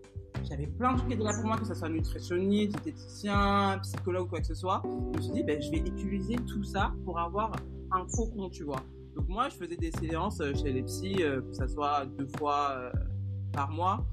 [0.48, 4.26] j'avais plein de trucs qui étaient là pour moi, que ce soit nutritionniste, diététicien, psychologue
[4.26, 4.82] ou quoi que ce soit.
[4.84, 7.52] Je me suis dit, ben, je vais utiliser tout ça pour avoir
[7.92, 8.82] un cocon, tu vois.
[9.14, 12.90] Donc moi, je faisais des séances chez les psys, que ce soit deux fois
[13.52, 14.05] par mois,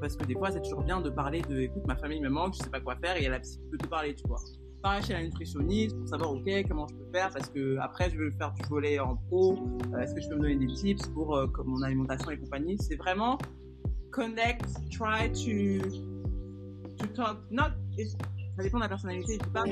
[0.00, 2.54] parce que des fois, c'est toujours bien de parler de, écoute, ma famille me manque,
[2.54, 4.14] je sais pas quoi faire, et il y a la psy qui peut te parler,
[4.14, 4.40] tu vois.
[4.82, 8.18] Pareil chez la nutritionniste pour savoir ok comment je peux faire parce que après je
[8.18, 9.56] veux faire du volet en pro
[9.98, 11.34] est-ce que je peux me donner des tips pour
[11.64, 12.76] mon alimentation et compagnie.
[12.78, 13.38] C'est vraiment
[14.10, 15.88] connect try to
[16.98, 17.70] to talk not
[18.56, 19.70] ça dépend de la personnalité, à tout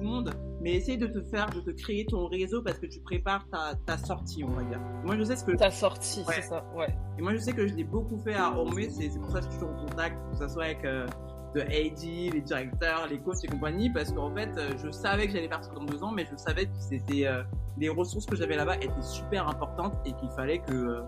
[0.00, 0.32] le monde,
[0.62, 3.74] mais essaye de te faire, de te créer ton réseau parce que tu prépares ta,
[3.84, 4.80] ta sortie, on va dire.
[5.04, 5.52] Moi, je sais ce que.
[5.56, 6.94] Ta sortie, c'est ça, ouais.
[7.18, 9.46] Et moi, je sais que je l'ai beaucoup fait à Orme, c'est pour ça que
[9.46, 11.06] je suis toujours en contact, que ce soit avec euh,
[11.54, 15.32] de AD, les directeurs, les coachs et compagnie, parce qu'en fait, euh, je savais que
[15.32, 17.42] j'allais partir dans deux ans, mais je savais que c'était euh,
[17.76, 21.02] les ressources que j'avais là-bas étaient super importantes et qu'il fallait que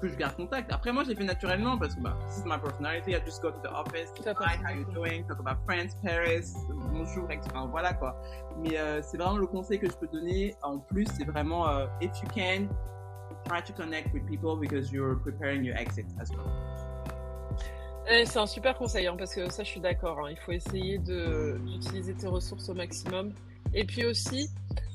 [0.00, 0.72] que je garde contact.
[0.72, 3.14] Après, moi, j'ai fait naturellement parce que bah, this is my personality.
[3.14, 6.54] I just go to the office, hi, how you doing, talk about friends, Paris,
[6.92, 7.50] bonjour, etc.
[7.70, 8.20] Voilà quoi.
[8.58, 10.56] Mais euh, c'est vraiment le conseil que je peux donner.
[10.62, 12.68] En plus, c'est vraiment euh, if you can,
[13.44, 16.50] try to connect with people because you're preparing your exit as well.
[18.24, 20.18] C'est un super conseil hein, parce que ça, je suis d'accord.
[20.20, 20.30] Hein.
[20.30, 23.32] Il faut essayer d'utiliser tes ressources au maximum.
[23.74, 24.48] Et puis aussi,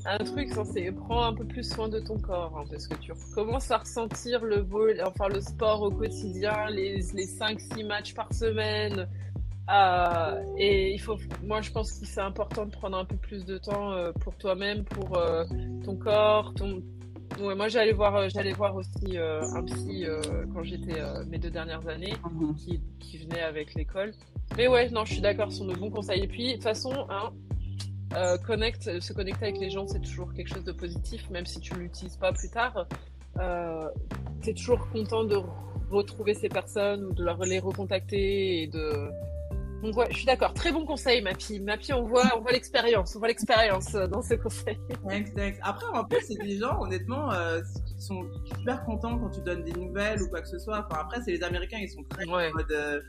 [0.05, 3.11] un truc, c'est prendre un peu plus soin de ton corps, hein, parce que tu
[3.33, 8.31] commences à ressentir le vol, enfin le sport au quotidien, les, les 5-6 matchs par
[8.33, 9.07] semaine.
[9.71, 13.45] Euh, et il faut, moi je pense que c'est important de prendre un peu plus
[13.45, 15.43] de temps euh, pour toi-même, pour euh,
[15.83, 16.53] ton corps.
[16.53, 16.83] Ton...
[17.39, 20.05] moi j'allais voir, j'allais voir aussi un psy
[20.53, 22.53] quand j'étais mes deux dernières années, mhm.
[22.55, 24.11] qui, qui venait avec l'école.
[24.55, 26.23] Mais ouais, non, je suis d'accord, sur de bons conseils.
[26.23, 27.31] Et puis, de toute façon, hein,
[28.15, 31.59] euh, connect, se connecter avec les gens, c'est toujours quelque chose de positif, même si
[31.59, 32.87] tu ne l'utilises pas plus tard.
[33.39, 33.89] Euh,
[34.41, 35.37] tu es toujours content de
[35.89, 39.09] retrouver ces personnes ou de les recontacter et de.
[39.85, 40.51] Donc ouais, je suis d'accord.
[40.55, 41.59] Très bon conseil, ma fille.
[41.59, 44.79] Ma fille, on voit, on voit l'expérience, on voit l'expérience euh, dans ce conseil.
[45.61, 49.63] Après, en plus, c'est des gens, honnêtement, euh, qui sont super contents quand tu donnes
[49.63, 50.87] des nouvelles ou quoi que ce soit.
[50.89, 52.99] Enfin, après, c'est les Américains, ils sont très en mode euh,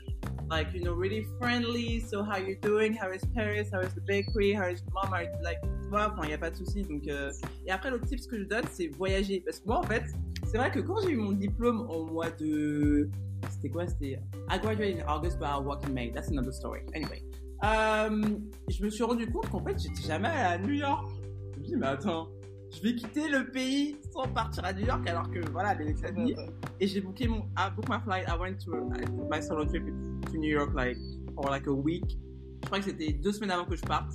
[0.51, 1.99] like you know really friendly.
[1.99, 2.95] So how you doing?
[2.95, 3.69] How is Paris?
[3.73, 4.53] How is the bakery?
[4.53, 5.11] How is mom?
[5.11, 6.83] How like tu vois enfin il y a pas de souci.
[6.83, 7.31] Donc euh...
[7.65, 9.41] et après l'autre tip que je donne c'est voyager.
[9.45, 10.03] Parce que moi en fait
[10.45, 13.09] c'est vrai que quand j'ai eu mon diplôme au mois de
[13.49, 13.87] c'était quoi?
[13.87, 14.19] C'était
[14.49, 16.11] I graduated in August but I work in May.
[16.11, 16.81] That's another story.
[16.93, 17.21] Anyway
[17.63, 18.23] euh,
[18.69, 21.09] je me suis rendu compte qu'en fait j'étais jamais à New York.
[21.55, 22.29] Je me dis mais attends
[22.75, 26.35] je vais quitter le pays sans partir à New York alors que voilà les États-Unis.
[26.79, 28.27] Et j'ai booké mon I booked my flight.
[28.27, 28.89] I went to
[29.31, 30.97] my solo trip to New York like
[31.33, 32.17] for like a week.
[32.63, 34.13] Je crois que c'était deux semaines avant que je parte.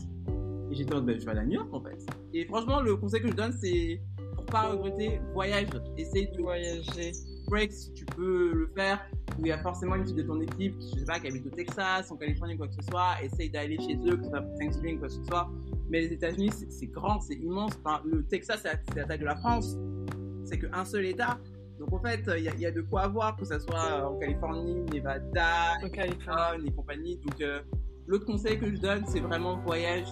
[0.71, 1.99] Et j'étais en mode ben, je vais aller à New York en fait.
[2.35, 4.01] Et franchement le conseil que je donne c'est
[4.35, 5.69] pour pas regretter voyage.
[5.97, 7.13] Essaye de voyager
[7.53, 8.99] break si tu peux le faire
[9.39, 11.29] où il y a forcément une fille de ton équipe qui je sais pas qui
[11.29, 14.31] habite au Texas en Californie quoi que ce soit essaye d'aller chez eux que ce
[14.31, 15.51] soit Thanksgiving quoi que ce soit
[15.93, 17.73] mais les États-Unis, c'est grand, c'est immense.
[17.85, 19.77] Enfin, le Texas, c'est la taille de la France.
[20.45, 21.39] C'est qu'un seul État.
[21.79, 25.79] Donc en fait, il y, a de quoi avoir, que ce soit en Californie, Nevada,
[25.93, 27.17] Californie et compagnie.
[27.17, 27.61] Donc euh,
[28.07, 30.07] l'autre conseil que je donne, c'est vraiment voyage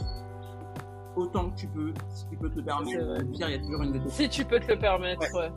[1.17, 3.31] autant que tu peux, si tu peux te le permettre.
[3.33, 5.51] Pire, il y a toujours une Si tu peux te le permettre, ouais.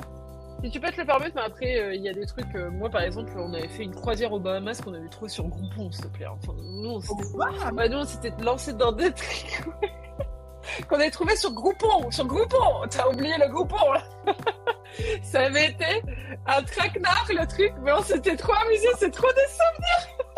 [0.63, 2.55] Si tu peux te le permettre, mais après, euh, il y a des trucs.
[2.55, 5.45] Euh, moi, par exemple, on avait fait une croisière au Bahamas qu'on avait trouvé sur
[5.45, 6.25] Groupon, s'il te plaît.
[6.25, 9.61] Enfin, nous, on s'était bah, lancé dans des trucs.
[10.87, 12.09] qu'on avait trouvé sur Groupon.
[12.11, 14.03] Sur Groupon T'as oublié le Groupon, là
[15.21, 16.01] Ça avait été
[16.45, 20.32] un traquenard, le truc, mais on s'était trop amusé, c'est trop des souvenirs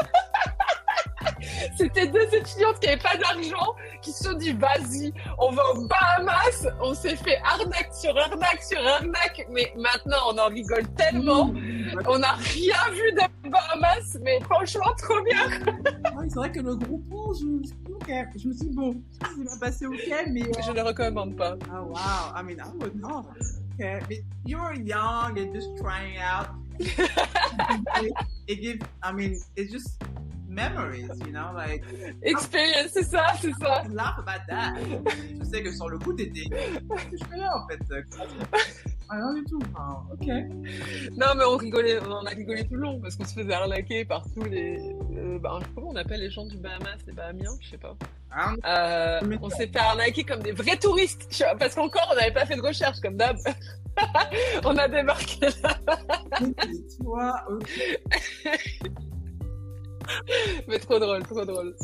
[1.77, 5.87] C'était deux étudiantes qui n'avaient pas d'argent, qui se sont dit vas-y, on va aux
[5.87, 6.67] Bahamas.
[6.81, 11.45] On s'est fait arnaque sur arnaque sur arnaque, mais maintenant on en rigole tellement.
[11.45, 12.01] Mmh.
[12.07, 15.49] On n'a rien vu des Bahamas, mais franchement trop bien.
[16.27, 19.85] c'est vrai que le groupe je, je, je me suis dit bon, ça s'est passé
[19.85, 21.55] ok, mais je ne le recommande pas.
[21.71, 23.25] Oh wow, I mean I would not.
[23.75, 26.47] Okay, but you're young and just trying out.
[28.47, 30.01] it gives, I mean, it's just
[30.55, 31.83] memories, you know, like.
[32.23, 33.83] Experience, c'est ça, c'est ça.
[33.91, 34.73] Laugh about that.
[35.39, 36.45] je sais que sur le coup, t'étais.
[36.49, 37.79] Je fais là, en fait.
[39.09, 39.59] Ah, rien du tout.
[39.73, 40.27] Enfin, ok.
[41.15, 44.05] Non, mais on rigolait, on a rigolé tout le long parce qu'on se faisait arnaquer
[44.05, 44.79] par tous les.
[45.15, 47.95] Euh, bah, comment on appelle les gens du Bahamas, les Bahamiens, je sais pas.
[48.31, 52.45] Ah, euh, on s'est fait arnaquer comme des vrais touristes, parce qu'encore on n'avait pas
[52.45, 53.37] fait de recherche comme d'hab.
[54.65, 55.77] on a débarqué là.
[56.39, 57.99] tu vois, ok.
[60.67, 61.75] Mais trop drôle, trop drôle.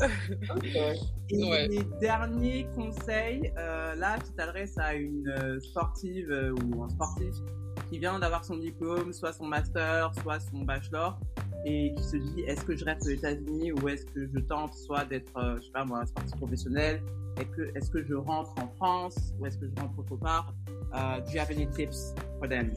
[1.29, 6.89] Et les derniers conseils, euh, là, tu t'adresses à une euh, sportive euh, ou un
[6.89, 7.33] sportif
[7.89, 11.19] qui vient d'avoir son diplôme, soit son master, soit son bachelor,
[11.65, 14.73] et qui se dit est-ce que je reste aux États-Unis ou est-ce que je tente
[14.73, 17.01] soit d'être, euh, je sais pas moi, sportif professionnel,
[17.75, 20.53] est-ce que, je rentre en France ou est-ce que je rentre autre part?
[20.91, 22.71] Do you have any tips for them?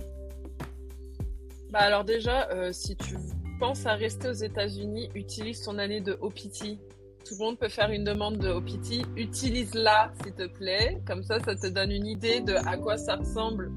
[1.71, 3.17] Bah alors déjà, si tu
[3.59, 6.79] penses à rester aux États-Unis, utilise ton année de OPT.
[7.27, 9.07] Tout le monde peut faire une demande de OPT.
[9.17, 11.01] Utilise-la, s'il te plaît.
[11.07, 13.73] Comme ça, ça te donne une idée de à quoi ça ressemble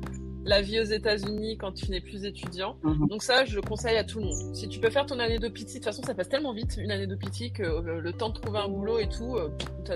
[0.48, 2.78] la vie aux États-Unis quand tu n'es plus étudiant.
[2.84, 3.08] Mhm.
[3.08, 4.56] Donc ça, je conseille à tout le monde.
[4.56, 6.78] Si tu peux faire ton année de PT, de toute façon, ça passe tellement vite,
[6.78, 9.50] une année de PT, que euh, le temps de trouver un boulot et tout, euh,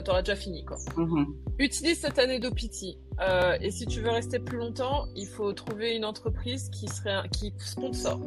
[0.03, 0.77] t'auras déjà fini, quoi.
[0.97, 1.25] Mhm.
[1.57, 2.97] Utilise cette année de PT.
[3.21, 7.21] Euh, et si tu veux rester plus longtemps, il faut trouver une entreprise qui serait,
[7.31, 8.19] qui sponsor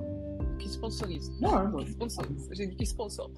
[0.58, 1.32] qui sponsorise.
[1.40, 2.48] Ouais, Qui sponsorise.
[2.52, 3.30] J'ai dit qui sponsor.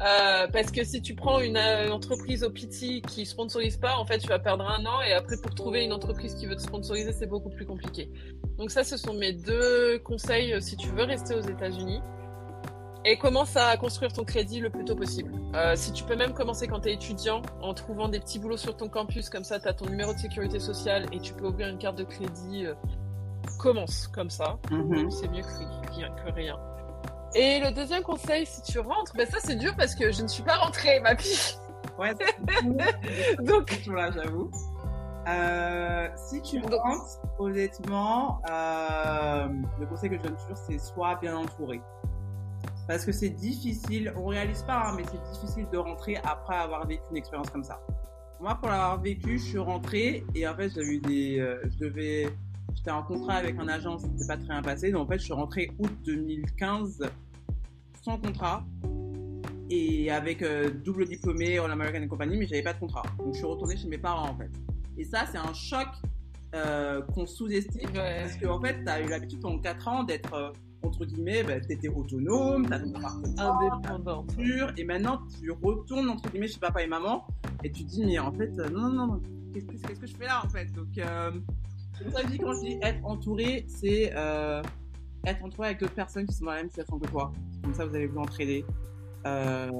[0.00, 4.06] Euh, parce que si tu prends une, euh, entreprise au PT qui sponsorise pas, en
[4.06, 6.62] fait, tu vas perdre un an et après pour trouver une entreprise qui veut te
[6.62, 8.10] sponsoriser, c'est beaucoup plus compliqué.
[8.58, 12.00] Donc ça, ce sont mes deux conseils euh, si tu veux rester aux États-Unis.
[13.04, 15.32] Et commence à construire ton crédit le plus tôt possible.
[15.54, 18.56] Euh, si tu peux même commencer quand tu es étudiant en trouvant des petits boulots
[18.56, 21.46] sur ton campus, comme ça tu as ton numéro de sécurité sociale et tu peux
[21.46, 22.66] ouvrir une carte de crédit
[23.58, 24.58] commence comme ça.
[24.70, 25.10] Mhm.
[25.10, 26.56] C'est mieux que, rien- que rien.
[27.34, 30.28] Et le deuxième conseil, si tu rentres, ben ça c'est dur parce que je ne
[30.28, 31.56] suis pas rentrée, ma fille.
[31.98, 34.50] Ouais, c'est Donc, là, j'avoue.
[35.28, 39.48] Euh, si tu rentres, honnêtement, euh,
[39.78, 41.82] le conseil que je donne toujours, c'est sois bien entouré.
[42.86, 46.86] Parce que c'est difficile, on réalise pas, hein, mais c'est difficile de rentrer après avoir
[46.86, 47.78] vécu une expérience comme ça.
[48.40, 51.84] Moi, pour l'avoir vécu, je suis rentrée et en fait, j'avais eu des, euh, je
[51.84, 52.28] devais,
[52.78, 54.92] j'étais en contrat avec un agent, c'était pas très bien passé.
[54.92, 57.10] Donc en fait, je suis rentrée août 2015
[58.02, 58.64] sans contrat
[59.68, 63.02] et avec euh, double diplômé en American et compagnie, mais j'avais pas de contrat.
[63.18, 64.50] Donc je suis retournée chez mes parents en fait.
[64.96, 65.88] Et ça, c'est un choc
[66.54, 68.20] euh, qu'on sous-estime ouais.
[68.22, 70.50] parce qu'en fait, tu as eu l'habitude pendant 4 ans d'être, euh,
[70.82, 74.24] entre guillemets, bah, tu étais autonome, tu as ton appartement,
[74.76, 77.26] et maintenant tu retournes, entre guillemets, chez papa et maman,
[77.64, 79.22] et tu te dis, mais en fait, non, non, non,
[79.52, 80.72] qu'est-ce que, je fais là en fait?
[80.72, 80.96] Donc,
[82.12, 84.62] ça je dis, quand je dis être entouré, c'est euh,
[85.26, 87.32] être entouré avec d'autres personnes qui sont dans la même situation que toi.
[87.62, 88.64] Comme ça, vous allez vous entraider.
[89.26, 89.70] Euh,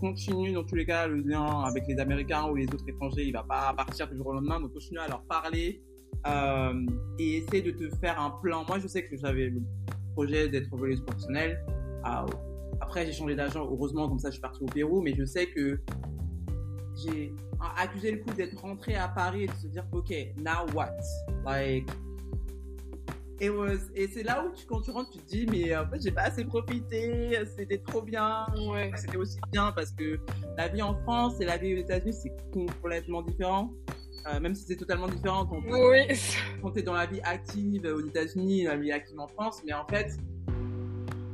[0.00, 3.32] continue dans tous les cas le lien avec les Américains ou les autres étrangers, il
[3.32, 5.80] va pas partir du jour au lendemain, donc continue à leur parler
[6.26, 6.74] euh,
[7.20, 8.64] et essaie de te faire un plan.
[8.66, 9.62] Moi, je sais que j'avais le
[10.14, 11.64] projet d'être voleuse professionnelle.
[12.02, 12.26] Ah,
[12.80, 15.46] après, j'ai changé d'agent, heureusement, comme ça, je suis partie au Pérou, mais je sais
[15.46, 15.80] que
[16.96, 17.32] j'ai
[17.76, 20.90] accusé le coup d'être rentré à Paris et de se dire, OK, now what?
[21.44, 21.88] Like,
[23.40, 25.88] it was, et c'est là où tu, quand tu rentres, tu te dis, mais en
[25.88, 28.46] fait, j'ai pas assez profité, c'était trop bien.
[28.70, 28.90] Ouais.
[28.96, 30.18] C'était aussi bien parce que
[30.56, 33.72] la vie en France et la vie aux États-Unis, c'est complètement différent.
[34.32, 36.06] Euh, même si c'est totalement différent quand, Oui.
[36.62, 39.62] quand tu es dans la vie active aux États-Unis, la vie active en France.
[39.66, 40.12] Mais en fait,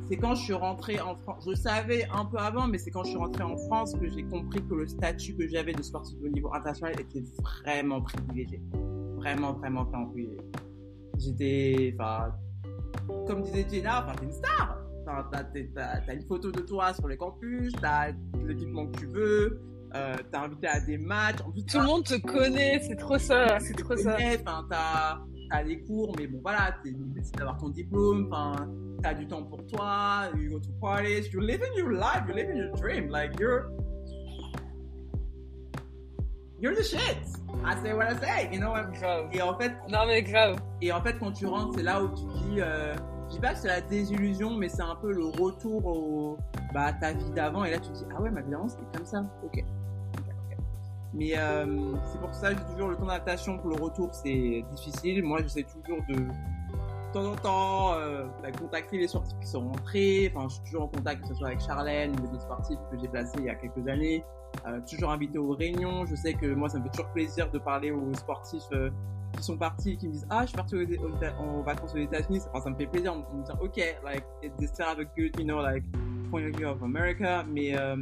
[0.09, 1.47] c'est quand je suis rentrée en France.
[1.49, 4.23] Je savais un peu avant, mais c'est quand je suis rentrée en France que j'ai
[4.25, 7.23] compris que le statut que j'avais de sportif au niveau international était
[7.65, 8.61] vraiment privilégié.
[9.17, 10.45] Vraiment, vraiment, vraiment privilégié.
[11.19, 12.33] J'étais, enfin,
[13.27, 14.79] comme disait Jenna, enfin, t'es une star.
[15.33, 18.13] T'as, t'es- t'as- t'as une photo de toi sur les campus, t'as
[18.47, 19.59] l'équipement que tu veux,
[19.95, 21.41] euh, t'es invité à des matchs.
[21.47, 24.13] En plus, Tout le monde te connaît, c'est trop ça, c'est trop ça.
[24.13, 25.19] connais, Enfin, t'as,
[25.51, 28.29] t'as les cours, mais bon, voilà, t'es l'idée, c'est d'avoir ton diplôme.
[28.33, 28.69] Enfin,
[29.03, 30.25] t'as du temps pour toi.
[30.37, 31.31] You go to parties.
[31.33, 32.23] You're living your life.
[32.27, 33.09] You're living your dream.
[33.11, 33.71] Like you're,
[36.61, 37.19] you're the shit.
[37.65, 38.49] I say what I say.
[38.53, 38.75] You know?
[38.99, 39.29] Grave.
[39.33, 40.57] Et en fait, Non mais grave.
[40.83, 42.95] et en fait, quand tu rentres, c'est là où tu dis, euh,
[43.29, 46.39] je dis pas que c'est la désillusion, mais c'est un peu le retour au,
[46.73, 47.65] bah, à ta vie d'avant.
[47.65, 49.23] Et là, tu te dis, ah ouais, ma vie d'avant, c'était comme ça.
[49.45, 49.65] Ok.
[51.15, 51.65] Mais euh,
[52.13, 55.23] c'est pour ça que dis toujours le temps d'adaptation pour le retour, c'est difficile.
[55.25, 59.61] Moi, j'essaie toujours de, de temps en temps, euh, bah, contacter les sportifs qui sont
[59.69, 60.31] rentrés.
[60.35, 62.99] Enfin, je suis toujours en contact, que ce soit avec Charlène ou des sportifs que
[63.01, 64.23] j'ai placés il y a quelques années.
[64.67, 66.05] Euh, toujours invité aux réunions.
[66.07, 68.91] Je sais que moi, ça me fait toujours plaisir de parler aux sportifs euh,
[69.37, 70.75] qui sont partis, qui me disent ah je suis parti
[71.39, 72.41] en vacances aux États-Unis.
[72.51, 75.05] Enfin, ça me fait plaisir de me dire ok like it- they still have a
[75.05, 75.85] good you know like
[76.31, 77.97] point of view of America, mais euh,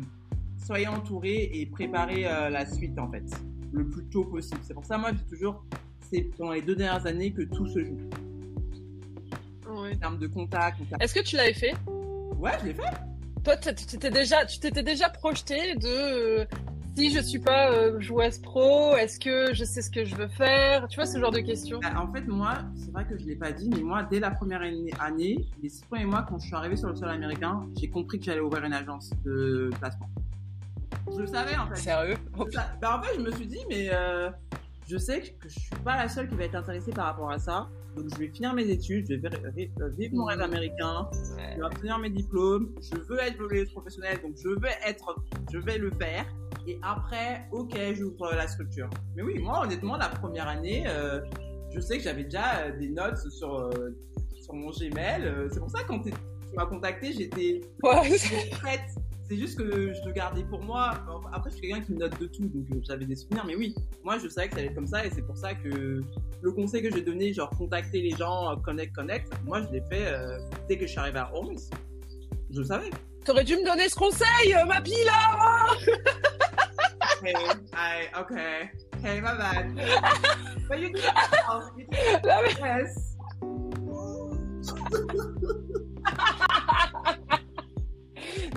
[0.64, 3.24] soyez entourés et préparez euh, la suite en fait
[3.72, 4.60] le plus tôt possible.
[4.62, 5.64] C'est pour ça moi je dis toujours
[6.10, 7.98] c'est dans les deux dernières années que tout se joue
[9.68, 9.94] Ouais.
[9.94, 10.78] en termes de contact.
[11.00, 11.74] Est-ce que tu l'avais fait?
[12.38, 12.82] Ouais je l'ai fait.
[13.44, 16.44] Toi, tu t'étais déjà, tu t'étais déjà projeté de euh,
[16.96, 20.26] si je suis pas euh, joueuse pro, est-ce que je sais ce que je veux
[20.28, 20.88] faire?
[20.88, 21.78] Tu vois ce genre de questions.
[21.80, 24.30] Bah, En fait, moi, c'est vrai que je l'ai pas dit, mais moi, dès la
[24.32, 27.66] première année, année, les six premiers mois, quand je suis arrivée sur le sol américain,
[27.78, 30.08] j'ai compris que j'allais ouvrir une agence de placement.
[31.14, 31.76] Je le savais, en fait.
[31.76, 32.16] Sérieux
[32.50, 34.30] Ça- bah, en fait, je me suis dit, mais euh,
[34.88, 37.38] je sais que je suis pas la seule qui va être intéressée par rapport à
[37.38, 37.68] ça.
[37.96, 39.40] Donc, je vais finir mes études, je vais ver-
[39.80, 44.20] euh, vivre mon rêve américain, je vais obtenir mes diplômes, je veux être voleuse professionnelle,
[44.22, 45.16] donc je vais être,
[45.50, 46.26] je vais le faire.
[46.66, 48.90] Et après, ok, j'ouvre la structure.
[49.14, 51.20] Mais oui, moi, honnêtement, la première année, euh,
[51.74, 53.70] je sais que j'avais déjà des notes sur, euh,
[54.42, 55.32] sur mon Gmail.
[55.52, 56.12] C'est pour ça que quand tu
[56.54, 58.02] m'as contacté, j'étais Ouais.
[58.10, 58.80] j'étais prête.
[59.28, 60.94] C'est juste que je le gardais pour moi.
[61.32, 63.44] Après, je suis quelqu'un qui me note de tout, donc euh, j'avais des souvenirs.
[63.44, 63.74] Mais oui,
[64.04, 66.00] moi, je savais que ça allait être comme ça, et c'est pour ça que
[66.42, 69.82] le conseil que j'ai donné, genre contacter les gens, euh, connect, connect, moi, je l'ai
[69.90, 70.38] fait euh,
[70.68, 71.58] dès que je suis arrivée à Holmes.
[72.52, 72.90] Je le savais.
[73.24, 75.66] T'aurais dû me donner ce conseil, ma pile là
[77.24, 77.34] Hey,
[77.74, 78.70] I, okay.
[79.02, 79.74] Hey, my bad.
[80.68, 81.14] But you did it
[81.48, 81.70] well.
[81.76, 82.58] You did it.
[82.60, 83.16] Yes.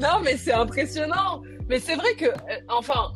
[0.01, 1.41] Non, mais c'est impressionnant.
[1.67, 3.13] Mais c'est vrai que, euh, enfin,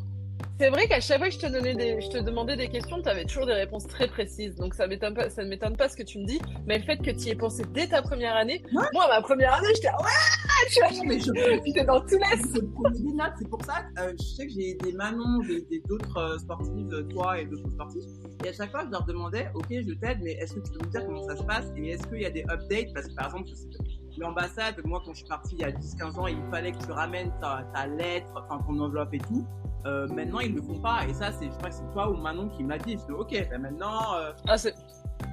[0.60, 3.02] c'est vrai qu'à chaque fois que je te, donnais des, je te demandais des questions,
[3.02, 4.54] tu avais toujours des réponses très précises.
[4.54, 6.40] Donc ça, m'étonne pas, ça ne m'étonne pas ce que tu me dis.
[6.66, 8.84] Mais le fait que tu y aies pensé dès ta première année, Ouais.
[8.92, 12.36] moi, ma première année, j'étais, ouais, tu mais je dans tous les.
[12.54, 15.40] Je prenais des notes, c'est pour ça que euh, je sais que j'ai des Manon,
[15.48, 18.04] des, d'autres euh, sportives, euh, toi et d'autres sportifs,
[18.44, 20.86] et à chaque fois je leur demandais, ok je t'aide, mais est-ce que tu peux
[20.86, 22.92] me dire comment ça se passe et est-ce qu'il y a des updates?
[22.94, 25.64] Parce que par exemple, je sais que l'ambassade, moi quand je suis partie il y
[25.64, 29.18] a 10-15 ans, il fallait que tu ramènes ta, ta lettre, enfin ton enveloppe et
[29.18, 29.46] tout.
[29.86, 32.16] Euh, maintenant ils le font pas et ça c'est, je crois que c'est toi ou
[32.16, 34.74] Manon qui m'a dit, je dis ok, ben maintenant, euh, Ah, c'est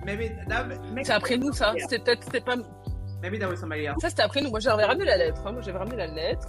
[0.05, 1.73] maybe, that, maybe, c'est après nous, ça.
[1.77, 2.55] C'était peut-être, c'était pas.
[3.21, 3.97] maybe that was somebody else.
[4.01, 4.49] Ça, c'était après nous.
[4.49, 5.41] Moi, j'avais ramené la lettre.
[5.45, 5.51] hein.
[5.53, 6.47] Moi, j'avais ramené la lettre.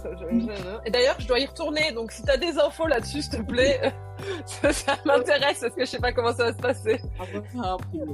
[0.85, 1.91] Et d'ailleurs, je dois y retourner.
[1.93, 3.93] Donc, si t'as des infos là-dessus, s'il te plaît,
[4.45, 6.99] ça, ça m'intéresse parce que je sais pas comment ça va se passer.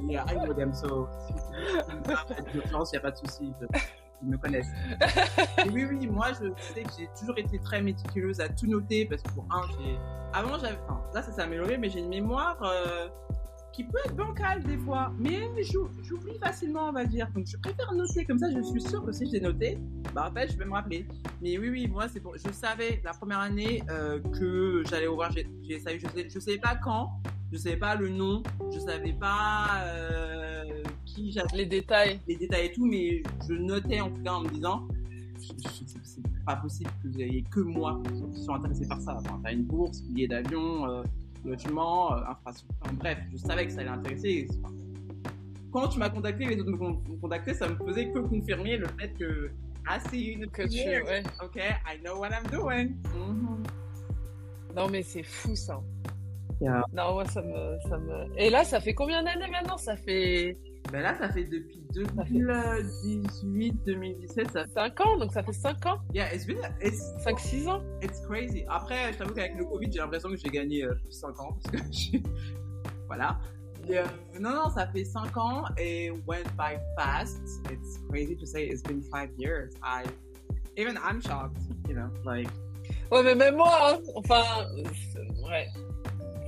[0.10, 1.08] Yeah, I know them, so
[1.88, 1.96] il
[2.92, 3.54] n'y a pas de souci.
[4.24, 4.72] Me connaissent.
[5.66, 9.06] Et oui, oui, moi, je sais que j'ai toujours été très méticuleuse à tout noter
[9.06, 9.98] parce que pour un, j'ai.
[10.34, 10.78] Avant, j'avais.
[10.88, 13.08] Enfin, là, ça s'est amélioré, mais j'ai une mémoire euh,
[13.80, 15.14] qui peut être bancale des fois.
[15.18, 17.30] Mais j'ou- j'oublie facilement, on va dire.
[17.34, 18.26] Donc, je préfère noter.
[18.26, 19.78] Comme ça, je suis sûre que si je l'ai noté,
[20.14, 21.08] bah, en fait, je vais me rappeler.
[21.42, 22.36] Mais oui, oui, moi, c'est pour.
[22.38, 25.98] Je savais la première année euh, que j'allais ouvrir GSAU.
[25.98, 27.10] Je sais, je savais pas quand,
[27.54, 28.44] je savais pas le nom,
[28.74, 32.20] je savais pas euh, qui j'avais Les détails.
[32.28, 34.90] les détails et tout, mais je notais en tout cas en me disant,
[35.38, 38.02] c'est pas possible que vous ayez que moi
[38.36, 39.18] qui soit intéressé par ça.
[39.26, 41.04] Enfin, une bourse, billet d'avion, euh,
[41.46, 42.76] logement, euh, infrastructure.
[42.82, 44.48] Enfin, bref, je savais que ça allait intéresser.
[44.64, 44.74] Enfin,
[45.72, 48.78] Quand tu m'as contacté, les autres me con- me contactaient, ça me faisait que confirmer
[48.78, 49.52] le fait que
[49.88, 51.06] ah c'est une Que tu, première.
[51.06, 51.24] ouais.
[51.44, 52.96] Ok, I know what I'm doing.
[53.16, 53.64] Mhm.
[54.76, 55.80] Non, mais c'est fou, ça.
[56.62, 56.84] Yeah.
[56.94, 58.38] Non, moi, ça me, ça me.
[58.38, 59.78] Et là, ça fait combien d'années maintenant?
[59.78, 60.58] Ça fait
[60.92, 61.80] Ben là, ça fait depuis
[62.16, 64.66] Ça fait- 2018, 2017, ça.
[64.68, 68.66] 5 ans, donc ça fait 5 ans Yeah, it's been, it's 5-6 ans It's crazy.
[68.68, 71.58] Après, je t'avoue qu'avec le Covid, j'ai l'impression que j'ai gagné euh, plus 5 ans
[71.62, 72.24] parce que j'ai-
[73.08, 73.40] voilà.
[74.40, 77.40] Non, non, ça fait 5 ans et went by fast.
[77.72, 79.74] It's crazy to say it's been 5 years.
[79.84, 80.04] I
[80.78, 81.58] even I'm shocked,
[81.88, 82.50] you know, like
[83.12, 84.00] Ouais, mais même moi, hein.
[84.16, 84.44] enfin,
[85.48, 85.68] ouais.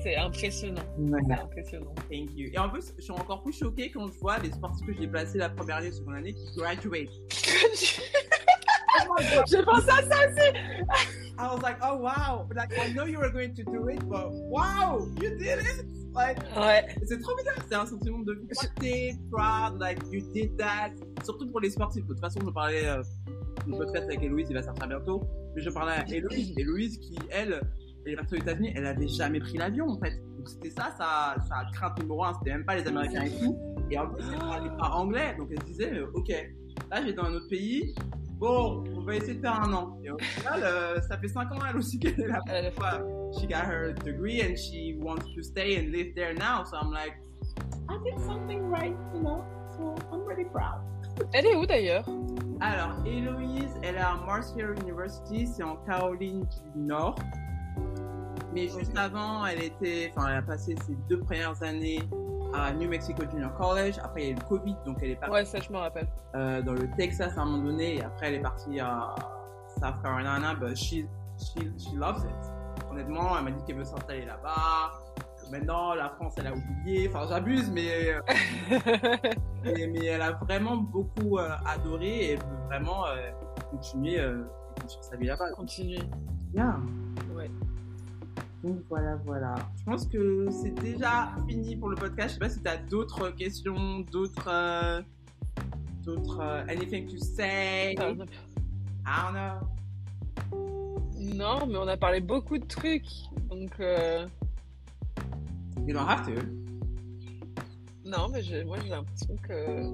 [0.03, 0.81] C'est impressionnant.
[0.97, 1.93] C'est impressionnant.
[2.09, 2.49] thank you.
[2.53, 5.07] Et en plus, je suis encore plus choquée quand je vois les sportifs que j'ai
[5.07, 7.09] placés la première année, seconde année qui graduate.
[9.47, 10.51] J'ai pensé à ça aussi
[11.39, 14.07] I was like, oh wow, But, like I know you were going to do it,
[14.07, 15.85] but wow, you did it.
[16.13, 16.85] Like Ouais.
[17.05, 20.91] C'est trop bizarre, c'est un sentiment de fierté, proud, like you did that.
[21.23, 22.03] Surtout pour les sportifs.
[22.03, 23.01] De toute façon, je parlais euh,
[23.65, 25.23] du podcast avec Héloïse, il va sortir bientôt.
[25.55, 27.61] Mais je parlais à Héloïse, Héloïse qui, elle,
[28.05, 30.19] elle est partie aux États-Unis, elle avait jamais pris l'avion en fait.
[30.37, 33.57] Donc c'était ça, sa, sa crainte numéro un, c'était même pas les Américains et tout.
[33.89, 36.29] Et en plus, elle parlait pas anglais, donc elle se disait, euh, ok,
[36.89, 37.93] là j'ai dans un autre pays,
[38.39, 39.97] bon, on va essayer de faire un an.
[40.03, 42.39] Et au final, euh, ça fait cinq ans elle aussi qu'elle est là.
[42.47, 43.03] Elle a fait-
[43.39, 46.65] she got her degree and she wants to stay and live there now.
[46.65, 47.13] So I'm like,
[47.89, 49.43] I did something right, you know?
[49.77, 50.81] So I'm really proud.
[51.33, 52.05] Elle est où d'ailleurs?
[52.61, 57.15] Alors, Héloïse, elle est à Marshall University, c'est en Caroline du Nord.
[58.53, 62.01] Mais juste avant, elle était, enfin, elle a passé ses deux premières années
[62.53, 63.95] à New Mexico Junior College.
[64.03, 65.77] Après, il y a eu le Covid, donc elle est partie Ouais, ça, je me
[65.77, 66.07] rappelle.
[66.35, 67.95] euh, dans le Texas à un moment donné.
[67.97, 69.15] Et après, elle est partie à
[69.79, 70.53] South Carolina.
[70.55, 71.05] But she,
[71.39, 72.83] she, she loves it.
[72.91, 74.91] Honnêtement, elle m'a dit qu'elle veut s'installer là-bas.
[75.49, 77.09] Maintenant, la France, elle a oublié.
[77.09, 78.21] Enfin, j'abuse, mais, euh,
[79.63, 83.31] mais, mais elle a vraiment beaucoup euh, adoré et veut vraiment euh,
[83.69, 84.43] continuer, euh,
[84.81, 85.51] continuer sa vie là-bas.
[85.55, 85.99] Continue.
[86.53, 86.75] Yeah.
[88.63, 89.55] Donc voilà, voilà.
[89.79, 92.29] Je pense que c'est déjà fini pour le podcast.
[92.29, 94.47] Je sais pas si tu as d'autres questions, d'autres.
[94.47, 95.01] euh,
[96.03, 96.39] d'autres.
[96.41, 97.93] euh, anything to say?
[97.93, 98.17] I don't
[99.33, 99.67] know.
[101.17, 103.07] Non, mais on a parlé beaucoup de trucs.
[103.49, 104.27] Donc, euh,
[105.87, 106.33] You don't have to.
[108.05, 109.93] Non, mais moi j'ai l'impression que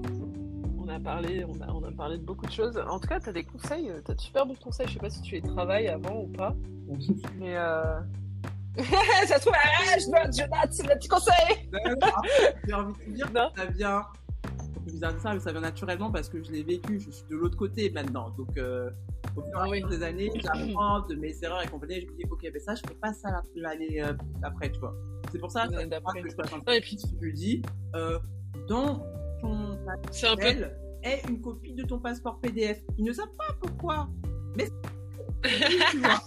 [0.78, 2.76] on a parlé, on a, on a parlé de beaucoup de choses.
[2.88, 4.86] En tout cas, tu as des conseils, tu as de super bons conseils.
[4.88, 6.54] Je sais pas si tu les travailles avant ou pas,
[7.38, 8.00] mais euh...
[9.26, 11.70] ça se trouve, ah, je dois, je dois, des petits conseils.
[12.66, 13.50] J'ai envie de te dire, non.
[13.56, 14.02] ça vient,
[14.84, 17.00] c'est bizarre de ça, mais ça vient naturellement parce que je l'ai vécu.
[17.00, 18.56] Je suis de l'autre côté maintenant, donc.
[18.56, 18.90] Euh,
[19.36, 22.00] au fur et à ah mesure des années, j'apprends de mes erreurs et compagnie.
[22.00, 24.94] Je me dis, ok, mais ça, je fais pas ça l'année euh, d'après, tu vois.
[25.30, 27.62] C'est pour ça que, que je passe un Et puis, tu lui dis,
[27.94, 28.18] euh,
[28.68, 29.04] dans
[29.40, 32.80] ton appel, est une copie de ton passeport PDF.
[32.96, 34.08] Ils ne savent pas pourquoi.
[34.56, 34.68] Mais
[35.90, 36.20] tu vois.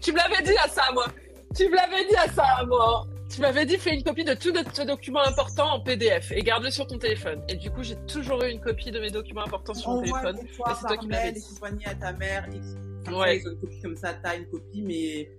[0.00, 1.06] Tu me l'avais dit à ça, moi.
[1.54, 3.06] Tu me l'avais dit à ça, moi.
[3.28, 6.70] Tu m'avais dit fais une copie de tous tes documents importants en PDF et garde-le
[6.70, 7.42] sur ton téléphone.
[7.48, 10.36] Et du coup, j'ai toujours eu une copie de mes documents importants sur mon téléphone.
[10.38, 11.44] Et c'est toi qui m'avais dit.
[11.86, 12.48] à ta mère.
[13.12, 13.38] Ouais.
[13.38, 15.30] Ils ont une copie comme ça, t'as une copie, mais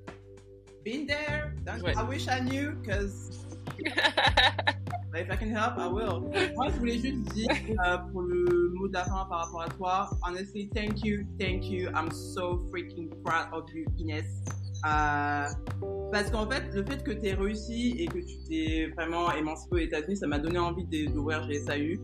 [0.85, 1.51] been there.
[1.83, 1.93] Ouais.
[1.93, 3.45] I wish I knew, because
[5.13, 6.21] if I can help, I will.
[6.55, 7.49] Moi, je voulais juste dire
[7.85, 10.09] euh, pour le mot fin par rapport à toi.
[10.25, 11.89] Honestly, thank you, thank you.
[11.89, 14.25] I'm so freaking proud of you, Inès.
[14.85, 15.45] Euh,
[16.11, 19.75] parce qu'en fait, le fait que tu aies réussi et que tu t'es vraiment émancipé
[19.75, 21.99] aux États-Unis, ça m'a donné envie d'ouvrir GSAU.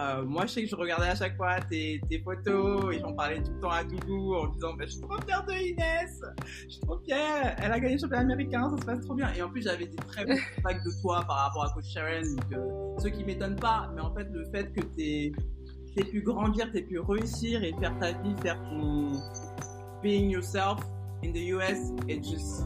[0.00, 3.12] Euh, moi, je sais que je regardais à chaque fois tes, tes photos et j'en
[3.12, 6.20] parlais tout le temps à Doudou en disant bah, Je suis trop fière de Inès,
[6.64, 9.32] je suis trop fière, elle a gagné le championnat américain, ça se passe trop bien.
[9.34, 12.22] Et en plus, j'avais des très bons feedbacks de toi par rapport à Coach Sharon,
[12.36, 15.32] donc, euh, ce qui m'étonne pas, mais en fait, le fait que tu
[15.98, 19.12] aies pu grandir, tu aies pu réussir et faire ta vie, faire ton
[20.02, 20.80] being yourself
[21.22, 22.64] in the US, it just,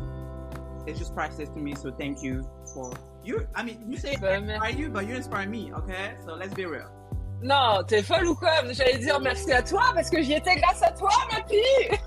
[0.86, 1.74] it's just priceless to me.
[1.74, 2.42] So thank you
[2.72, 2.92] for
[3.24, 3.46] you.
[3.54, 6.14] I mean, you say I inspire you, but you inspire me, okay?
[6.24, 6.95] So let's be real.
[7.42, 8.50] Non, t'es folle ou quoi?
[8.72, 11.98] J'allais dire merci à toi parce que j'y étais grâce à toi, ma fille.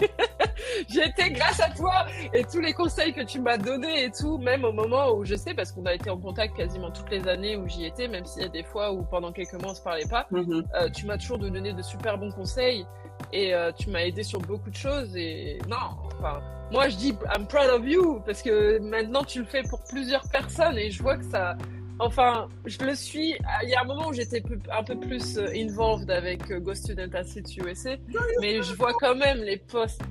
[0.88, 2.06] J'y étais grâce à toi.
[2.32, 5.34] Et tous les conseils que tu m'as donnés et tout, même au moment où je
[5.34, 8.24] sais, parce qu'on a été en contact quasiment toutes les années où j'y étais, même
[8.26, 10.64] s'il y a des fois où pendant quelques mois on se parlait pas, mm-hmm.
[10.74, 12.86] euh, tu m'as toujours donné de super bons conseils
[13.32, 16.42] et euh, tu m'as aidé sur beaucoup de choses et non, enfin,
[16.72, 20.28] moi je dis I'm proud of you parce que maintenant tu le fais pour plusieurs
[20.28, 21.56] personnes et je vois que ça,
[22.00, 23.36] Enfin, je le suis.
[23.62, 24.42] Il y a un moment où j'étais
[24.72, 27.96] un peu plus euh, involved avec euh, Go Student Asset USA,
[28.40, 30.02] mais je vois quand même les posts.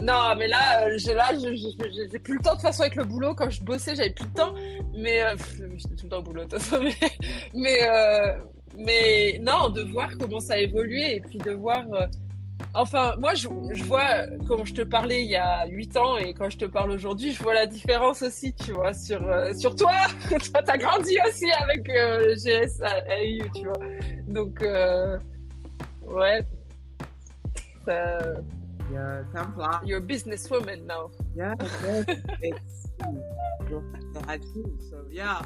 [0.00, 3.34] Non, mais là, euh, j'ai plus le temps de toute façon avec le boulot.
[3.34, 4.54] Quand je bossais, j'avais plus le temps.
[4.96, 5.22] Mais
[5.76, 6.82] j'étais tout le temps au boulot de toute façon.
[7.54, 7.80] Mais mais,
[8.76, 11.84] mais non, de voir comment ça a évolué et puis de voir
[12.72, 13.48] Enfin, moi, je,
[13.84, 16.90] vois, comme je te parlais il y a 8 ans et quand je te parle
[16.90, 19.92] aujourd'hui, je vois la différence aussi, tu vois, sur, euh, sur toi.
[20.28, 23.78] toi, t'as grandi aussi avec euh, GS AU, tu vois.
[24.26, 25.18] Donc, euh,
[26.02, 26.44] ouais.
[27.86, 28.18] Ça...
[28.92, 29.80] Yeah, time flies.
[29.84, 31.10] You're a businesswoman now.
[31.34, 32.88] Yeah, it's, it's,
[34.90, 35.40] so yeah.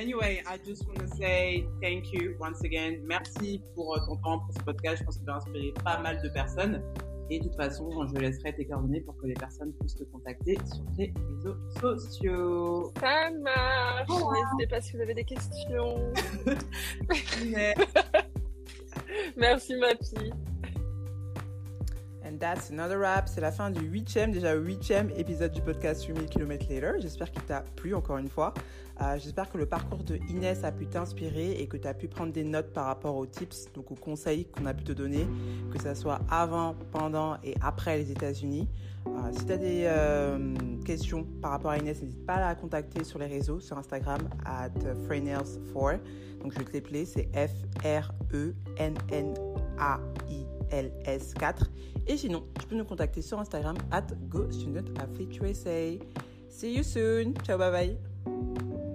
[0.00, 3.02] Anyway, I just want to say thank you once again.
[3.04, 4.98] Merci pour euh, ton temps, pour ce podcast.
[5.00, 6.82] Je pense qu'il va inspirer pas mal de personnes.
[7.28, 10.58] Et de toute façon, je laisserai tes coordonnées pour que les personnes puissent te contacter
[10.66, 12.92] sur tes réseaux sociaux.
[12.98, 14.08] Ça marche.
[14.08, 16.12] N'hésitez pas si vous avez des questions.
[19.36, 20.32] Merci ma fille.
[22.30, 23.28] And that's another wrap.
[23.28, 27.00] C'est la fin du huitième, déjà huitième épisode du podcast 8000 km later.
[27.00, 28.54] J'espère qu'il t'a plu encore une fois.
[29.02, 32.06] Euh, j'espère que le parcours de Inès a pu t'inspirer et que tu as pu
[32.06, 35.26] prendre des notes par rapport aux tips, donc aux conseils qu'on a pu te donner,
[35.72, 38.68] que ce soit avant, pendant et après les États-Unis.
[39.08, 40.54] Euh, si tu as des euh,
[40.84, 44.20] questions par rapport à Inès, n'hésite pas à la contacter sur les réseaux, sur Instagram,
[44.44, 44.68] at
[45.08, 45.98] Freynails4.
[46.42, 48.54] Donc je vais te l'appeler, c'est F-R-E-N-N-A-I-L-S
[51.34, 51.70] 4.
[52.10, 56.00] Et sinon, tu peux nous contacter sur Instagram at GoStudentAfricaUSA.
[56.48, 57.34] See you soon.
[57.44, 58.89] Ciao, bye bye.